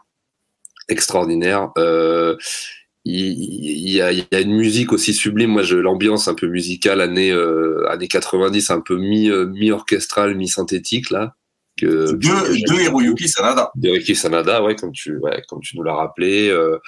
[0.88, 1.70] extraordinaire.
[1.78, 2.36] Euh,
[3.04, 5.50] il, y, a, il y a une musique aussi sublime.
[5.50, 10.34] Moi, l'ambiance un peu musicale années euh, années 90, un peu mi euh, mi orchestral,
[10.34, 11.34] mi synthétique là.
[11.78, 12.28] Que, deux
[12.60, 12.80] beaucoup.
[12.80, 13.70] Hiroyuki Sanada.
[13.76, 16.48] de Ricky Sanada, ouais, comme tu, ouais, comme tu nous l'as rappelé.
[16.48, 16.78] Euh,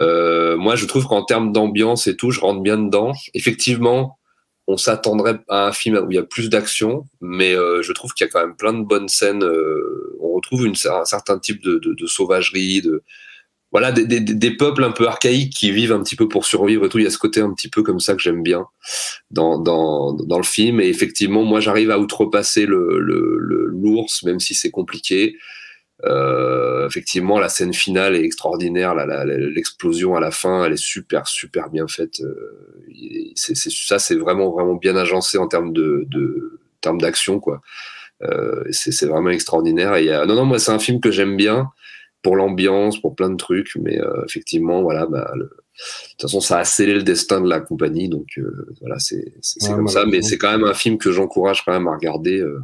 [0.00, 3.12] euh, moi, je trouve qu'en termes d'ambiance et tout, je rentre bien dedans.
[3.34, 4.18] Effectivement,
[4.66, 8.12] on s'attendrait à un film où il y a plus d'action, mais euh, je trouve
[8.12, 9.42] qu'il y a quand même plein de bonnes scènes.
[9.42, 13.02] euh, on retrouve une, un certain type de, de, de sauvagerie, de
[13.72, 16.86] voilà, des, des, des peuples un peu archaïques qui vivent un petit peu pour survivre
[16.86, 16.98] et tout.
[16.98, 18.66] Il y a ce côté un petit peu comme ça que j'aime bien
[19.30, 20.80] dans, dans, dans le film.
[20.80, 25.36] Et effectivement, moi, j'arrive à outrepasser le, le, le- l'ours, même si c'est compliqué.
[26.04, 28.94] Euh, effectivement, la scène finale est extraordinaire.
[28.94, 32.20] L'explosion à la fin, elle est super, super bien faite.
[32.22, 37.60] Euh, c'est, ça, c'est vraiment, vraiment bien agencé en termes de, de termes d'action, quoi.
[38.22, 39.94] Euh, c'est, vraiment extraordinaire.
[39.96, 40.26] Et a...
[40.26, 41.70] non, non, moi, c'est un film que j'aime bien
[42.22, 45.50] pour l'ambiance, pour plein de trucs, mais euh, effectivement, voilà, bah, le- de
[46.12, 49.32] toute façon, ça a scellé le destin de la compagnie, donc euh, voilà, c'est,
[49.62, 50.04] Ouais, comme ça.
[50.04, 52.38] Mais c'est quand même un film que j'encourage quand même à regarder.
[52.40, 52.60] euh,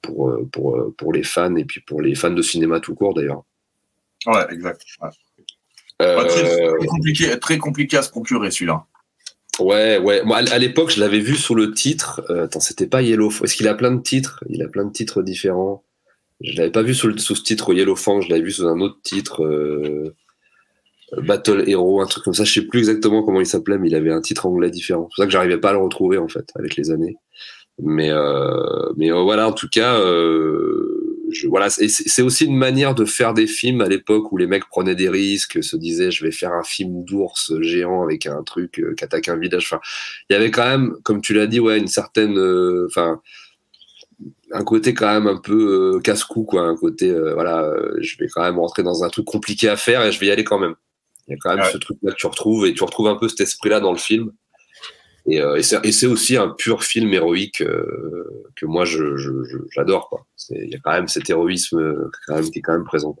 [0.00, 3.42] pour, pour, pour les fans et puis pour les fans de cinéma tout court d'ailleurs.
[4.26, 4.80] Ouais, exact.
[5.02, 5.08] Ouais.
[6.00, 6.42] Ouais, très,
[6.78, 8.86] très compliqué, très compliqué à se procurer celui-là.
[9.58, 10.22] ouais, ouais.
[10.24, 12.22] Moi, à à l'époque, je l'avais vu sous le titre.
[12.30, 13.30] Euh, attends, c'était pas Yellow.
[13.42, 15.82] Est-ce qu'il a plein de titres Il a plein de titres différents.
[16.40, 18.20] Je l'avais pas vu sous, le, sous ce titre Yellow Fang.
[18.20, 19.44] Je l'avais vu sous un autre titre.
[19.44, 20.14] euh,
[21.16, 22.44] Battle Hero, un truc comme ça.
[22.44, 25.04] Je sais plus exactement comment il s'appelait, mais il avait un titre anglais différent.
[25.04, 27.16] C'est pour ça que j'arrivais pas à le retrouver en fait avec les années.
[27.82, 32.94] Mais euh, mais euh, voilà, en tout cas, euh, je, voilà, c'est aussi une manière
[32.94, 36.24] de faire des films à l'époque où les mecs prenaient des risques, se disaient je
[36.24, 39.64] vais faire un film d'ours géant avec un truc euh, qui attaque un village.
[39.70, 39.80] Enfin,
[40.28, 43.20] il y avait quand même, comme tu l'as dit, ouais, une certaine, euh, enfin,
[44.52, 48.16] un côté quand même un peu euh, casse-cou, quoi, un côté, euh, voilà, euh, je
[48.18, 50.44] vais quand même rentrer dans un truc compliqué à faire et je vais y aller
[50.44, 50.74] quand même.
[51.26, 51.72] Il y a quand même Ouais.
[51.72, 54.32] ce truc-là que tu retrouves et tu retrouves un peu cet esprit-là dans le film.
[55.30, 55.42] Et,
[55.84, 57.58] et c'est aussi un pur film héroïque
[58.56, 60.08] que moi je, je- je- j'adore.
[60.08, 60.26] quoi.
[60.50, 63.14] Il y a quand même cet héroïsme quand même, qui est quand même présent.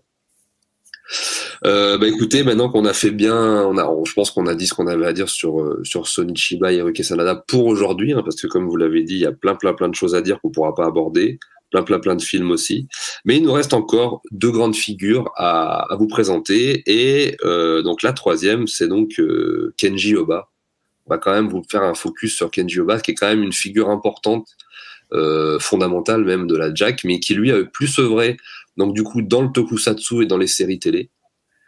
[1.64, 3.72] Euh, bah écoutez, maintenant qu'on a fait bien,
[4.04, 6.76] je pense qu'on a dit ce qu'on avait à dire sur euh, sur Sonichiba et
[6.76, 9.54] Hiroki Sanada pour aujourd'hui, hein, parce que comme vous l'avez dit, il y a plein
[9.54, 11.38] plein plein de choses à dire qu'on pourra pas aborder,
[11.70, 12.88] plein plein plein de films aussi.
[13.24, 18.12] Mais il nous reste encore deux grandes figures à, vous présenter, et euh, donc la
[18.12, 19.20] troisième, c'est donc
[19.76, 20.48] Kenji Oba.
[21.06, 23.42] On va quand même vous faire un focus sur Kenji Oba, qui est quand même
[23.42, 24.46] une figure importante,
[25.58, 28.36] fondamentale même de la Jack, mais qui lui a plus œuvré
[28.78, 31.10] donc du coup dans le tokusatsu et dans les séries télé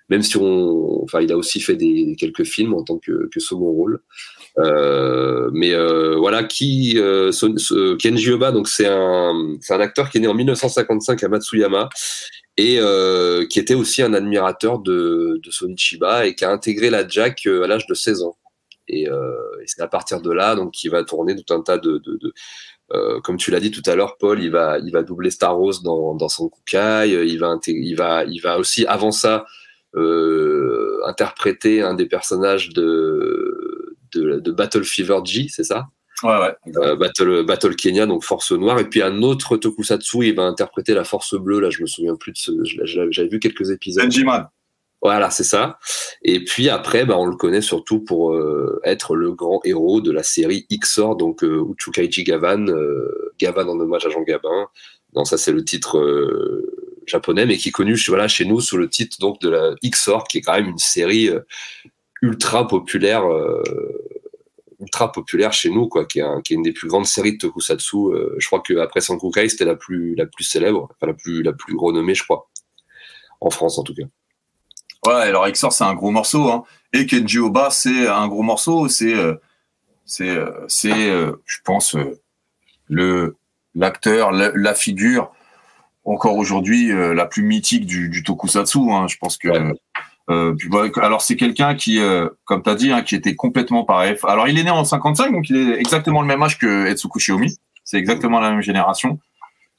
[0.08, 3.70] même si on enfin il a aussi fait des quelques films en tant que, second
[3.70, 4.00] rôle
[4.58, 7.30] euh, mais euh, voilà qui euh,
[7.98, 11.88] Kenji Oba donc c'est un c'est un acteur qui est né en 1955 à Matsuyama
[12.56, 12.78] et
[13.48, 17.86] qui était aussi un admirateur de, Sonichiba et qui a intégré la Jack à l'âge
[17.86, 18.36] de 16 ans.
[18.86, 19.06] Et,
[19.64, 22.02] c'est à partir de là donc qu'il va tourner tout un tas de
[22.92, 25.82] euh, comme tu l'as dit tout à l'heure, Paul, il va, il va doubler Staros
[25.82, 27.14] dans, dans son Kukai.
[27.14, 29.44] euh, Il va, il va, il va aussi avant ça
[29.94, 35.86] euh, interpréter un des personnages de, de, de Battle Fever G, c'est ça?
[36.22, 36.54] Ouais, ouais.
[36.76, 38.78] Euh, Battle, Battle Kenya, donc Force Noire.
[38.78, 41.60] Et puis un autre Tokusatsu, il va interpréter la Force Bleue.
[41.60, 42.52] Là, je me souviens plus de ce.
[43.10, 44.04] J'avais vu quelques épisodes.
[44.04, 44.48] Benjiman.
[45.02, 45.78] Voilà, c'est ça.
[46.22, 50.12] Et puis après, bah, on le connaît surtout pour euh, être le grand héros de
[50.12, 54.68] la série XOR, donc euh, Uchukaiji Gavan, euh, Gavan en hommage à Jean Gabin.
[55.14, 58.76] Non, ça c'est le titre euh, japonais, mais qui est connu voilà, chez nous sous
[58.76, 61.40] le titre donc de la XOR, qui est quand même une série euh,
[62.22, 63.62] ultra populaire, euh,
[64.80, 67.32] ultra populaire chez nous, quoi, qui est, un- qui est une des plus grandes séries
[67.32, 67.96] de tokusatsu.
[68.38, 71.76] je crois qu'après Sankukai, c'était la plus, la plus célèbre, enfin la plus, la plus
[71.76, 72.50] renommée, je crois,
[73.40, 74.04] en France en tout cas.
[75.06, 76.50] Ouais, alors Exor, c'est un gros morceau.
[76.50, 76.64] Hein.
[76.92, 78.88] Et Kenji Oba, c'est un gros morceau.
[78.88, 79.34] C'est, euh,
[80.04, 81.96] c'est, euh, c'est, euh, je pense,
[82.88, 83.36] le
[83.74, 85.30] l'acteur, la, la figure,
[86.04, 88.78] encore aujourd'hui, la plus mythique du, du tokusatsu.
[88.90, 89.06] Hein.
[89.08, 89.48] Je pense que.
[89.48, 89.72] Ouais.
[90.28, 90.54] euh,
[90.96, 94.16] alors c'est quelqu'un qui, euh, comme tu as dit, hein, qui était complètement pareil.
[94.24, 97.18] Alors il est né en 55, donc il est exactement le même âge que Etsuko
[97.18, 97.56] Shiomi.
[97.84, 99.18] C'est exactement la même génération.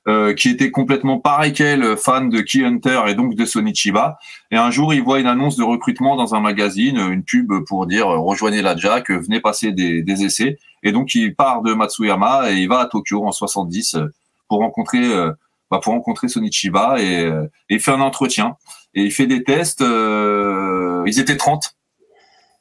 [0.07, 4.17] Euh, qui était complètement pareil qu'elle, fan de Key Hunter et donc de Sonichiba.
[4.49, 7.85] Et un jour, il voit une annonce de recrutement dans un magazine, une pub pour
[7.85, 10.57] dire euh, rejoignez la Jack, venez passer des, des essais.
[10.81, 14.07] Et donc, il part de Matsuyama et il va à Tokyo en 70 euh,
[14.49, 15.33] pour rencontrer, euh,
[15.69, 18.55] bah, pour rencontrer Sonichiba et, et il fait un entretien.
[18.95, 19.81] Et il fait des tests.
[19.81, 21.75] euh, ils étaient 30.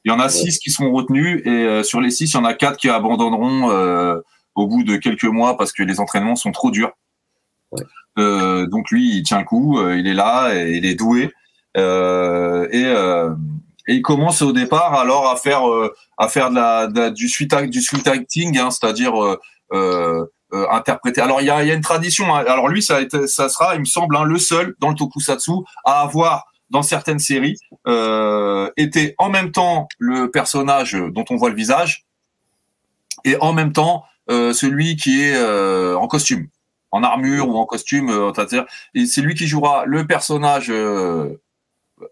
[0.05, 2.37] Il y en a six qui seront retenus et euh, sur les six, il y
[2.39, 4.19] en a quatre qui abandonneront euh,
[4.55, 6.93] au bout de quelques mois parce que les entraînements sont trop durs.
[8.19, 11.31] Euh, donc lui, il tient le coup, euh, il est là, il est doué,
[11.77, 15.63] euh, et, il commence au départ alors à faire
[16.17, 16.51] à faire
[17.13, 19.15] du sweet acting, hein, c'est-à-dire
[20.53, 21.21] interpréter.
[21.21, 22.35] Alors il y a, une tradition.
[22.35, 22.45] hein.
[22.47, 25.53] Alors lui, ça, sera, il me semble, hein, le seul dans le tokusatsu
[25.85, 27.57] à avoir dans certaines séries
[28.77, 32.05] été en même temps le personnage dont on voit le visage
[33.25, 35.37] et en même temps celui qui est
[35.95, 36.47] en costume
[36.93, 38.33] en armure ou en costume, euh,
[39.07, 41.29] c'est lui qui jouera le personnage euh,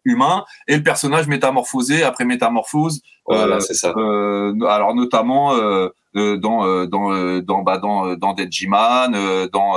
[0.04, 3.00] humain et le personnage métamorphosé après métamorphose.
[3.26, 3.92] Voilà, euh, c'est ça.
[3.96, 9.74] euh, alors notamment euh, dans dans dans bah, dans dans Deadman, dans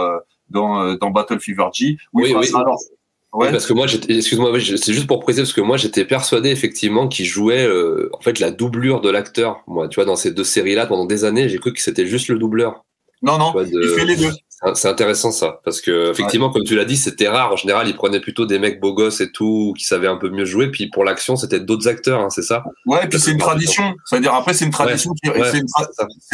[0.50, 1.98] dans dans Battle Fever G.
[2.14, 2.50] où Oui, oui.
[3.34, 7.08] Oui, parce que moi, excuse-moi, c'est juste pour préciser parce que moi, j'étais persuadé effectivement
[7.08, 7.66] qu'il jouait
[8.12, 9.64] en fait la doublure de l'acteur.
[9.68, 12.28] Moi, tu vois, dans ces deux séries-là, pendant des années, j'ai cru que c'était juste
[12.28, 12.84] le doubleur.
[13.22, 14.32] non non, vois, de- il fait les deux.
[14.76, 17.52] C'est- intéressant ça, parce que effectivement, comme tu l'as dit, c'était rare.
[17.52, 20.30] En général, ils prenaient plutôt des mecs beaux gosses et tout, qui savaient un peu
[20.30, 20.70] mieux jouer.
[20.70, 22.64] Puis pour l'action, c'était d'autres acteurs, hein, c'est ça?
[22.86, 23.96] Ouais, et puis c'est une tradition.
[24.06, 25.12] C'est-à-dire après c'est une tradition.
[25.26, 25.50] Ouais,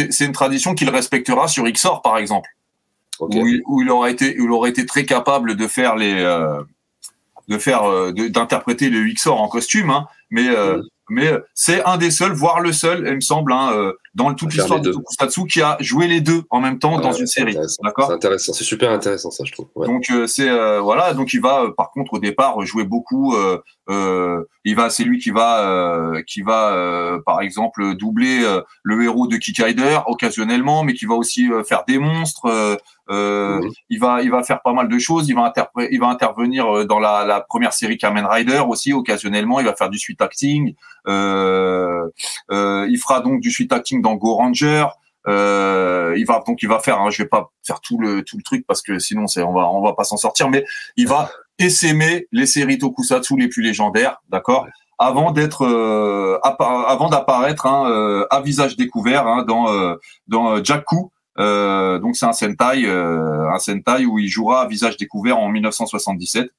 [0.10, 2.50] c'est une, tra- tradition qu'il respectera sur XOR par exemple.
[3.20, 6.62] Où, il, où il aurait été, il aurait été très capable de faire les, euh,
[7.48, 10.84] de faire, euh, d'interpréter le XOR en costume, hein, mais euh, Mhm.
[11.10, 14.82] mais c'est un des seuls, voire le seul, il me semble, hein, dans toute l'histoire
[14.82, 14.92] de.
[14.92, 17.56] Tokusatsu qui a joué les deux en même temps dans Ouais, une série.
[17.84, 19.68] D'accord C'est intéressant, c'est super intéressant ça, je trouve.
[19.76, 19.88] Ouais.
[19.88, 23.36] donc euh, c'est euh, voilà, donc il va euh, par contre au départ jouer beaucoup.
[23.90, 28.62] Euh, il va, c'est lui qui va euh, qui va euh, par exemple doubler euh,
[28.84, 32.46] le héros de Kikaider occasionnellement, mais qui va aussi euh, faire des monstres.
[32.48, 32.76] euh,
[33.10, 33.72] Mhm.
[33.90, 35.30] Il va il va faire pas mal de choses.
[35.30, 35.54] Il va
[35.90, 39.62] il va intervenir dans la, la première série Kamen Rider aussi occasionnellement.
[39.62, 40.76] Il va faire du sweet acting.
[41.08, 42.10] Euh,
[42.52, 44.88] euh, il fera donc du sweet acting dans Go Ranger.
[45.28, 48.38] Euh, il va donc il va faire, hein, je vais pas faire tout le tout
[48.38, 50.66] le truc parce que sinon c'est on va on va pas s'en sortir, mais
[50.96, 54.68] il va essaimer les séries tokusatsu les plus légendaires, d'accord,
[54.98, 59.96] avant d'être euh, avant d'apparaître hein, euh, à visage découvert hein, dans euh,
[60.28, 61.12] dans euh, Jakku.
[61.40, 65.50] Euh, donc c'est un Sentai, euh, un Sentai où il jouera à visage découvert en
[65.50, 66.50] 1977.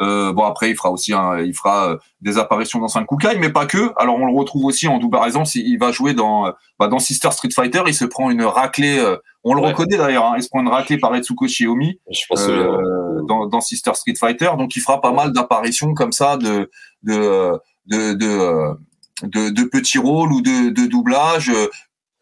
[0.00, 3.50] Euh, bon après il fera aussi un, il fera euh, des apparitions dans Sankukai mais
[3.52, 3.92] pas que.
[3.98, 6.88] Alors on le retrouve aussi en double par exemple il va jouer dans euh, bah,
[6.88, 9.68] dans Sister Street Fighter, il se prend une raclée euh, on le Ouais.
[9.68, 13.22] reconnaît d'ailleurs, hein, il se prend une raclée par Etsuko Shiomi Je pense que bien.
[13.28, 16.70] dans, dans Sister Street Fighter, donc il fera pas mal d'apparitions comme ça de
[17.02, 17.52] de
[17.86, 18.76] de de,
[19.24, 21.52] de, de petits rôles ou de, de doublage.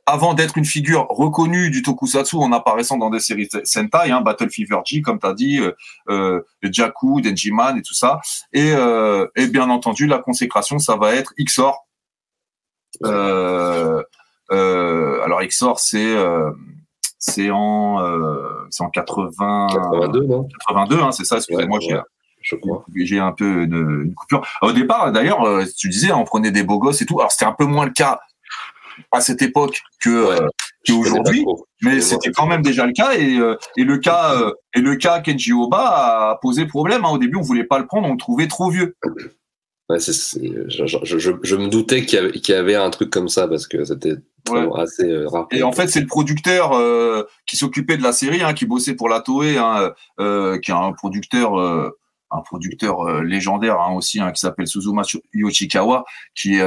[0.06, 4.50] Avant d'être une figure reconnue du tokusatsu en apparaissant dans des séries Sentai, hein, Battle
[4.50, 5.72] Fever G, comme tu as dit, euh,
[6.08, 8.20] euh, Jakku, Denjiman et tout ça.
[8.52, 11.86] Et, euh, et bien entendu, la consécration, ça va être XOR.
[13.04, 14.02] Euh,
[14.50, 16.14] alors XOR, c'est
[17.18, 17.98] c'est en
[18.80, 20.48] en 80 82, non?
[20.66, 21.36] 82, hein, c'est ça.
[21.36, 22.02] Excusez-moi, Ouais,
[23.04, 23.20] j'ai ouais.
[23.20, 24.44] Un peu une, une coupure.
[24.62, 25.46] Au départ, d'ailleurs,
[25.78, 27.20] tu disais, on prenait des beaux gosses et tout.
[27.20, 28.20] Alors c'était un peu moins le cas
[29.10, 30.40] à cette époque que Ouais.
[30.40, 30.48] euh,
[31.42, 31.66] trop.
[31.82, 34.96] Mais c'était quand même déjà le cas et, euh, et le cas euh, et le
[34.96, 35.78] cas Kenji Oba
[36.32, 37.04] a posé problème.
[37.04, 37.10] hein.
[37.10, 38.96] Au début, on voulait pas le prendre, on le trouvait trop vieux.
[39.88, 43.10] Ouais, je, je, je, je me doutais qu'il y, avait, qu'il y avait un truc
[43.10, 44.14] comme ça parce que c'était
[44.76, 45.46] assez euh, rare.
[45.50, 48.94] Et en fait, c'est le producteur euh, qui s'occupait de la série, hein, qui bossait
[48.94, 54.40] pour la Toei, hein, euh, qui est un producteur, un producteur légendaire hein, aussi qui
[54.40, 55.02] s'appelle Suzuma
[55.34, 56.04] Yoshikawa,
[56.34, 56.58] qui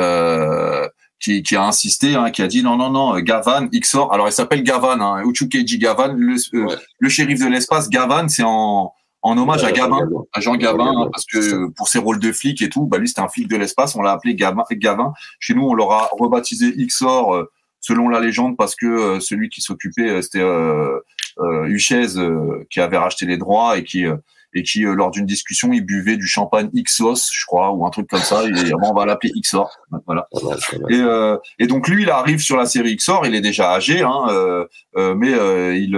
[1.19, 4.13] qui, qui, a insisté, hein, qui a dit non, non, non, Gavan, Xor.
[4.13, 7.89] Alors, il s'appelle Gavan, hein, Uchukeji Gavan, le, euh, le shérif de l'espace.
[7.89, 8.93] Gavan, c'est en,
[9.25, 12.61] en hommage à Gavin, à Jean Gavin, hein, parce que pour ses rôles de flic
[12.61, 15.13] et tout, bah lui c'était un flic de l'espace, on l'a appelé Gavin, Gavin.
[15.39, 17.51] Chez nous, on l'aura rebaptisé Xor euh,
[17.81, 20.99] selon la légende parce que euh, celui qui s'occupait euh, c'était euh,
[21.39, 24.05] euh, qui avait racheté les droits et qui
[24.55, 28.07] et qui lors d'une discussion il buvait du champagne Xos, je crois, ou un truc
[28.07, 28.43] comme ça.
[28.45, 29.69] Et on va l'appeler Xor,
[30.05, 30.27] voilà.
[30.89, 31.01] Et,
[31.63, 34.65] et, donc lui, il arrive sur la série Xor, il est déjà âgé, hein,
[34.95, 35.95] mais il,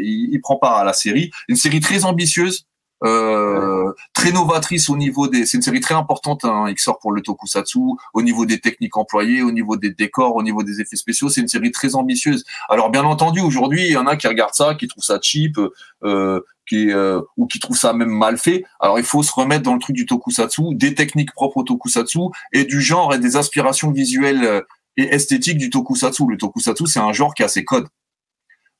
[0.00, 2.66] il, il prend part à la série, une série très ambitieuse
[3.04, 5.46] euh, très novatrice au niveau des.
[5.46, 7.78] C'est une série très importante hein, sort pour le tokusatsu,
[8.14, 11.28] au niveau des techniques employées, au niveau des décors, au niveau des effets spéciaux.
[11.28, 12.44] C'est une série très ambitieuse.
[12.68, 15.58] Alors bien entendu, aujourd'hui, il y en a qui regardent ça, qui trouvent ça cheap,
[16.04, 18.64] euh, qui euh, ou qui trouvent ça même mal fait.
[18.80, 22.18] Alors il faut se remettre dans le truc du tokusatsu, des techniques propres au tokusatsu
[22.52, 24.60] et du genre et des aspirations visuelles euh,
[24.96, 26.24] et esthétiques du tokusatsu.
[26.28, 27.86] Le tokusatsu, c'est un genre qui a ses codes.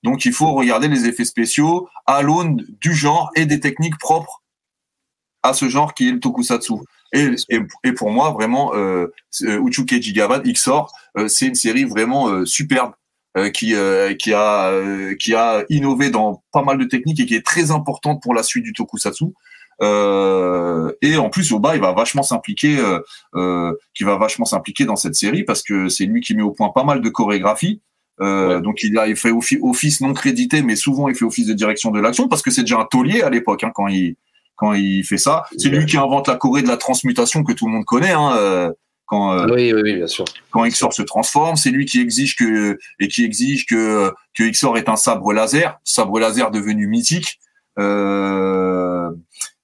[0.03, 4.43] Donc il faut regarder les effets spéciaux à l'aune du genre et des techniques propres
[5.43, 6.75] à ce genre qui est le tokusatsu.
[7.12, 7.31] Et,
[7.85, 9.07] et, pour moi, vraiment, euh,
[9.43, 12.93] euh Uchuke XOR, euh, c'est une série vraiment euh, superbe
[13.55, 13.73] qui,
[14.19, 18.20] qui, a, qui a innové dans pas mal de techniques et qui est très importante
[18.20, 19.27] pour la suite du tokusatsu.
[19.81, 22.79] et en plus, Oba, il va vachement s'impliquer,
[23.95, 26.70] qui va vachement s'impliquer dans cette série parce que c'est lui qui met au point
[26.75, 27.81] pas mal de chorégraphies.
[28.20, 31.53] Euh, Donc il a il fait office non crédité, mais souvent il fait office de
[31.53, 34.16] direction de l'action parce que c'est déjà un taulier à l'époque hein, quand il
[34.57, 35.45] quand il fait ça.
[35.57, 38.11] C'est lui qui invente la Corée de la transmutation que tout le monde connaît.
[38.11, 38.73] Hein, euh,
[39.07, 40.24] quand euh, oui, oui, bien sûr.
[40.51, 44.77] Quand Xor se transforme, c'est lui qui exige que et qui exige que que Xor
[44.77, 47.39] est un sabre laser, sabre laser devenu mythique.
[47.78, 49.11] Euh,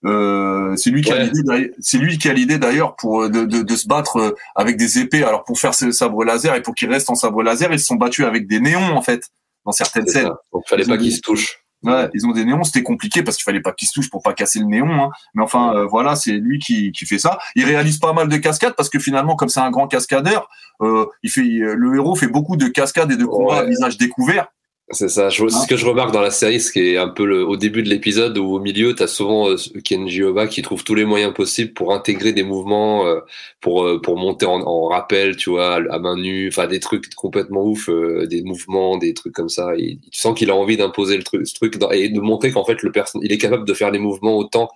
[0.05, 1.73] euh, c'est lui qui a l'idée.
[1.81, 4.99] C'est lui qui a l'idée d'ailleurs pour de, de, de, se battre euh, avec des
[4.99, 5.25] épées.
[5.25, 7.87] Alors pour faire ce sabre laser et pour qu'il reste en sabre laser, ils se
[7.87, 9.31] sont battus avec des néons en fait
[9.65, 10.31] dans certaines scènes.
[10.53, 11.61] Donc fallait pas qu'ils se touchent.
[11.83, 14.23] Ouais, ils ont des néons, c'était compliqué parce qu'il fallait pas qu'ils se touchent pour
[14.23, 14.91] pas casser le néon.
[14.91, 15.11] Hein.
[15.35, 17.39] Mais enfin, euh, voilà, c'est lui qui, qui fait ça.
[17.57, 20.49] Il réalise pas mal de cascades parce que finalement, comme c'est un grand cascadeur,
[20.81, 24.47] euh, il fait le héros fait beaucoup de cascades et de combats à visage découvert.
[24.91, 25.31] C'est ça.
[25.31, 27.57] Je, ce que je remarque dans la série, ce qui est un peu le, au
[27.57, 30.95] début de l'épisode ou au milieu, tu as souvent euh, Kenji Oba qui trouve tous
[30.95, 33.21] les moyens possibles pour intégrer des mouvements, euh,
[33.63, 37.15] pour euh, pour monter en, en, rappel, tu vois, à main nue, enfin des trucs
[37.15, 39.75] complètement ouf, euh, des mouvements, des trucs comme ça.
[39.79, 42.65] Et tu sens qu'il a envie d'imposer le truc, ce truc et de montrer qu'en
[42.65, 42.93] fait le
[43.23, 44.69] il est capable de faire les mouvements autant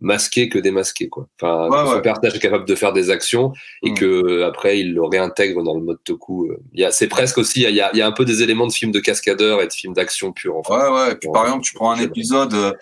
[0.00, 1.26] masqué que démasqué quoi.
[1.40, 3.52] Enfin, ouais, son personnage est capable de faire des actions
[3.82, 3.94] et mm.
[3.94, 6.50] que après il le réintègre dans le mode Toku.
[6.50, 6.62] Euh.
[6.72, 8.42] Il y a, c'est presque aussi, il y a, il y a un peu des
[8.42, 10.56] éléments de films de cascadeurs et de films d'action pur.
[10.56, 10.72] En fait.
[10.72, 11.12] Ouais ouais.
[11.12, 12.72] Et puis, par exemple, tu prends un épisode, euh,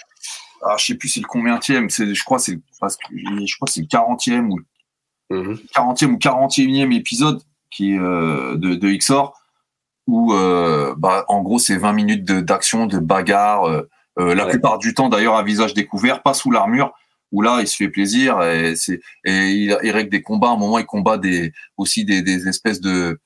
[0.65, 3.87] alors, je sais plus c'est le combienième, c'est, je crois c'est, je crois c'est le
[3.87, 4.59] 40e ou
[5.31, 9.39] mm 40e ou 41e épisode qui euh, de, de XOR
[10.07, 13.65] où euh, bah en gros c'est 20 minutes de, d'action, de bagarre.
[14.19, 16.93] Euh, la plupart du temps d'ailleurs à visage découvert, pas sous l'armure
[17.35, 20.49] où là il se fait plaisir et, c'est, et il, il, règle des combats.
[20.49, 23.19] À un moment, il combat des, aussi des, des espèces de,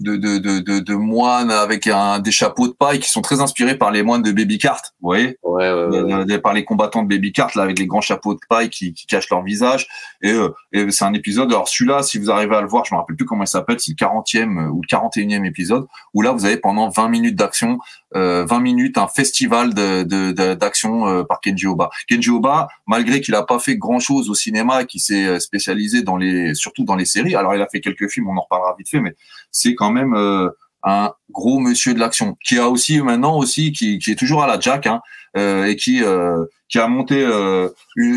[0.00, 3.76] de, de, de, de, moines avec un, des chapeaux de paille qui sont très inspirés
[3.76, 5.36] par les moines de Baby Cart, vous voyez?
[5.42, 8.40] Ouais, ouais, ouais, Par les combattants de Baby Cart, là, avec les grands chapeaux de
[8.48, 9.86] paille qui, qui cachent leur visage.
[10.22, 12.94] Et, euh, et c'est un épisode, alors celui-là, si vous arrivez à le voir, je
[12.94, 16.32] me rappelle plus comment il s'appelle, c'est le 40e ou le 41e épisode, où là,
[16.32, 17.78] vous avez pendant 20 minutes d'action,
[18.16, 21.90] euh, 20 minutes, un festival de, d'action euh, par Kenji Oba.
[22.08, 26.16] Kenji Oba, malgré qu'il a pas fait grand-chose au cinéma, qui s'est euh, spécialisé dans
[26.16, 28.88] les, surtout dans les séries, alors il a fait quelques films, on en reparlera vite
[28.88, 29.14] fait, mais
[29.50, 30.50] c'est quand même euh,
[30.82, 34.46] un gros monsieur de l'action qui a aussi maintenant aussi qui, qui est toujours à
[34.46, 35.00] la Jack hein,
[35.36, 37.68] euh, et qui euh, qui a monté euh,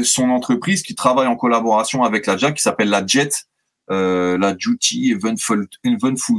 [0.04, 3.48] son entreprise qui travaille en collaboration avec la Jack qui s'appelle la Jet
[3.92, 5.68] euh, la Duty Eventful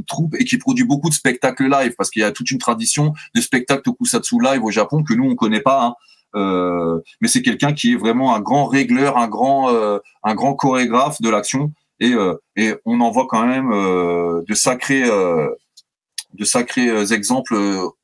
[0.07, 3.13] Troupe et qui produit beaucoup de spectacles live parce qu'il y a toute une tradition
[3.35, 5.95] de spectacles tokusatsu live au Japon que nous on connaît pas hein.
[6.37, 10.55] Euh, mais c'est quelqu'un qui est vraiment un grand régleur, un grand, euh, un grand
[10.55, 16.45] chorégraphe de l'action et, euh, et on en voit quand même euh, de sacrés, de
[16.45, 17.55] sacrés exemples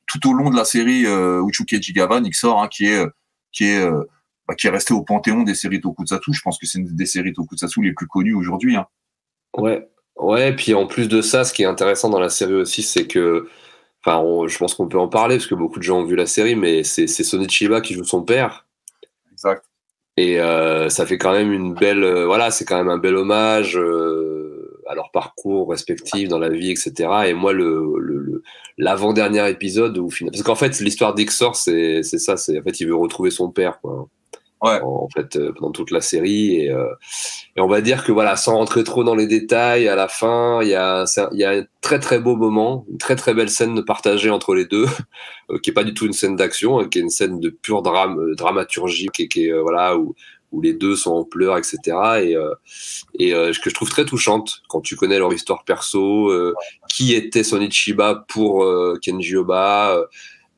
[0.07, 1.05] tout au long de la série
[1.49, 3.05] Uchuke Jigawa, Nixor, hein, qui est,
[3.53, 3.85] qui est,
[4.47, 6.33] bah, qui est resté au panthéon des séries Tokusatsu.
[6.33, 8.77] Je pense que c'est une des séries Tokusatsu les plus connues aujourd'hui.
[8.77, 8.87] Hein.
[9.57, 10.55] Ouais, ouais.
[10.55, 13.49] Puis en plus de ça, ce qui est intéressant dans la série aussi, c'est que
[14.05, 16.27] Enfin, je pense qu'on peut en parler parce que beaucoup de gens ont vu la
[16.27, 18.67] série, mais c'est Sonichiba qui joue son père.
[19.33, 19.65] Exact.
[20.17, 23.15] Et euh, ça fait quand même une belle, euh, voilà, c'est quand même un bel
[23.17, 26.93] hommage euh, à leur parcours respectif dans la vie, etc.
[27.27, 28.43] Et moi, le
[28.79, 32.89] l'avant-dernier épisode où parce qu'en fait l'histoire d'Ixor, c'est c'est ça, c'est en fait il
[32.89, 34.09] veut retrouver son père, quoi.
[34.61, 36.93] En, en fait euh, pendant toute la série et, euh,
[37.57, 40.63] et, on va dire que voilà sans rentrer trop dans les détails à la fin
[40.63, 43.51] il y a il y a un très très beau moment une très très belle
[43.51, 44.87] scène partagée entre les deux
[45.51, 47.51] euh, qui est pas du tout une scène d'action hein, qui est une scène de
[47.51, 50.15] pure drame dramaturgie qui, qui est voilà où
[50.53, 51.79] où les deux sont en pleurs, etc.
[52.23, 52.55] Et, euh,
[53.19, 56.55] et euh, que je trouve très touchante quand tu connais leur histoire perso, euh,
[56.89, 58.67] qui était Sonichiba pour
[59.01, 60.07] Kenji Oba.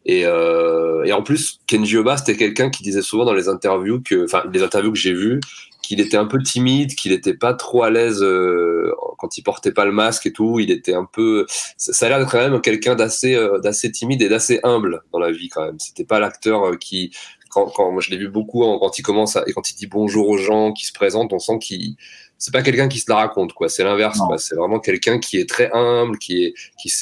[0.04, 4.00] Et, euh, et en plus, Kenji Oba, c'était quelqu'un qui disait souvent dans les interviews
[4.02, 5.40] que, enfin, les interviews que j'ai vues,
[5.82, 9.72] qu'il était un peu timide, qu'il n'était pas trop à l'aise euh, quand il portait
[9.72, 10.60] pas le masque et tout.
[10.60, 11.44] Il était un peu,
[11.76, 15.18] ça, ça a l'air quand même quelqu'un d'assez, euh, d'assez timide et d'assez humble dans
[15.18, 15.78] la vie quand même.
[15.78, 17.14] C'était pas l'acteur euh, qui,
[17.50, 19.86] quand, quand moi je l'ai vu beaucoup quand il commence à, et quand il dit
[19.86, 21.96] bonjour aux gens, qui se présente, on sent qu'il
[22.42, 23.68] c'est pas quelqu'un qui se la raconte quoi.
[23.68, 24.18] C'est l'inverse.
[24.38, 26.54] C'est vraiment quelqu'un qui est très humble, qui est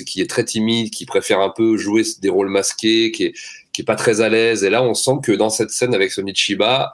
[0.05, 3.33] qui, est très timide, qui préfère un peu jouer des rôles masqués, qui est
[3.73, 4.65] qui est pas très à l'aise.
[4.65, 6.93] Et là, on sent que dans cette scène avec Sonichiba,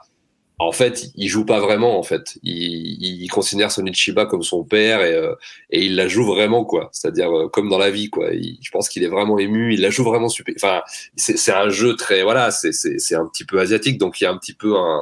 [0.59, 1.99] en fait, il joue pas vraiment.
[1.99, 5.35] En fait, il, il considère Sonichiba comme son père et, euh,
[5.69, 6.87] et il la joue vraiment quoi.
[6.93, 8.29] C'est-à-dire euh, comme dans la vie quoi.
[8.31, 9.73] Il- je pense qu'il est vraiment ému.
[9.73, 10.55] Il la joue vraiment super.
[10.55, 10.83] Enfin,
[11.17, 12.51] c'est c'est un jeu très voilà.
[12.51, 15.01] C'est c'est c'est un petit peu asiatique, donc il y a un petit peu un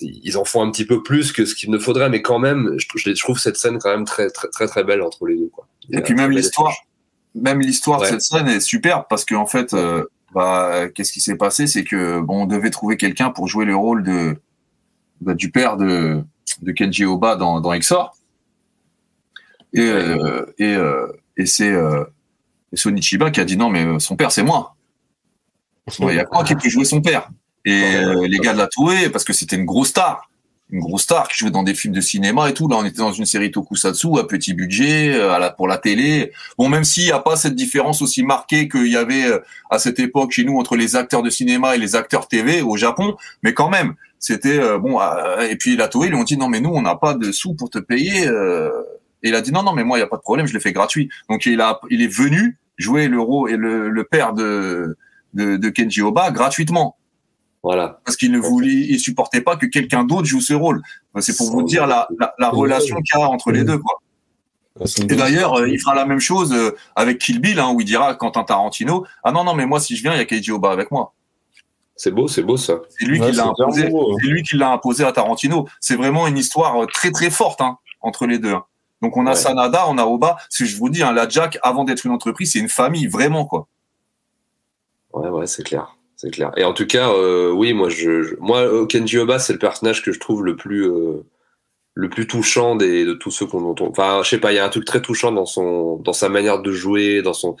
[0.00, 2.76] ils en font un petit peu plus que ce qu'il ne faudrait, mais quand même,
[2.78, 5.48] je, trouve cette scène quand même très très très, très belle entre les deux.
[5.48, 5.66] Quoi.
[5.92, 6.74] Et puis même l'histoire,
[7.34, 8.06] même l'histoire Ouais.
[8.06, 10.04] de cette scène est superbe parce qu'en fait, euh,
[10.34, 13.76] bah, qu'est-ce qui s'est passé, c'est que bon, on devait trouver quelqu'un pour jouer le
[13.76, 14.36] rôle de
[15.20, 16.22] bah, du père de
[16.62, 18.16] de Kenji Oba dans dans Exor.
[19.72, 21.06] Et euh, et euh,
[21.36, 21.72] et c'est
[22.74, 24.76] Sonichiba qui a dit non mais son père c'est moi.
[25.98, 27.30] Il y a quoi qui peut jouer son père
[27.64, 30.30] Et euh, les gars de la Toei parce que c'était une grosse star
[30.72, 32.68] une grosse star qui jouait dans des films de cinéma et tout.
[32.68, 35.78] Là, on était dans une série tokusatsu à petit budget, euh, à la, pour la
[35.78, 36.32] télé.
[36.58, 39.78] Bon, même s'il n'y a pas cette différence aussi marquée qu'il y avait euh, à
[39.78, 43.16] cette époque chez nous entre les acteurs de cinéma et les acteurs TV au Japon,
[43.42, 45.00] mais quand même, c'était euh, bon.
[45.00, 47.14] euh, et puis la Toei, ils lui ont dit non, mais nous, on n'a pas
[47.14, 48.28] de sous pour te payer.
[48.28, 48.70] euh.
[49.24, 50.54] et il a dit non, non, mais moi, il y a pas de problème, je
[50.54, 51.08] l'ai fait gratuit.
[51.28, 54.96] Donc il a, il est venu jouer le rôle et le, le père de,
[55.34, 56.96] de de Kenji Oba gratuitement
[57.62, 58.00] Voilà.
[58.04, 60.82] parce qu'il ne voulait, il supportait pas que quelqu'un d'autre joue ce rôle.
[61.18, 63.76] C'est pour vous dire la, la, la relation qu'il y a entre les deux.
[63.78, 64.00] Quoi.
[64.98, 67.84] Et d'ailleurs, euh, il fera la même chose euh, avec Kill Bill, hein, où il
[67.84, 70.24] dira à Quentin Tarantino, ah non non, mais moi si je viens, il y a
[70.24, 71.12] Keiji Oba avec moi.
[71.96, 72.76] C'est beau, c'est beau ça.
[72.98, 73.86] C'est lui Ouais, qui l'a c'est imposé.
[73.88, 74.16] hein.
[74.22, 75.68] C'est lui qui l'a imposé à Tarantino.
[75.80, 78.54] C'est vraiment une histoire euh, très très forte hein, entre les deux.
[78.54, 78.64] hein.
[79.02, 79.36] Donc on a Ouais.
[79.36, 80.36] Sanada, on a Oba.
[80.48, 83.44] Si je vous dis, hein, la Jack, avant d'être une entreprise, c'est une famille vraiment
[83.44, 83.66] quoi.
[85.12, 85.94] Ouais, ouais, c'est clair.
[86.20, 86.52] C'est clair.
[86.58, 87.88] Et en tout cas, euh, oui, moi,
[88.40, 91.24] moi, euh, Kenji Oba, c'est le personnage que je trouve le plus, euh,
[91.94, 93.86] le plus touchant des, de tous ceux qu'on entend.
[93.88, 96.28] Enfin, je sais pas, il y a un truc très touchant dans son, dans sa
[96.28, 97.56] manière de jouer, dans son,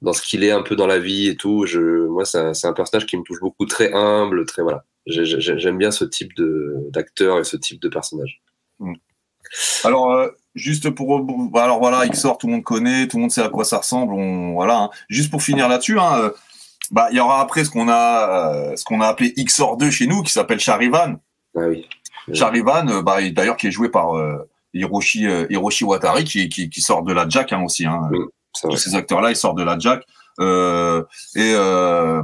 [0.00, 1.66] dans ce qu'il est un peu dans la vie et tout.
[1.66, 4.84] Je, moi, c'est un, personnage qui me touche beaucoup, très humble, très voilà.
[5.04, 8.40] J'ai- j'ai- J'aime bien ce type de d'acteur et ce type de personnage.
[9.84, 11.26] Alors, euh, juste pour,
[11.58, 14.14] alors voilà, XOR, tout le monde connaît, tout le monde sait à quoi ça ressemble.
[14.54, 14.90] Voilà, hein.
[15.10, 16.32] juste pour finir là-dessus, hein,
[16.90, 19.90] bah il y aura après ce qu'on a, euh, ce qu'on a appelé XOR 2
[19.90, 21.16] chez nous, qui s'appelle Charivan.
[21.56, 21.86] Ah oui.
[22.32, 26.70] Charivan, euh, bah d'ailleurs qui est joué par euh, Hiroshi euh, Hiroshi Watari, qui, qui
[26.70, 27.86] qui sort de la Jack hein, aussi.
[27.86, 28.02] Hein.
[28.10, 28.18] Oui,
[28.62, 30.04] Tous ces acteurs-là, ils sortent de la Jack.
[30.40, 31.02] Euh,
[31.34, 32.22] et euh,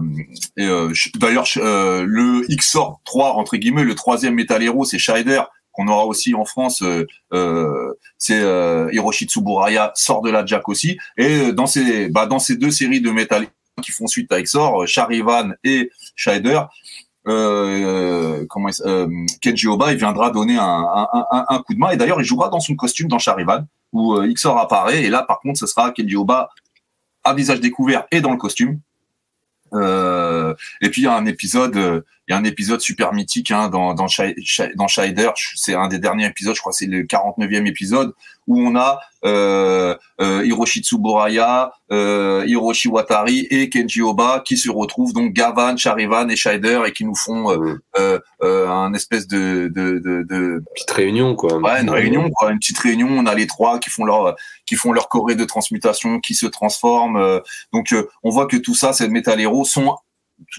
[0.57, 5.43] et euh, d'ailleurs euh, le XOR 3 entre guillemets, le troisième Metal Hero, c'est Scheider
[5.73, 6.85] qu'on aura aussi en France.
[8.19, 10.97] c'est euh, Hiroshi Tsuburaya sort de la Jack aussi.
[11.17, 13.47] Et dans ces bah, dans ces deux séries de Metal
[13.83, 16.61] qui font suite à XOR, euh, Charivan et Scheider,
[17.27, 19.09] euh, comment il s- euh,
[19.41, 20.63] Kenji Oba, il viendra donner un,
[21.13, 21.91] un, un, coup de main.
[21.91, 25.03] Et d'ailleurs, il jouera dans son costume dans Charivan, où euh, XOR apparaît.
[25.05, 26.51] Et là, par contre, ce sera Kenji Oba
[27.25, 28.81] à visage découvert et dans le costume.
[29.73, 33.13] Euh, et puis il y a un épisode, euh, il y a un épisode super
[33.13, 34.07] mythique hein, dans dans,
[34.77, 35.31] dans Scheider.
[35.57, 38.13] C'est un des derniers épisodes, je crois, c'est le 49e épisode
[38.47, 44.69] où on a euh, euh, Hiroshi Tsuburaya, euh, Hiroshi Watari et Kenji Oba qui se
[44.71, 49.27] retrouvent donc Gavan, Charivan et Scheider et qui nous font euh, euh, euh, un espèce
[49.27, 51.57] de de, de, de Petite réunion, quoi.
[51.57, 53.09] Ouais, une réunion, quoi, une petite réunion.
[53.11, 54.35] On a les trois qui font leur
[54.67, 57.17] qui font leur choré de transmutation, qui se transforment.
[57.17, 57.41] euh,
[57.73, 59.97] donc, euh, on voit que tout ça, ces Metal Hero sont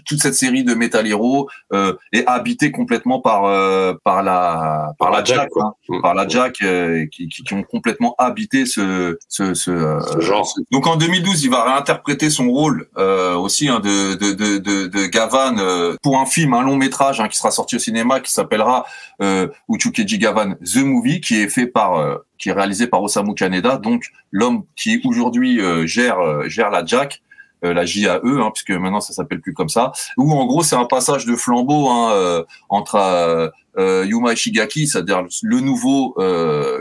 [0.06, 5.11] toute cette série de Metal Hero euh, est habitée complètement par euh, par la par
[5.11, 6.02] la Jack, hein, Mmh.
[6.02, 10.19] par la Jack euh, qui, qui, qui ont complètement habité ce ce ce, euh, Ce
[10.22, 10.47] genre.
[10.72, 14.88] donc en 2012, il va réinterpréter son rôle euh, aussi hein, de, de, de, de,
[14.88, 18.19] de Gavan euh, pour un film, un long métrage hein, qui sera sorti au cinéma,
[18.19, 18.85] qui s'appellera
[19.22, 23.35] euh, Uchukeji Gavan The Movie, qui est fait par, euh, qui est réalisé par Osamu
[23.35, 26.18] Kaneda, donc l'homme qui aujourd'hui euh, gère
[26.49, 27.22] gère la Jack.
[27.61, 29.91] La JAE, hein, puisque maintenant ça s'appelle plus comme ça.
[30.18, 36.15] Où en gros c'est un passage de flambeau hein, entre Yuma Ishigaki, c'est-à-dire le nouveau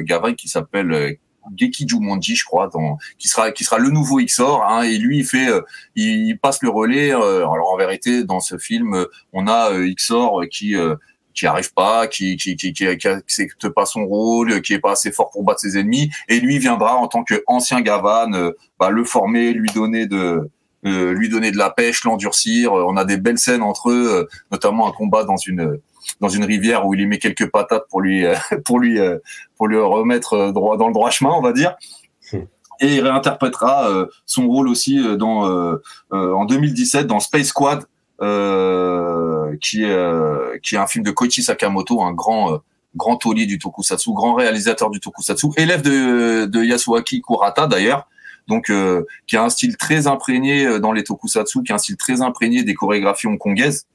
[0.01, 1.19] Gavan qui s'appelle
[1.57, 5.19] Geki Jumonji, je crois, dans, qui sera qui sera le nouveau XOR, hein, et lui
[5.19, 5.61] il fait, euh,
[5.95, 7.15] il, passe le relais.
[7.15, 10.75] Euh, alors en vérité, dans ce film, euh, on a XOR qui
[11.35, 15.11] qui arrive pas, qui qui qui qui, accepte pas son rôle, qui est pas assez
[15.11, 19.53] fort pour battre ses ennemis, et lui viendra en tant qu'ancien Gavan, bah, le former,
[19.53, 20.49] lui donner de
[20.85, 22.73] lui donner de la pêche, l'endurcir.
[22.73, 25.81] On a des belles scènes entre eux, notamment un combat dans une
[26.21, 28.35] dans une rivière où il y met quelques patates pour lui euh,
[28.65, 29.19] pour lui euh,
[29.57, 31.75] pour lui remettre euh, droit dans le droit chemin, on va dire.
[32.81, 33.89] Et il réinterprétera
[34.27, 35.79] son rôle aussi dans
[36.11, 37.85] en 2017 dans Space Squad,
[39.61, 39.85] qui
[40.63, 42.59] qui est un film de Koichi Sakamoto, un grand
[42.97, 48.09] grand taulier du tokusatsu, grand réalisateur du tokusatsu, élève de, de Yasuaki Kurata d'ailleurs,
[48.49, 48.71] donc
[49.27, 52.63] qui a un style très imprégné dans les tokusatsu, qui a un style très imprégné
[52.63, 53.87] des chorégraphies hongkongaises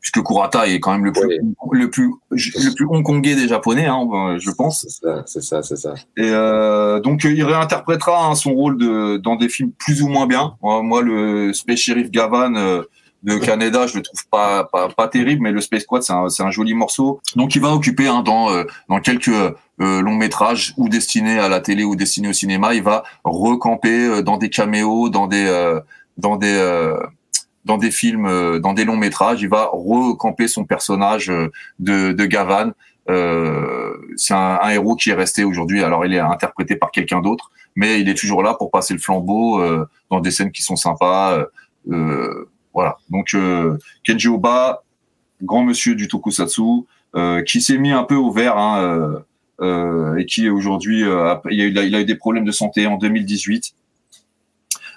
[0.00, 1.40] puisque Kurata est quand même le plus
[1.72, 4.82] le plus le plus hongkongais des japonais, hein, euh, je pense.
[4.82, 5.94] C'est ça, c'est ça, c'est ça.
[6.16, 10.26] Et euh, donc il réinterprétera hein, son rôle de dans des films plus ou moins
[10.26, 10.54] bien.
[10.62, 12.82] Moi, le Space Sheriff Gavan euh,
[13.22, 16.28] de Canada, je le trouve pas pas, pas terrible, mais le Space Squad c'est un,
[16.28, 17.20] c'est un joli morceau.
[17.36, 19.30] Donc il va occuper hein, dans euh, dans quelques
[19.80, 24.22] euh, longs métrages ou destinés à la télé ou destinés au cinéma, il va recamper
[24.22, 25.80] dans des caméos, dans des
[26.16, 26.58] dans des
[27.64, 29.42] dans des films, euh, dans des longs métrages.
[29.42, 32.72] Il va recamper son personnage euh, de, de Gavan.
[33.08, 35.82] Euh, c'est un, un, héros qui est resté aujourd'hui.
[35.82, 39.00] Alors, il est interprété par quelqu'un d'autre, mais il est toujours là pour passer le
[39.00, 41.44] flambeau euh, dans des scènes qui sont sympas.
[41.90, 42.98] Euh, voilà.
[43.08, 43.36] Donc,
[44.04, 44.84] Kenji Oba,
[45.42, 46.62] grand monsieur du tokusatsu,
[47.46, 49.22] qui s'est mis un peu au vert hein,
[49.62, 53.74] et qui aujourd'hui, il, a eu, il a eu des problèmes de santé en 2018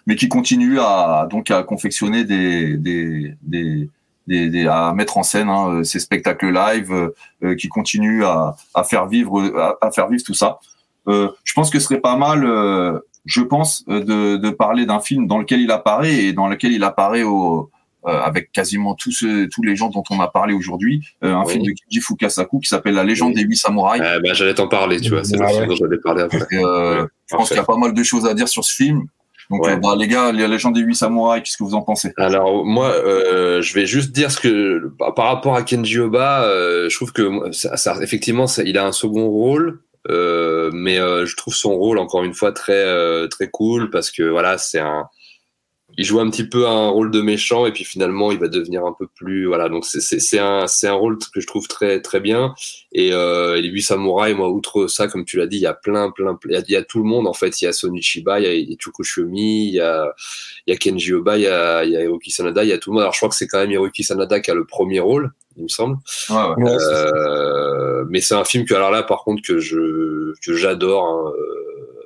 [0.05, 3.89] mais qui continue à donc à confectionner des des, des,
[4.27, 7.11] des, à mettre en scène hein, ces spectacles live,
[7.43, 10.59] euh, qui continue à, à faire vivre à, faire vivre tout ça.
[11.07, 14.99] Euh, je pense que ce serait pas mal, euh, je pense, de, de parler d'un
[14.99, 17.69] film dans lequel il apparaît et dans lequel il apparaît au
[18.05, 22.01] avec quasiment tous tous les gens dont on a parlé aujourd'hui, un film de Kiji
[22.01, 24.01] Fukasaku qui s'appelle La légende des huit samouraïs.
[24.01, 26.39] bah, j'allais t'en parler, tu vois, c'est le film dont j'allais parler après.
[26.51, 29.07] je pense qu'il y a pas mal de choses à dire sur ce film.
[29.49, 32.13] Donc, euh, bah, les gars, les légendes des huit samouraïs, qu'est-ce que vous en pensez?
[32.17, 36.43] Alors, moi, euh, je vais juste dire ce que, bah, par rapport à Kenji Oba,
[36.43, 40.99] euh, je trouve que ça, ça effectivement, ça, il a un second rôle, euh, mais
[40.99, 44.57] euh, je trouve son rôle encore une fois très euh, très cool parce que voilà,
[44.57, 45.07] c'est un
[45.97, 48.85] il joue un petit peu un rôle de méchant et puis finalement il va devenir
[48.85, 52.19] un peu plus voilà donc c'est un c'est un rôle que je trouve très très
[52.19, 52.53] bien
[52.91, 55.73] et, euh, les huit samouraïs moi outre ça comme tu l'as dit il y a
[55.73, 57.67] plein plein il y, a, il y, a, tout le monde en fait il y
[57.67, 60.13] a Sonichiba il y a, il y a Chukushomi il y a
[60.67, 62.73] il y a Kenji Oba il y a il y a Hiroki Sanada il y
[62.73, 64.55] a tout le monde alors je crois que c'est quand même Hiroki Sanada qui a
[64.55, 65.97] le premier rôle il me semble
[66.29, 66.71] ouais, ouais.
[66.71, 71.31] Euh, mais c'est un film que alors là par contre que je que j'adore hein,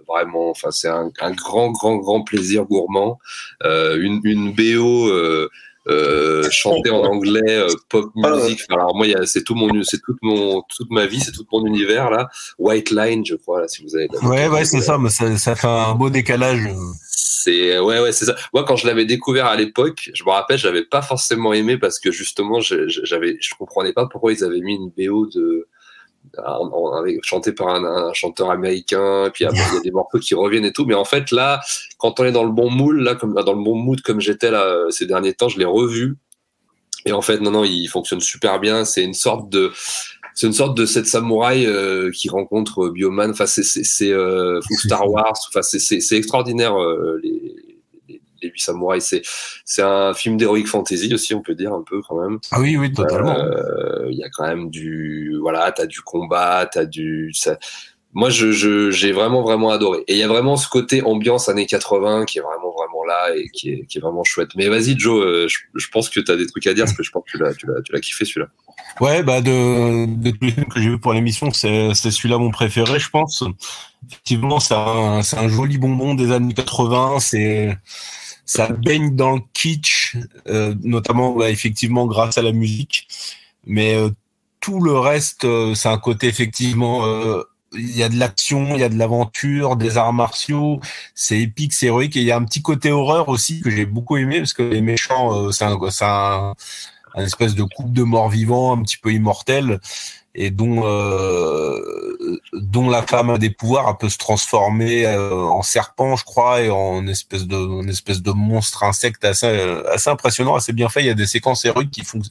[0.08, 0.50] vraiment.
[0.50, 3.20] Enfin, c'est un, un, grand, grand, grand plaisir gourmand.
[3.64, 5.10] Euh, une, une BO.
[5.10, 5.50] Euh,
[5.90, 8.60] euh, chanter en anglais, euh, pop music.
[8.70, 12.10] alors moi, c'est tout mon, c'est toute mon, toute ma vie, c'est tout mon univers
[12.10, 12.30] là.
[12.60, 14.10] White Line, je crois là, si vous avez.
[14.24, 16.60] Ouais, ouais, c'est ça, mais ça, ça, fait un beau décalage.
[17.50, 18.36] C'est ouais, ouais, c'est ça.
[18.54, 22.00] Moi, quand je l'avais découvert à l'époque, je me rappelle, j'avais pas forcément aimé parce
[22.00, 25.68] que justement, j'avais, je comprenais pas pourquoi ils avaient mis une BO de
[27.24, 30.74] chanté par un, chanteur américain, et puis il y a des morceaux qui reviennent et
[30.74, 30.86] tout.
[30.86, 31.62] Mais en fait, là,
[31.98, 34.52] quand on est dans le bon moule, là, comme dans le bon mood comme j'étais
[34.52, 36.18] là ces derniers temps, je l'ai revu.
[37.06, 38.84] Et en fait, non, non, il fonctionne super bien.
[38.84, 39.72] C'est une sorte de,
[40.38, 43.32] c'est une sorte de cette samouraï euh, qui rencontre Bioman.
[43.32, 45.34] Enfin, c'est, euh, Star Wars.
[45.48, 47.67] Enfin, c'est, c'est, extraordinaire euh, les,
[48.42, 49.06] les huit samouraïs.
[49.06, 49.22] C'est
[49.66, 52.40] c'est un film d'heroic fantasy aussi, on peut dire un peu quand même.
[52.52, 53.38] Ah oui, oui, totalement.
[53.38, 57.58] Euh, il y a quand même du voilà, t'as du combat, t'as du ça,
[58.18, 61.68] moi je j'ai vraiment vraiment adoré et il y a vraiment ce côté ambiance années
[61.68, 64.98] 80 qui est vraiment vraiment là et qui est, qui est vraiment chouette mais vas-y
[64.98, 67.12] Joe euh, je, je, pense que tu as des trucs à dire parce que je
[67.12, 68.48] pense que tu l'as tu l'as tu l'as kiffé celui-là
[69.02, 72.40] ouais bah de, de tous les films que j'ai vu pour l'émission c'est c'est celui-là
[72.40, 73.44] mon préféré je pense
[74.10, 77.78] effectivement c'est un c'est un joli bonbon des années 80 c'est
[78.48, 80.18] ça baigne dans le kitsch,
[80.48, 83.08] euh, notamment ouais, effectivement grâce à la musique.
[83.66, 84.10] Mais euh,
[84.62, 87.06] tout le reste, euh, c'est un côté effectivement.
[87.06, 87.44] Euh,
[87.74, 90.80] il y a de l'action, il y a de l'aventure, des arts martiaux,
[91.14, 93.86] c'est épique, c'est héroïque, et il y a un petit côté horreur aussi que j'ai
[93.86, 96.56] beaucoup aimé parce que les méchants, c'est un, un,
[97.16, 99.82] un espèce de couple de morts vivants un petit peu immortel
[100.38, 105.64] et dont euh, dont la femme a des pouvoirs, elle peut se transformer euh, en
[105.64, 109.48] serpent, je crois, et en espèce de une espèce de monstre insecte assez
[109.92, 111.02] assez impressionnant, assez bien fait.
[111.02, 112.22] Il y a des séquences héroïques qui font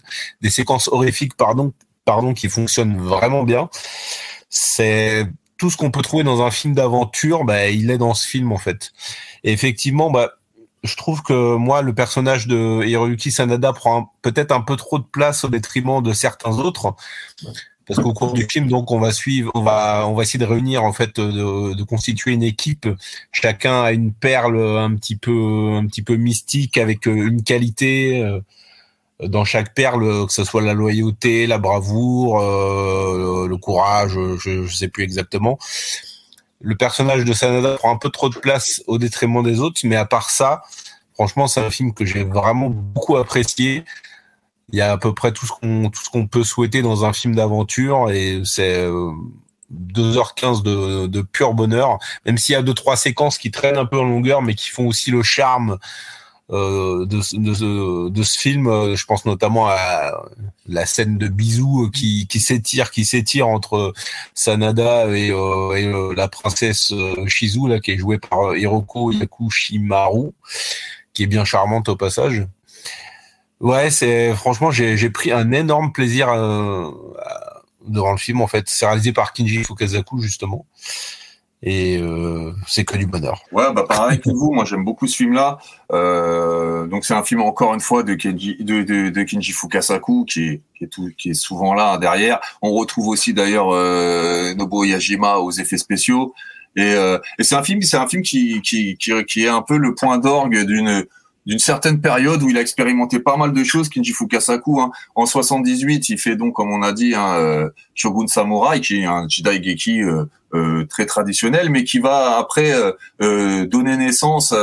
[0.41, 1.73] des séquences horrifiques, pardon,
[2.05, 3.69] pardon, qui fonctionnent vraiment bien.
[4.49, 5.27] C'est
[5.59, 8.53] tout ce qu'on peut trouver dans un film d'aventure, bah, il est dans ce film
[8.53, 8.93] en fait.
[9.43, 10.33] Et effectivement, bah,
[10.85, 15.05] je trouve que moi, le personnage de Hiroyuki Sanada prend peut-être un peu trop de
[15.05, 16.95] place au détriment de certains autres
[17.87, 20.45] parce qu'au cours du film, donc, on va suivre, on va, on va essayer de
[20.45, 22.89] réunir, en fait, de, constituer une équipe.
[23.31, 28.23] Chacun a une perle un petit peu, un petit peu mystique avec euh, une qualité
[28.23, 28.41] euh,
[29.23, 34.75] dans chaque perle, que ce soit la loyauté, la bravoure, euh, le courage, je, je
[34.75, 35.59] sais plus exactement.
[36.61, 39.97] Le personnage de Sanada prend un peu trop de place au détriment des autres, mais
[39.97, 40.63] à part ça,
[41.15, 43.85] franchement, c'est un film que j'ai vraiment beaucoup apprécié
[44.73, 47.05] il y a à peu près tout ce qu'on tout ce qu'on peut souhaiter dans
[47.05, 48.87] un film d'aventure et c'est
[49.73, 53.79] 2h15 euh, de, de pur bonheur, même s'il y a deux trois séquences qui traînent
[53.79, 55.79] un peu en longueur, mais qui font aussi le charme
[56.53, 58.95] euh, de, de, de, ce film.
[58.95, 60.13] Je pense notamment à
[60.69, 63.93] la scène de bisous qui, qui s'étire, qui s'étire entre
[64.33, 66.95] Sanada et, euh, et euh, la princesse
[67.27, 70.31] Shizu là, qui est jouée par Hiroko Yakushimaru,
[71.15, 72.47] qui est bien charmante au passage.
[73.61, 76.91] Ouais, c'est franchement j'ai pris un énorme plaisir euh,
[77.87, 78.65] devant le film en fait.
[78.69, 80.67] C'est réalisé par Kinji Fukasaku justement.
[81.63, 83.41] Et euh, c'est que du bonheur.
[83.51, 85.59] Ouais, bah pareil que vous, moi j'aime beaucoup ce film-là.
[85.91, 90.27] Euh, donc c'est un film encore une fois de Kenji, de, de, de Kinji Fukasaku
[90.27, 92.41] qui est, qui est, tout, qui est souvent là derrière.
[92.61, 96.35] On retrouve aussi d'ailleurs euh, Nobuo Yajima aux effets spéciaux.
[96.77, 99.63] Et, euh, et c'est un film, c'est un film qui, qui, qui, qui est un
[99.63, 101.07] peu le point d'orgue d'une
[101.47, 104.81] d'une certaine période où il a expérimenté pas mal de choses, Kinji Fukasaku.
[104.81, 104.91] Hein.
[105.15, 109.05] En 78, il fait donc, comme on a dit, un euh, Shogun Samurai, qui est
[109.05, 110.25] un Jidai Geki euh,
[110.55, 112.73] euh, très traditionnel, mais qui va après
[113.21, 114.55] donner naissance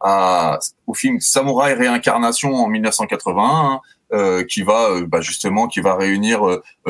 [0.00, 3.80] à, au film Samurai Réincarnation en 1981,
[4.12, 6.40] hein, qui va bah, justement qui va réunir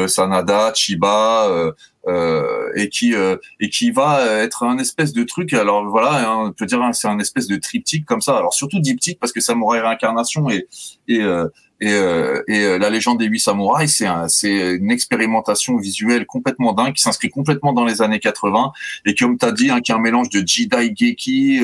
[0.07, 1.73] Sanada, Chiba,
[2.07, 5.53] euh, et qui euh, et qui va être un espèce de truc.
[5.55, 8.37] Alors voilà, hein, on peut dire c'est un espèce de triptyque comme ça.
[8.37, 10.67] Alors surtout diptyque parce que Samouraï réincarnation et
[11.09, 11.49] et euh,
[11.81, 11.91] et,
[12.47, 17.03] et la légende des huit samouraïs, c'est un, c'est une expérimentation visuelle complètement dingue qui
[17.03, 18.73] s'inscrit complètement dans les années 80
[19.05, 21.61] et comme tu as dit, hein, qui est un mélange de Jidai Geki,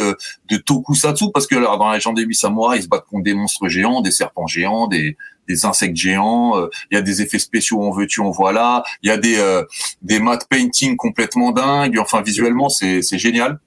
[0.48, 3.22] de Tokusatsu parce que alors, dans la légende des huit samouraïs, ils se battent contre
[3.22, 5.16] des monstres géants, des serpents géants, des
[5.48, 9.08] des insectes géants, euh, il y a des effets spéciaux en veux-tu en voilà, il
[9.08, 9.64] y a des euh,
[10.02, 11.98] des matte painting complètement dingues.
[11.98, 13.58] Enfin visuellement c'est c'est génial.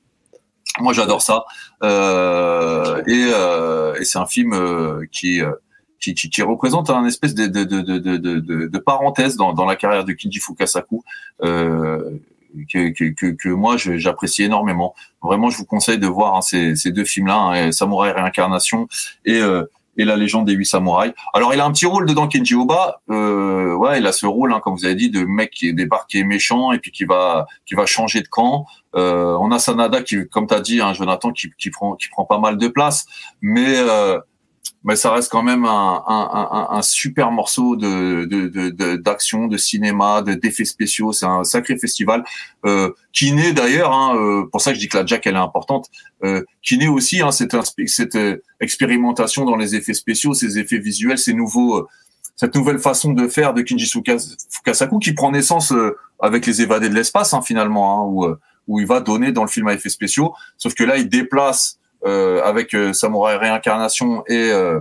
[0.79, 1.45] Moi j'adore ça
[1.83, 4.53] euh, et, euh, et c'est un film
[5.11, 5.41] qui
[5.99, 10.03] qui, qui, qui, représente un espèce de, de, de, de, parenthèse dans, dans la carrière
[10.03, 11.01] de Kinji Fukasaku
[11.43, 12.19] euh,
[12.69, 14.93] que, que, que, moi j'apprécie énormément.
[15.21, 18.87] Vraiment, je vous conseille de voir hein, ces, ces deux films-là, hein, Samouraï Réincarnation
[19.25, 19.63] et euh,
[19.97, 21.13] et la légende des huit samouraïs.
[21.33, 23.01] Alors il a un petit rôle dedans Kenji Oba.
[23.09, 26.09] Euh, ouais, il a ce rôle, hein, comme vous avez dit, de mec qui débarque,
[26.09, 28.65] qui est méchant et puis qui va qui va changer de camp.
[28.95, 32.09] Euh, on a Sanada qui, comme tu as dit, hein, Jonathan, qui, qui prend qui
[32.09, 33.05] prend pas mal de place,
[33.41, 34.19] mais euh,
[34.84, 41.14] mais ça reste quand même un, super morceau de, d'action, de, cinéma, de d'effets spéciaux.
[41.14, 42.23] C'est un sacré festival
[42.65, 43.94] euh, qui naît d'ailleurs.
[43.94, 45.90] Hein, euh, pour ça que je dis que la Jack elle est importante.
[46.23, 47.56] Euh, qui naît aussi hein, cette,
[48.60, 53.90] expérimentation dans les effets spéciaux, ces effets visuels, cette nouvelle façon de faire de Kinji
[53.90, 55.73] Fukasaku qui prend naissance
[56.19, 58.10] avec les évadés de l'espace hein, finalement,
[58.68, 60.34] où il va donner dans le film à effets spéciaux.
[60.57, 64.80] Sauf que là, il déplace avec euh, Samouraï Réincarnation et, euh,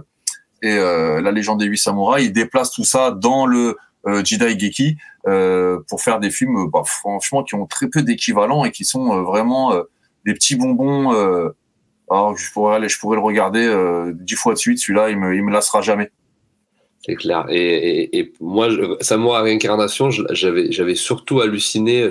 [0.63, 3.77] et la légende des huit samouraïs, il déplace tout ça dans le
[4.23, 8.85] Jidai Geki pour faire des films bah, franchement qui ont très peu d'équivalents et qui
[8.85, 9.75] sont vraiment
[10.25, 11.11] des petits bonbons.
[12.09, 13.69] alors je pourrais aller, je pourrais le regarder
[14.15, 14.79] dix fois de suite.
[14.79, 16.13] Celui-là, il me, il me lassera jamais.
[17.05, 17.47] C'est clair.
[17.49, 18.69] Et, et, et moi,
[19.01, 22.09] Samouraï Réincarnation, j'avais, j'avais surtout halluciné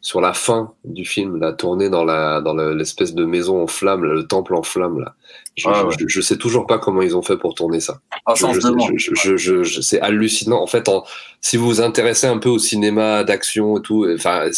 [0.00, 4.02] sur la fin du film, la tournée dans la dans l'espèce de maison en flammes,
[4.02, 5.14] le temple en flammes là.
[5.56, 8.00] Je, ah, je, sais toujours pas comment ils ont fait pour tourner ça.
[8.26, 10.60] Ah, je c'est hallucinant.
[10.60, 11.04] En fait, en,
[11.40, 14.50] si vous vous intéressez un peu au cinéma d'action et tout, enfin,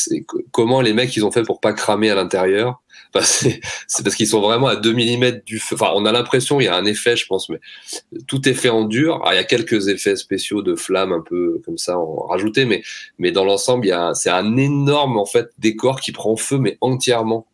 [0.52, 2.80] comment les mecs ils ont fait pour pas cramer à l'intérieur
[3.20, 3.60] c'est
[4.04, 5.74] parce qu'ils sont vraiment à 2 mm du feu.
[5.74, 7.60] Enfin, on a l'impression, il y a un effet, je pense, mais
[8.26, 9.20] tout est fait en dur.
[9.30, 12.82] il y a quelques effets spéciaux de flammes un peu comme ça en rajouté, mais,
[13.18, 17.46] mais dans l'ensemble, c'est un énorme, en fait, décor qui prend feu, mais entièrement.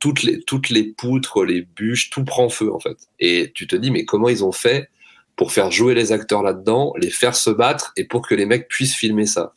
[0.00, 2.96] Toutes les, toutes les poutres, les bûches, tout prend feu, en fait.
[3.20, 4.88] Et tu te dis, mais comment ils ont fait
[5.36, 8.68] pour faire jouer les acteurs là-dedans, les faire se battre et pour que les mecs
[8.68, 9.52] puissent filmer ça?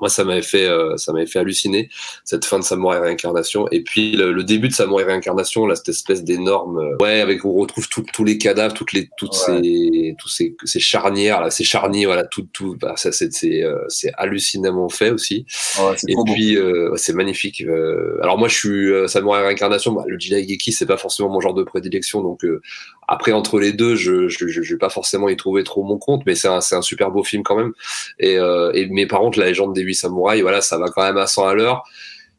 [0.00, 1.88] Moi, ça m'avait fait, euh, ça m'avait fait halluciner
[2.24, 3.68] cette fin de Samouraï réincarnation.
[3.70, 7.44] Et puis le, le début de Samouraï réincarnation, là, cette espèce d'énorme, euh, ouais, avec
[7.44, 11.50] où on retrouve tous les cadavres, toutes les, toutes ces, tous ces, ces charnières, là,
[11.50, 15.46] ces charniers, voilà, tout, tout, bah, ça, c'est, c'est, euh, c'est hallucinamment fait aussi.
[15.78, 17.62] Ouais, c'est Et puis, euh, ouais, c'est magnifique.
[17.62, 19.92] Euh, alors moi, je suis euh, Samouraï Réincarnation.
[19.92, 22.22] Bah, le Jidaigeki, c'est pas forcément mon genre de prédilection.
[22.22, 22.60] Donc euh,
[23.06, 25.98] après, entre les deux, je, je, je, je vais pas forcément y trouver trop mon
[25.98, 27.72] compte, mais c'est un, c'est un super beau film quand même.
[28.18, 31.02] Et, euh, et mais par contre, la légende des huit samouraïs, voilà, ça va quand
[31.02, 31.82] même à 100 à l'heure.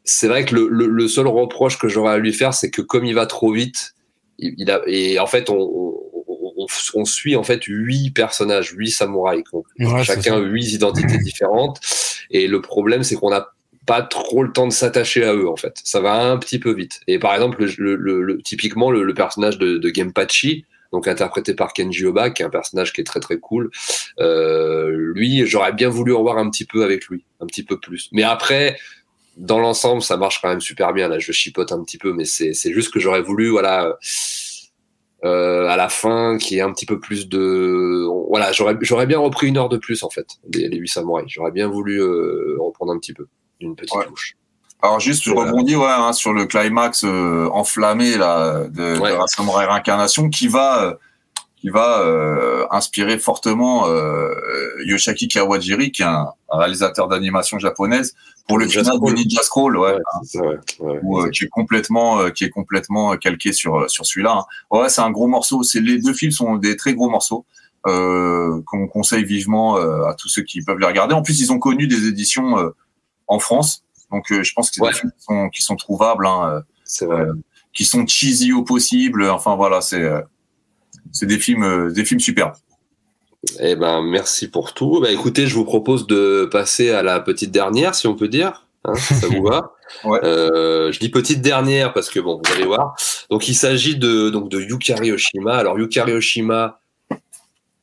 [0.04, 2.82] C'est vrai que le, le, le seul reproche que j'aurais à lui faire, c'est que
[2.82, 3.94] comme il va trop vite,
[4.38, 5.94] il, il a et en fait, on, on,
[6.58, 6.66] on,
[6.96, 10.40] on suit en fait huit personnages, huit samouraïs, Ouais, chacun ça.
[10.40, 11.80] huit identités différentes.
[12.32, 13.48] Et le problème, c'est qu'on n'a
[13.86, 15.74] pas trop le temps de s'attacher à eux, en fait.
[15.84, 17.02] Ça va un petit peu vite.
[17.08, 19.90] Et par exemple, le, typiquement, le, personnage de, de
[20.92, 23.70] donc interprété par Kenji Oba, qui est un personnage qui est très très cool.
[24.20, 27.80] Euh, lui, j'aurais bien voulu en voir un petit peu avec lui, un petit peu
[27.80, 28.10] plus.
[28.12, 28.78] Mais après,
[29.38, 31.08] dans l'ensemble, ça marche quand même super bien.
[31.08, 33.98] Là, je chipote un petit peu, mais c'est c'est juste que j'aurais voulu, voilà,
[35.26, 39.06] euh, à la fin, qu'il y ait un petit peu plus de, voilà, j'aurais j'aurais
[39.06, 41.28] bien repris une heure de plus en fait, les, les huit samouraïs.
[41.30, 43.28] J'aurais bien voulu euh, reprendre un petit peu,
[43.60, 44.06] une petite Ouais.
[44.06, 44.36] touche.
[44.82, 49.12] Alors juste, je rebondis ouais, hein, sur le climax euh, enflammé là, de, Ouais.
[49.12, 50.94] de la Samurai Réincarnation qui va, euh,
[51.58, 54.34] qui va euh, inspirer fortement euh,
[54.86, 58.16] Yoshaki Kawajiri, qui est un, un réalisateur d'animation japonaise,
[58.48, 59.14] pour le Ninja final Scroll.
[59.14, 62.30] de Ninja Scroll, ouais, Ouais, c'est ça, ouais, ouais, où, euh, qui est complètement, euh,
[62.30, 64.38] qui est complètement calqué sur sur celui-là.
[64.40, 64.46] hein.
[64.72, 65.62] Ouais, c'est un gros morceau.
[65.64, 67.46] C'est les deux films sont des très gros morceaux.
[67.88, 71.14] Euh, qu'on conseille vivement euh, à tous ceux qui peuvent les regarder.
[71.16, 72.76] En plus, ils ont connu des éditions euh,
[73.28, 74.92] en France, donc euh, je pense que c'est Ouais.
[74.92, 76.64] des films qui sont, qui sont trouvables, hein,
[77.02, 77.22] euh, vrai.
[77.22, 77.34] euh,
[77.74, 79.24] qui sont cheesy au possible.
[79.30, 80.10] Enfin voilà, c'est
[81.12, 82.54] c'est des films, des films superbes.
[83.60, 85.00] Eh ben, merci pour tout.
[85.02, 88.68] Bah, écoutez, je vous propose de passer à la petite dernière, si on peut dire.
[88.86, 89.72] Hein, ça vous va
[90.04, 90.20] Ouais.
[90.24, 92.96] Euh, Je dis petite dernière parce que bon, vous allez voir.
[93.32, 95.56] Donc, il s'agit de donc de Yukari Oshima.
[95.56, 96.80] Alors, Yukari Oshima,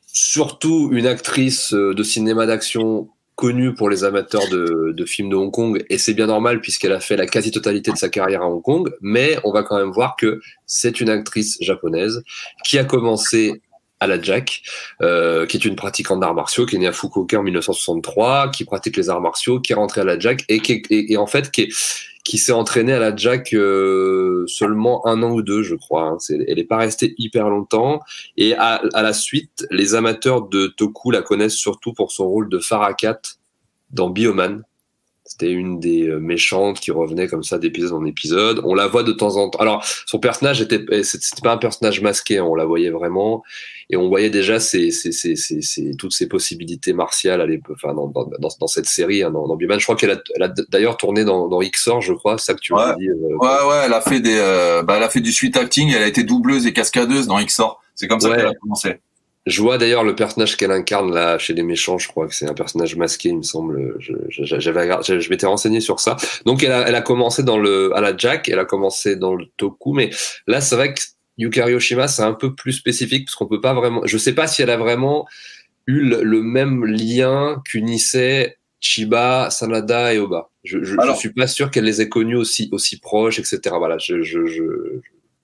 [0.06, 5.50] surtout une actrice de cinéma d'action connue pour les amateurs de, de films de Hong
[5.52, 8.62] Kong, et c'est bien normal puisqu'elle a fait la quasi-totalité de sa carrière à Hong
[8.62, 8.90] Kong.
[9.00, 12.22] Mais on va quand même voir que c'est une actrice japonaise
[12.64, 13.60] qui a commencé
[14.00, 14.62] à la Jack,
[15.00, 18.64] euh, qui est une pratiquante d'arts martiaux, qui est née à Fukuoka en 1963, qui
[18.64, 21.26] pratique les arts martiaux, qui est rentrée à la Jack et qui, est- et, en
[21.26, 21.72] fait qui, est-
[22.26, 26.02] qui s'est entraînée à la Jack euh, seulement un an ou deux, je crois.
[26.04, 26.16] hein.
[26.18, 28.00] C'est- elle n'est pas restée hyper longtemps.
[28.36, 32.48] Et à, à la suite, les amateurs de Toku la connaissent surtout pour son rôle
[32.48, 33.20] de Farakat
[33.90, 34.62] dans Bioman.
[35.38, 38.62] C'était une des euh, méchantes qui revenait comme ça d'épisode en épisode.
[38.64, 39.58] On la voit de temps en temps.
[39.58, 43.42] Alors, son personnage était, eh, c'était pas un personnage masqué, hein, on la voyait vraiment,
[43.90, 47.92] et on voyait déjà ses, ses, ses, ses- ses- toutes ses possibilités martiales à enfin,
[47.92, 49.78] dans, dans, dans, dans cette série, hein, dans, Bioman.
[49.78, 52.60] Je crois qu'elle a, a d'ailleurs tourné dans, dans Xor, je crois, c'est ça que
[52.60, 52.96] tu m'as Ouais.
[52.98, 53.08] dit.
[53.10, 55.92] euh, Ouais, ouais, elle a fait des, euh, bah, elle a fait du sweet acting.
[55.94, 57.82] Elle a été doubleuse et cascadeuse dans Xor.
[57.94, 58.36] C'est comme ça Ouais.
[58.36, 59.00] qu'elle a commencé.
[59.46, 62.48] Je vois d'ailleurs le personnage qu'elle incarne là chez les méchants, je crois que c'est
[62.48, 63.94] un personnage masqué, il me semble.
[64.00, 64.58] Je, je, je,
[65.20, 66.16] je m'étais renseigné sur ça.
[66.44, 69.34] Donc elle a, elle a commencé dans le, à la Jack, elle a commencé dans
[69.34, 70.10] le Toku, mais
[70.48, 71.00] là c'est vrai que
[71.38, 74.02] Yukari Oshima c'est un peu plus spécifique parce qu'on peut pas vraiment.
[74.04, 75.26] Je sais pas si elle a vraiment
[75.86, 80.50] eu le, le même lien qu'unissait Chiba, Sanada et Oba.
[80.64, 83.60] Je, je, Alors- je suis pas sûr qu'elle les ait connus aussi aussi proches, etc.
[83.78, 84.62] Voilà, je, je, je...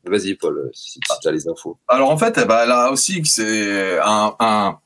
[0.04, 1.78] vas-y Paul, si, tu as les infos.
[1.88, 4.78] Alors en fait, elle a aussi c'est un, un,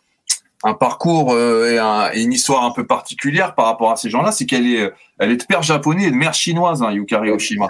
[0.65, 4.11] un parcours euh, et, un- et une histoire un peu particulière par rapport à ces
[4.11, 7.31] gens-là, c'est qu'elle est, elle est de père japonais et de mère chinoise, hein, Yukari
[7.31, 7.67] Oshima.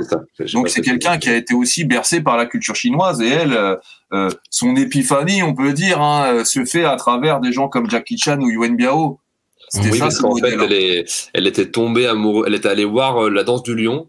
[0.53, 3.77] Donc c'est quelqu'un qui a été aussi bercé par la culture chinoise et elle, euh,
[4.13, 8.19] euh, son épiphanie, on peut dire, hein, se fait à travers des gens comme Jackie
[8.19, 9.19] Chan ou Yuen Biao.
[9.69, 12.45] C'était Oui, ça, parce ce qu'en fait, elle, est, elle était tombée amoureuse.
[12.47, 14.07] Elle était allée voir euh, la danse du lion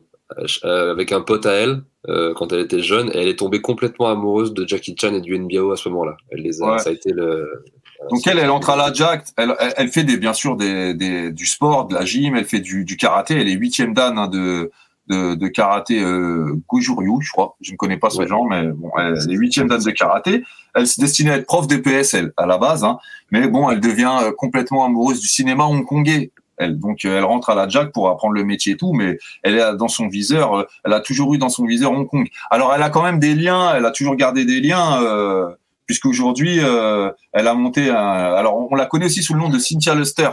[0.63, 4.07] avec un pote à elle euh, quand elle était jeune, et elle est tombée complètement
[4.07, 6.17] amoureuse de Jackie Chan et du NBAO à ce moment-là.
[6.31, 6.79] Elle les a, Ouais.
[6.79, 7.63] ça a été le.
[8.11, 11.31] Donc elle, elle entre à la Jack, elle, elle, fait des, bien sûr des, des,
[11.31, 14.27] du sport, de la gym, elle fait du, du karaté, elle est huitième dan hein,
[14.27, 14.69] de,
[15.07, 17.55] de, de karaté euh, Goju-Ryu, je crois.
[17.59, 18.27] Je ne connais pas ce Ouais.
[18.27, 20.43] genre, mais bon, elle, est huitième dan de karaté.
[20.75, 22.99] Elle se destinait à être prof DPS, elle, à la base, hein,
[23.31, 26.31] mais bon, elle devient euh, complètement amoureuse du cinéma hongkongais.
[26.57, 29.57] Elle, donc elle rentre à la Jack pour apprendre le métier et tout, mais elle
[29.57, 32.27] est dans son viseur, euh, elle a toujours eu dans son viseur Hong Kong.
[32.49, 35.01] Alors elle a quand même des liens, elle a toujours gardé des liens.
[35.03, 35.49] Euh,
[35.85, 37.95] puisqu'aujourd'hui, euh, elle a monté un...
[37.95, 40.29] Alors, on la connaît aussi sous le nom de Cynthia Luster.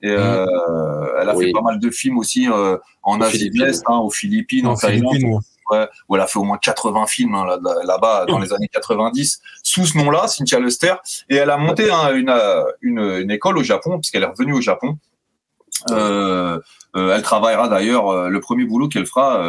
[0.00, 0.46] Et euh,
[1.20, 1.44] elle a Oui.
[1.46, 3.64] fait pas mal de films aussi euh, en Aux Asie de Philippines.
[3.66, 5.12] l'Est, hein, aux Philippines, en En Thaïlande.
[5.12, 5.40] Philippines, ouais.
[5.70, 8.54] Ouais, où elle a fait au moins 80 films hein, là- là- là-bas dans les
[8.54, 10.94] années 90 sous ce nom-là, Cynthia Luster,
[11.28, 14.54] et elle a monté hein, une, euh, une, une école au Japon puisqu'elle est revenue
[14.54, 14.96] au Japon.
[15.90, 16.58] Euh,
[16.96, 19.42] euh, elle travaillera d'ailleurs euh, le premier boulot qu'elle fera.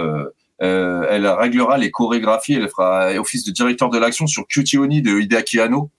[0.59, 5.19] elle réglera les chorégraphies, elle fera office de directeur de l'action sur Cutie Oni de
[5.19, 5.89] Hideaki Anno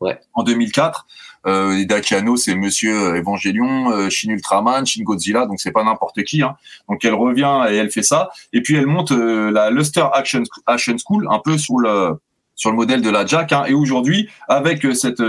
[0.00, 0.18] Ouais.
[0.32, 1.06] en 2004.
[1.46, 6.42] Euh, Hideaki Anno, c'est Monsieur Evangelion, Shin Ultraman, Shin Godzilla, donc c'est pas n'importe qui.
[6.42, 6.56] Hein.
[6.88, 8.30] Donc elle revient et elle fait ça.
[8.54, 12.18] Et puis elle monte la Luster Action, Action School, un peu sur le
[12.54, 13.52] sur le modèle de la Jack.
[13.52, 13.64] Hein.
[13.68, 15.22] Et aujourd'hui, avec cette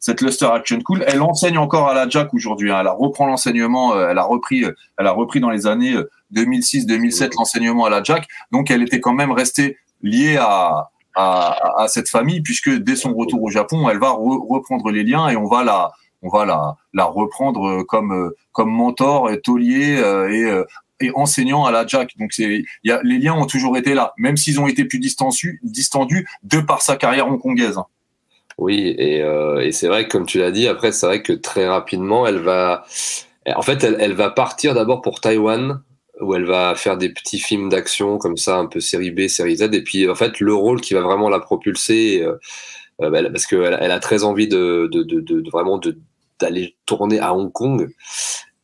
[0.00, 2.70] cette Luster Action School, elle enseigne encore à la Jack aujourd'hui.
[2.70, 2.78] Hein.
[2.80, 5.94] Elle a reprend l'enseignement, euh, elle a repris, euh, elle a repris dans les années
[5.94, 8.26] euh, 2006-2007 l'enseignement à la Jack.
[8.52, 13.12] Donc elle était quand même restée liée à à, à cette famille puisque dès son
[13.12, 15.90] retour au Japon, elle va re- reprendre les liens et on va la
[16.22, 20.64] on va la la reprendre euh, comme euh, comme mentor, et taulier euh, et euh,
[21.00, 22.16] et enseignant à la Jack.
[22.18, 26.28] Donc c'est les liens ont toujours été là, même s'ils ont été plus distendus distendus
[26.44, 27.78] de par sa carrière hongkongaise.
[28.58, 31.32] Oui, et, euh, et c'est vrai que comme tu l'as dit, après c'est vrai que
[31.32, 32.84] très rapidement, elle va,
[33.54, 35.80] en fait, elle, elle va partir d'abord pour Taïwan,
[36.20, 39.56] où elle va faire des petits films d'action comme ça, un peu série B, série
[39.56, 42.34] Z, et puis en fait le rôle qui va vraiment la propulser, euh,
[43.02, 45.96] euh, bah, parce qu'elle elle a très envie de, de, de, de- vraiment de
[46.40, 47.88] d'aller tourner à Hong Kong,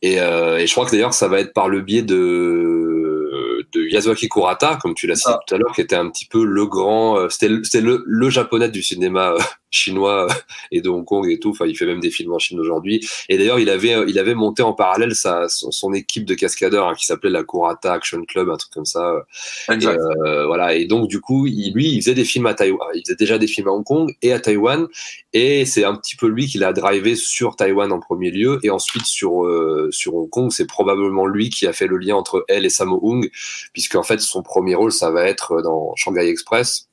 [0.01, 3.81] et, euh, et je crois que d'ailleurs ça va être par le biais de de
[3.89, 5.39] Yasuaki Kurata, comme tu l'as cité Ah.
[5.47, 8.03] tout à l'heure, qui était un petit peu le grand, euh, c'était le, c'était le,
[8.05, 9.39] le japonais du cinéma euh,
[9.69, 10.27] chinois
[10.71, 11.51] et de Hong Kong et tout.
[11.51, 13.05] Enfin, il fait même des films en Chine aujourd'hui.
[13.29, 16.87] Et d'ailleurs, il avait, il avait monté en parallèle sa, son, son équipe de cascadeurs
[16.87, 19.25] hein, qui s'appelait la Kurata Action Club, un truc comme ça.
[19.69, 20.75] Et, euh, voilà.
[20.75, 22.89] Et donc, du coup, il, lui, il faisait des films à Taïwan.
[22.93, 24.87] Il faisait déjà des films à Hong Kong et à Taïwan.
[25.33, 28.59] Et c'est un petit peu lui qui l'a drivé sur Taïwan en premier lieu.
[28.63, 32.15] Et ensuite, sur, euh, sur Hong Kong, c'est probablement lui qui a fait le lien
[32.15, 33.29] entre elle et Sammo Hung,
[33.73, 36.87] puisqu'en fait, son premier rôle, ça va être dans Shanghai Express.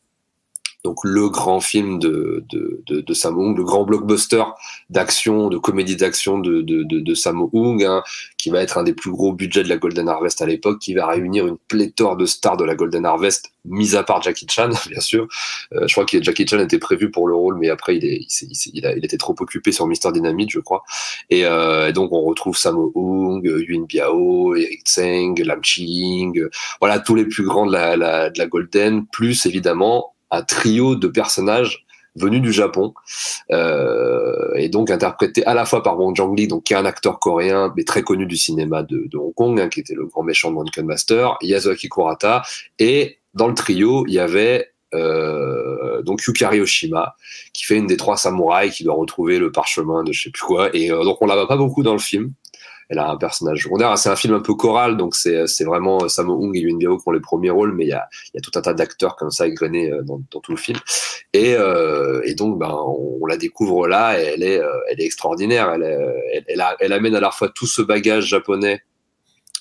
[0.84, 4.42] Donc, le grand film de, de, de, de Sammo Hung, le grand blockbuster
[4.90, 8.02] d'action, de comédie d'action de, de, de, de Sammo Hung, hein,
[8.36, 10.94] qui va être un des plus gros budgets de la Golden Harvest à l'époque, qui
[10.94, 14.70] va réunir une pléthore de stars de la Golden Harvest, mis à part Jackie Chan,
[14.88, 15.28] bien sûr.
[15.72, 18.26] Euh, je crois que Jackie Chan était prévu pour le rôle, mais après il, est,
[18.42, 20.82] il, il a, il était trop occupé sur Mister Dynamite, je crois.
[21.30, 26.50] Et, euh, et donc on retrouve Sammo Hung, Yuen Biao, Eric Tseng, Lam Ching, euh,
[26.80, 30.96] voilà tous les plus grands de la, la, de la Golden, plus évidemment un trio
[30.96, 31.86] de personnages
[32.16, 32.92] venus du Japon
[33.50, 36.84] euh, et donc interprété à la fois par Wong Jang Lee, donc qui est un
[36.84, 40.06] acteur coréen mais très connu du cinéma de, de Hong Kong, hein, qui était le
[40.06, 42.42] grand méchant de Drunken Master, Yasuaki Kurata,
[42.78, 47.14] et dans le trio il y avait euh, donc Yukari Oshima,
[47.54, 50.44] qui fait une des trois samouraïs qui doit retrouver le parchemin de je sais plus
[50.44, 52.32] quoi, et euh, donc on la voit pas beaucoup dans le film.
[52.88, 53.96] Elle a un personnage secondaire.
[53.96, 57.08] C'est un film un peu choral, donc c'est vraiment Sammo Hung et Yuen Biao qui
[57.08, 59.30] ont les premiers rôles, mais il y a, y a tout un tas d'acteurs comme
[59.30, 60.78] ça égrenés euh, dans, dans tout le film.
[61.32, 65.04] Et, euh, et donc, ben, on, la découvre là, et elle est, euh, elle est
[65.06, 65.70] extraordinaire.
[65.72, 68.82] Elle, est- elle, elle amène à la fois tout ce bagage japonais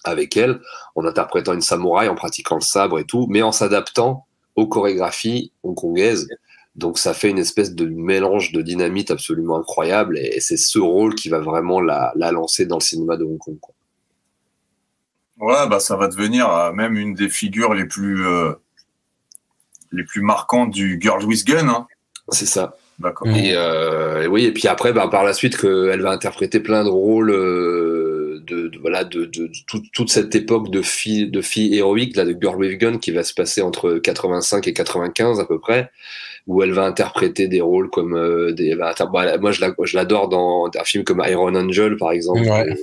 [0.04, 0.60] avec elle,
[0.96, 4.26] en interprétant une samouraï, en pratiquant le sabre et tout, mais en s'adaptant
[4.56, 6.28] aux chorégraphies hongkongaises.
[6.76, 11.16] Donc ça fait une espèce de mélange de dynamite absolument incroyable et c'est ce rôle
[11.16, 13.58] qui va vraiment la, la lancer dans le cinéma de Hong Kong.
[13.60, 13.74] quoi.
[15.40, 18.54] Ouais, bah ça va devenir euh, même une des figures les plus euh,
[19.92, 21.68] les plus marquantes du Girl with Gun.
[21.68, 21.88] Hein.
[22.30, 22.78] C'est ça.
[23.00, 23.28] D'accord.
[23.30, 26.60] Et, euh, et oui, et puis après, bah, par la suite, que elle va interpréter
[26.60, 28.01] plein de rôles euh,
[28.46, 32.26] de, de- voilà de, de, toute- toute cette époque de filles de filles héroïques là
[32.26, 35.90] de Girl with Gun qui va se passer entre 85 et 95 à peu près,
[36.48, 38.76] où elle va interpréter des rôles comme euh, des.
[38.76, 42.42] bah, bah, moi, je la- je l'adore dans un film comme Iron Angel par exemple.
[42.42, 42.70] Ouais.
[42.70, 42.76] euh,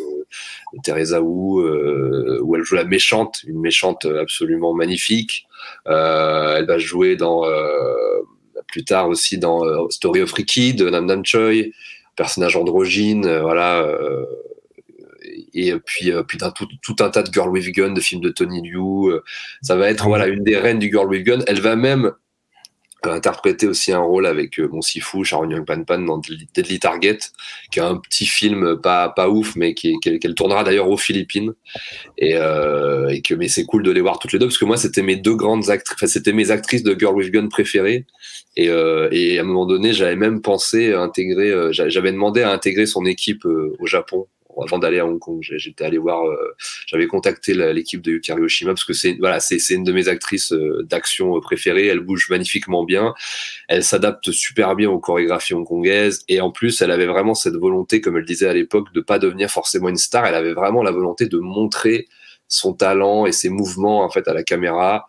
[0.74, 5.46] de Teresa Wu, euh, où elle joue la méchante, une méchante absolument magnifique.
[5.86, 7.44] Elle va jouer dans
[8.66, 11.72] plus tard aussi dans Story of Ricky de Nam Nam Choi,
[12.16, 13.82] personnage androgyne, euh, voilà.
[13.82, 14.26] euh,
[15.66, 18.30] et puis, euh, puis tout, tout un tas de Girl with Gun, de films de
[18.30, 19.08] Tony Liu.
[19.10, 19.22] euh,
[19.62, 21.40] ça va être voilà une des reines du Girl with Gun.
[21.46, 22.12] Elle va même
[23.06, 27.18] euh, interpréter aussi un rôle avec mon Sifu, Sharon Young Pan Pan dans Deadly Target,
[27.70, 30.96] qui est un petit film pas pas ouf, mais qui qu'elle qu'elle tournera d'ailleurs aux
[30.96, 31.52] Philippines.
[32.18, 35.02] Et, que mais c'est cool de les voir toutes les deux parce que moi c'était
[35.02, 38.04] mes deux grandes actrices, c'était mes actrices de Girl with Gun préférées.
[38.56, 42.86] Et, à un moment donné, j'avais même pensé à intégrer, j'a- j'avais demandé à intégrer
[42.86, 44.26] son équipe au Japon
[44.62, 45.38] avant d'aller à Hong Kong.
[45.40, 46.54] J'étais allé voir, euh,
[46.86, 50.52] j'avais contacté l'équipe de Yukari Oshima parce que c'est voilà, c'est une de mes actrices
[50.52, 51.86] euh, d'action euh, préférées.
[51.86, 53.14] Elle bouge magnifiquement bien,
[53.68, 58.00] elle s'adapte super bien aux chorégraphies hongkongaises et en plus, elle avait vraiment cette volonté,
[58.00, 60.26] comme elle disait à l'époque, de pas devenir forcément une star.
[60.26, 62.08] Elle avait vraiment la volonté de montrer
[62.48, 65.06] son talent et ses mouvements en fait à la caméra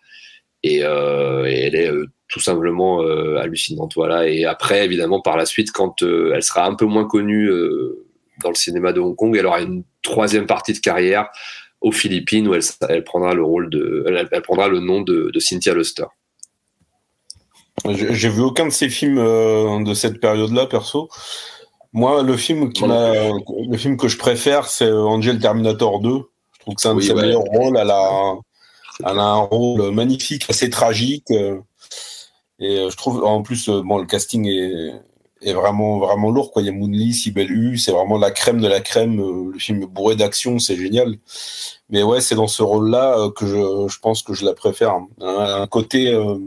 [0.63, 1.89] et, elle est
[2.27, 2.99] tout simplement
[3.37, 3.93] hallucinante.
[3.95, 4.27] Voilà.
[4.27, 7.49] Et après, évidemment, par la suite, quand elle sera un peu moins connue
[8.43, 11.29] dans le cinéma de Hong Kong, elle aura une troisième partie de carrière
[11.81, 15.29] aux Philippines où elle, elle prendra le rôle de, elle, elle prendra le nom de,
[15.33, 16.05] de Cynthia Luster.
[17.87, 21.09] J'ai vu aucun de ces films euh, de cette période-là, perso.
[21.93, 23.13] Moi, le film qui m'a,
[23.69, 26.09] le film que je préfère, c'est euh, Angel Terminator 2.
[26.09, 27.21] Je trouve que c'est un de Oui, ses ouais.
[27.21, 27.77] meilleurs rôles.
[27.77, 28.33] Elle a,
[29.05, 31.31] elle a un rôle magnifique, assez tragique.
[31.31, 31.57] euh,
[32.59, 34.91] Et je trouve, en plus, bon, le casting est,
[35.41, 36.51] est vraiment, vraiment lourd.
[36.51, 36.61] Quoi.
[36.61, 39.19] Il y a Moon Lee, Sibel Hu, c'est vraiment la crème de la crème.
[39.19, 41.15] euh, Le film est bourré d'action, c'est génial.
[41.89, 44.91] Mais ouais, c'est dans ce rôle-là euh, que je, je pense que je la préfère.
[45.21, 46.37] Un, un côté euh,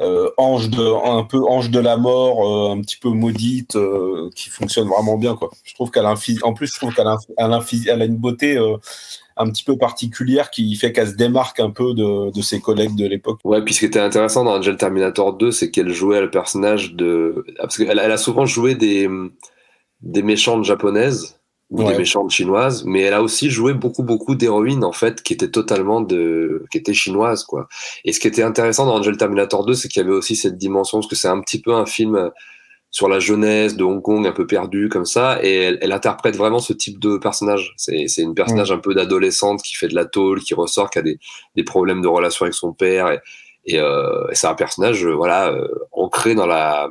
[0.00, 4.28] euh, ange de, un peu ange de la mort, euh, un petit peu maudite, euh,
[4.34, 5.34] qui fonctionne vraiment bien.
[5.36, 5.50] Quoi.
[5.64, 7.58] Je trouve qu'elle a un en plus, je trouve qu'elle a, un- elle a,
[8.02, 8.58] a une beauté
[9.36, 12.94] un petit peu particulière qui fait qu'elle se démarque un peu de, de ses collègues
[12.96, 13.40] de l'époque.
[13.44, 16.94] Ouais, puis ce qui était intéressant dans Angel Terminator 2, c'est qu'elle jouait le personnage
[16.94, 17.44] de.
[17.58, 19.08] ah, Parce qu'elle elle a souvent joué des,
[20.02, 21.38] des méchantes japonaises
[21.70, 21.92] ou Ouais.
[21.92, 25.50] des méchantes chinoises, mais elle a aussi joué beaucoup, beaucoup d'héroïnes, en fait, qui étaient
[25.50, 26.64] totalement de.
[26.70, 27.66] qui étaient chinoises, quoi.
[28.04, 30.58] Et ce qui était intéressant dans Angel Terminator 2, c'est qu'il y avait aussi cette
[30.58, 32.30] dimension, parce que c'est un petit peu un film
[32.94, 36.36] sur la jeunesse de Hong Kong, un peu perdu comme ça, et elle, elle interprète
[36.36, 37.74] vraiment ce type de personnage.
[37.76, 41.00] C'est c'est une personnage un peu d'adolescente qui fait de la tôle, qui ressort, qui
[41.00, 41.18] a des,
[41.56, 43.18] des problèmes de relation avec son père, et,
[43.66, 46.88] et, euh, et c'est un personnage, euh, voilà, euh, ancré dans la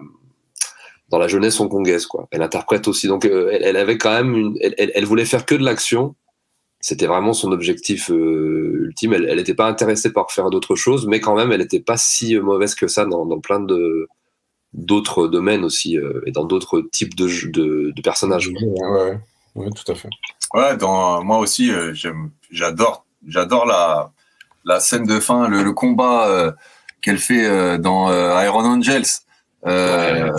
[1.07, 2.27] dans la jeunesse hongkongaise, quoi.
[2.31, 5.55] Elle interprète aussi, donc euh, elle, elle avait quand même une, elle, voulait faire que
[5.55, 6.15] de l'action.
[6.81, 9.13] C'était vraiment son objectif euh, ultime.
[9.13, 12.37] Elle n'était pas intéressée par faire d'autres choses, mais quand même, elle n'était pas si
[12.37, 14.09] mauvaise que ça dans, dans plein de
[14.73, 18.47] d'autres domaines aussi euh, et dans d'autres types de, jeux- de, de personnages.
[18.47, 19.19] Ouais, ouais,
[19.55, 20.09] ouais, tout à fait.
[20.53, 21.93] Ouais, dans, moi aussi, euh,
[22.51, 24.11] j'adore, j'adore la,
[24.65, 26.51] la scène de fin, le, le combat euh,
[27.01, 29.03] qu'elle fait euh, dans euh, Iron Angels
[29.65, 30.31] euh, euh,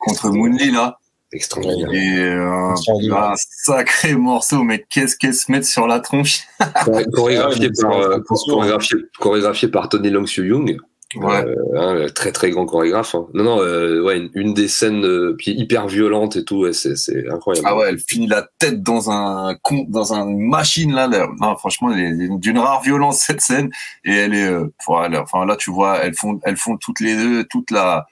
[0.00, 0.98] contre Moonly là.
[1.32, 1.92] Extraordinaire.
[1.92, 2.74] Et euh,
[3.12, 6.42] un sacré morceau, mais qu'est-ce qu'elle se met sur la tronche?
[6.84, 10.78] Choré- chorégraphié, par, euh, chorégraphié, chorégraphié par Tony Long Young.
[11.16, 11.44] Ouais.
[11.44, 13.14] Euh, hein, très très grand chorégraphe.
[13.14, 13.26] hein.
[13.34, 16.72] Non non, euh, ouais, une, une des scènes euh, puis hyper violente et tout, ouais,
[16.72, 16.94] c'est
[17.30, 17.66] incroyable.
[17.70, 21.06] Ah ouais, elle finit la tête dans un con, dans une machine là.
[21.06, 21.28] là.
[21.40, 23.70] Non, franchement, elle est d'une rare violence cette scène.
[24.04, 27.16] Et elle est, euh, voilà, enfin là, tu vois, elles font, elles font toutes les
[27.16, 28.06] deux, toute la,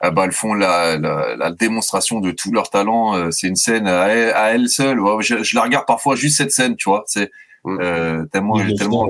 [0.00, 3.14] ah bah, elles font la, la, la démonstration de tout leur talent.
[3.16, 4.98] Euh, C'est une scène à elle, à elle seule.
[5.00, 7.04] Ouais, je, je la regarde parfois juste cette scène, tu vois.
[7.06, 7.30] C'est
[7.64, 7.78] Mm.
[7.80, 9.06] euh, tellement, Oui, tellement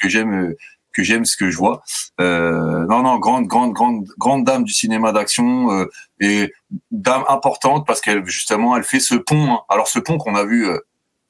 [0.00, 0.54] que j'aime.
[0.92, 1.82] Que j'aime ce que je vois.
[2.20, 5.86] Euh, non, non, grande, grande, grande, grande dame du cinéma d'action euh,
[6.20, 6.52] et
[6.90, 9.52] dame importante parce qu'elle justement, elle fait ce pont.
[9.52, 9.60] hein.
[9.68, 10.78] Alors ce pont qu'on a vu euh,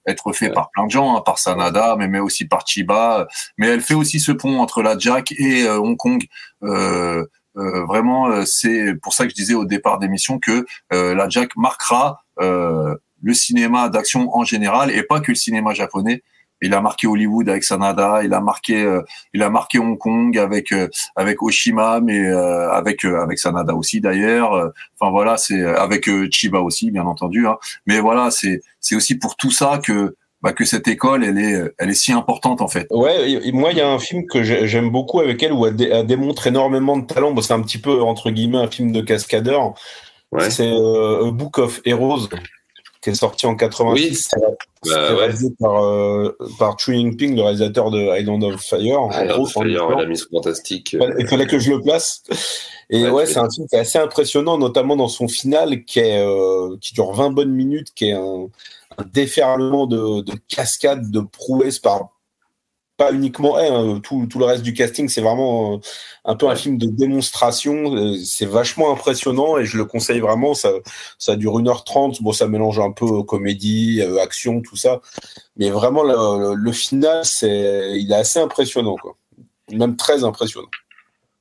[0.07, 0.53] être fait Ouais.
[0.55, 3.21] par plein de gens, hein, par Sanada, mais, mais aussi par Chiba.
[3.21, 3.25] euh,
[3.59, 6.25] Mais elle fait aussi ce pont entre la Jack et euh, Hong Kong.
[6.63, 7.27] Euh,
[7.57, 11.29] euh, vraiment, euh, c'est pour ça que je disais au départ d'émission que euh, la
[11.29, 16.23] Jack marquera euh, le cinéma d'action en général et pas que le cinéma japonais.
[16.63, 19.03] Il a marqué Hollywood avec Sanada, il a marqué, euh,
[19.35, 23.75] il a marqué Hong Kong avec euh, avec Oshima, mais euh, avec euh, avec Sanada
[23.75, 24.55] aussi d'ailleurs.
[24.55, 24.69] Euh,
[25.01, 27.47] Enfin voilà, c'est euh, avec euh, Chiba aussi, bien entendu.
[27.47, 27.57] Hein.
[27.87, 31.73] Mais voilà, c'est c'est aussi pour tout ça que bah, que cette école, elle est
[31.79, 32.87] elle est si importante en fait.
[32.91, 35.77] Ouais, moi, il y a un film que j'ai- j'aime beaucoup avec elle où elle,
[35.77, 37.31] dé- elle démontre énormément de talent.
[37.33, 39.75] Bon, c'est un petit peu, entre guillemets, un film de cascadeur.
[40.33, 40.51] Ouais.
[40.51, 42.29] C'est euh, A Book of Heroes,
[43.09, 44.09] qui est sorti en 86.
[44.11, 44.15] Oui.
[44.15, 44.41] C'est
[44.95, 45.31] Bah, ouais.
[45.59, 49.01] par, euh, par Chu Yingping, le réalisateur de Island of Fire.
[49.01, 49.99] En gros, Fire, histoire.
[49.99, 50.97] la mise fantastique.
[51.01, 52.23] Ouais, Il fallait que je le place.
[52.91, 56.19] Et Ouais, c'est un film qui est assez impressionnant, notamment dans son final, qui, est,
[56.25, 58.47] euh, qui dure 20 bonnes minutes, qui est un,
[58.99, 62.11] un déferlement de, de cascades, de prouesses par
[62.99, 65.79] pas uniquement elle, hein, tout, tout le reste du casting, c'est vraiment euh,
[66.27, 67.95] un peu un film de démonstration.
[67.97, 70.53] euh, C'est vachement impressionnant et je le conseille vraiment.
[70.55, 70.71] Ça,
[71.19, 72.21] ça dure 1h30.
[72.23, 75.01] Bon, ça mélange un peu euh, comédie, action, tout ça.
[75.57, 79.17] Mais vraiment, le, le- le final, c'est, il est assez impressionnant, quoi.
[79.73, 80.69] Même très impressionnant.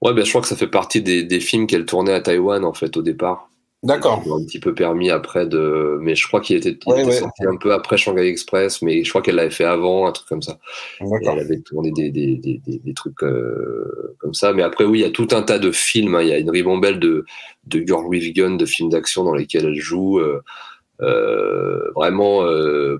[0.02, 2.64] Ouais, ben, je crois que ça fait partie des, des films qu'elle tournait à Taïwan,
[2.66, 3.50] en fait, au départ.
[3.84, 4.24] D'accord.
[4.28, 5.98] Un petit peu permis après de.
[6.02, 7.16] Mais je crois qu'il était, il Ouais, était ouais.
[7.20, 10.28] sorti un peu après Shanghai Express, mais je crois qu'elle l'avait fait avant, un truc
[10.28, 10.58] comme ça.
[10.99, 14.52] Et elle avait tourné des, des, des, des, trucs euh, comme ça.
[14.54, 16.16] Mais après, oui, il y a tout un tas de films.
[16.16, 16.24] hein.
[16.24, 17.24] Il y a une ribambelle de,
[17.68, 20.20] de Girl with Gun, de films d'action dans lesquels elle joue.
[20.20, 20.41] Euh,
[21.02, 22.98] euh, vraiment, euh,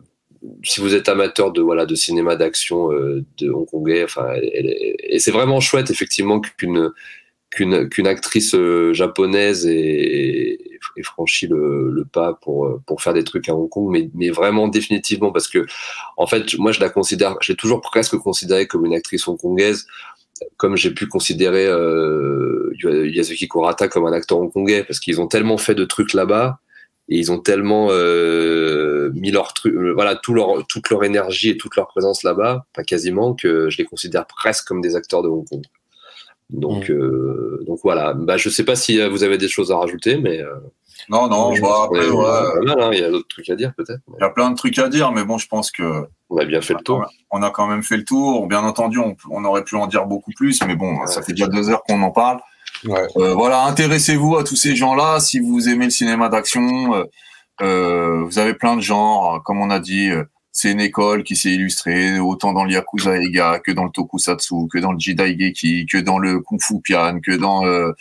[0.64, 4.76] si vous êtes amateur de voilà de cinéma d'action euh, de hongkongais, enfin, elle- elle
[5.10, 6.92] et c'est vraiment chouette effectivement qu'une
[7.50, 10.58] qu'une actrice euh, japonaise ait,
[11.04, 14.68] franchi le, le pas pour pour faire des trucs à Hong Kong, mais mais vraiment
[14.68, 15.66] définitivement parce que
[16.18, 19.88] en fait moi je la considère, je l'ai toujours presque considérée comme une actrice hongkongaise
[20.58, 25.58] comme j'ai pu considérer euh, Yasuki Kurata comme un acteur hongkongais, parce qu'ils ont tellement
[25.58, 26.60] fait de trucs là-bas
[27.10, 31.50] et ils ont tellement euh, mis leur truc, euh, voilà, tout leur, toute leur énergie
[31.50, 35.24] et toute leur présence là-bas, pas quasiment, que je les considère presque comme des acteurs
[35.24, 35.64] de Hong Kong.
[36.50, 38.14] Donc, euh, donc voilà.
[38.14, 40.54] Bah, je sais pas si vous avez des choses à rajouter, mais euh,
[41.10, 43.74] Non, non, je bah, après, ouais, mal, hein, il y a d'autres trucs à dire
[43.76, 44.00] peut-être.
[44.08, 46.38] mais il y a plein de trucs à dire, mais bon, je pense que On
[46.38, 47.06] a bien fait le tour.
[47.32, 48.48] on a quand même fait le tour.
[48.48, 51.48] Bien entendu, on, on aurait pu en dire beaucoup plus, mais bon, ça fait déjà
[51.48, 52.40] deux heures qu'on en parle.
[52.86, 53.08] Ouais.
[53.18, 55.20] Euh, voilà, intéressez-vous à tous ces gens-là.
[55.20, 57.04] Si vous aimez le cinéma d'action, euh,
[57.62, 59.42] euh, vous avez plein de genres.
[59.44, 60.24] Comme on a dit, euh,
[60.60, 64.68] c'est une école qui s'est illustrée autant dans le Yakuza Eiga que dans le Tokusatsu,
[64.74, 67.92] que dans le Jidaigeki, que dans le Kung Fu Pian, que dans euh,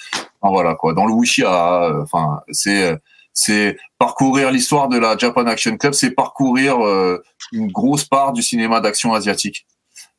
[0.41, 1.85] voilà quoi, dans le Wuxia.
[1.85, 2.97] euh, Enfin, c'est euh,
[3.35, 7.23] c'est parcourir l'histoire de la Japan Action Club, c'est parcourir euh,
[7.53, 9.67] une grosse part du cinéma d'action asiatique.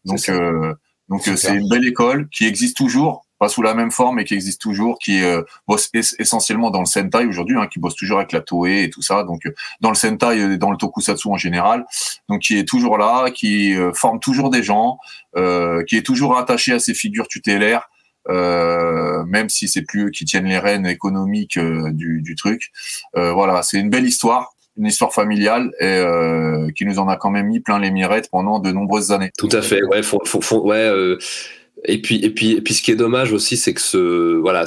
[0.06, 0.76] Donc euh,
[1.10, 4.26] donc euh, c'est une belle école qui existe toujours, pas sous la même forme, mais
[4.26, 7.96] qui existe toujours, qui euh, bosse es- essentiellement dans le Sentai aujourd'hui, hein, qui bosse
[7.96, 10.78] toujours avec la Toei et tout ça, donc euh, dans le Sentai et dans le
[10.78, 11.86] Tokusatsu en général,
[12.30, 14.98] donc qui est toujours là, qui euh, forme toujours des gens,
[15.36, 17.90] euh, qui est toujours attaché à ses figures tutélaires,
[18.30, 22.72] euh, même si c'est plus eux qui tiennent les rênes économiques euh, du, du truc.
[23.14, 27.32] Voilà, c'est une belle histoire, une histoire familiale et euh, qui nous en a quand
[27.32, 29.32] même mis plein les mirettes pendant de nombreuses années.
[29.38, 29.82] Tout à fait.
[29.86, 30.76] Ouais, faut, faut- ouais.
[30.76, 31.18] euh,
[31.88, 34.66] et puis, et puis, et puis, ce qui est dommage aussi, c'est que ce, voilà,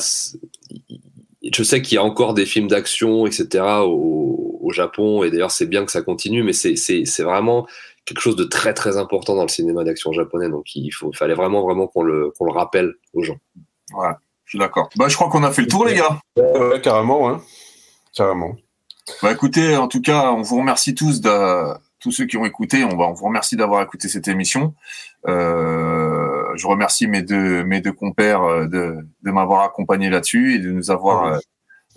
[1.53, 3.65] je sais qu'il y a encore des films d'action, etc.
[3.85, 7.67] au, au Japon, et d'ailleurs, c'est bien que ça continue, mais c'est, c'est, c'est vraiment
[8.07, 10.49] quelque chose de très, très important dans le cinéma d'action japonais.
[10.49, 13.39] Donc, il faut, fallait vraiment, vraiment qu'on le, qu'on le rappelle aux gens.
[13.93, 14.89] Voilà, je suis d'accord.
[14.97, 16.19] Bah, je crois qu'on a fait le tour, les gars.
[16.37, 17.43] Ouais, carrément, hein.
[18.15, 18.57] Carrément.
[19.23, 22.85] Bah, écoutez, en tout cas, on vous remercie tous de tous ceux qui ont écouté.
[22.85, 24.75] On va, on vous remercie d'avoir écouté cette émission.
[25.29, 26.20] Euh,
[26.57, 30.71] je remercie mes deux mes deux compères euh, de de m'avoir accompagné là-dessus et de
[30.71, 31.39] nous avoir euh,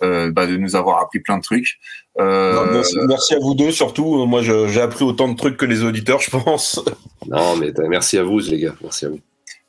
[0.02, 1.78] euh, bah, de nous avoir appris plein de trucs.
[2.18, 4.26] Euh, Non, merci, merci à vous deux surtout.
[4.26, 6.80] Moi, j'ai appris autant de trucs que les auditeurs, je pense.
[7.26, 8.74] Non, mais merci à vous, les gars.
[8.82, 9.20] Merci à vous.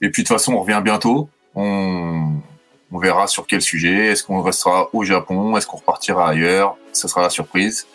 [0.02, 1.30] Et puis de toute façon, on revient bientôt.
[1.56, 2.34] On,
[2.92, 4.08] on verra sur quel sujet.
[4.08, 5.56] Est-ce qu'on restera au Japon?
[5.56, 6.76] Est-ce qu'on repartira ailleurs?
[6.92, 7.88] Ce sera la surprise.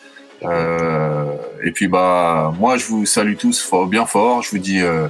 [0.43, 4.43] Euh, et puis bah moi, je vous salue tous fort, bien fort.
[4.43, 5.09] Je vous dis, euh,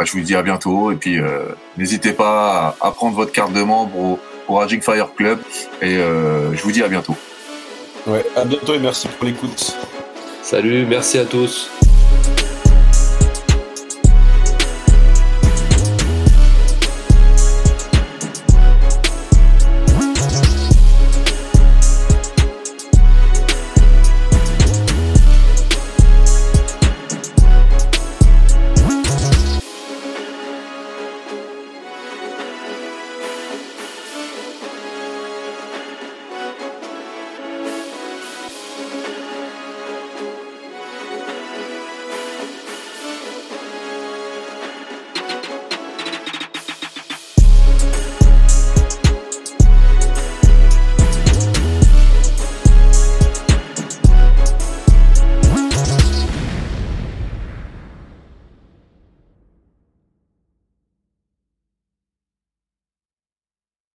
[0.00, 0.90] bah, je vous dis à bientôt.
[0.92, 4.18] Et puis euh, n'hésitez pas à, à prendre votre carte de membre au,
[4.48, 5.40] au Raging Fire Club.
[5.82, 7.14] Et euh, je vous dis à bientôt.
[8.06, 9.76] Ouais, à bientôt et merci pour l'écoute.
[10.42, 11.70] Salut, merci à tous.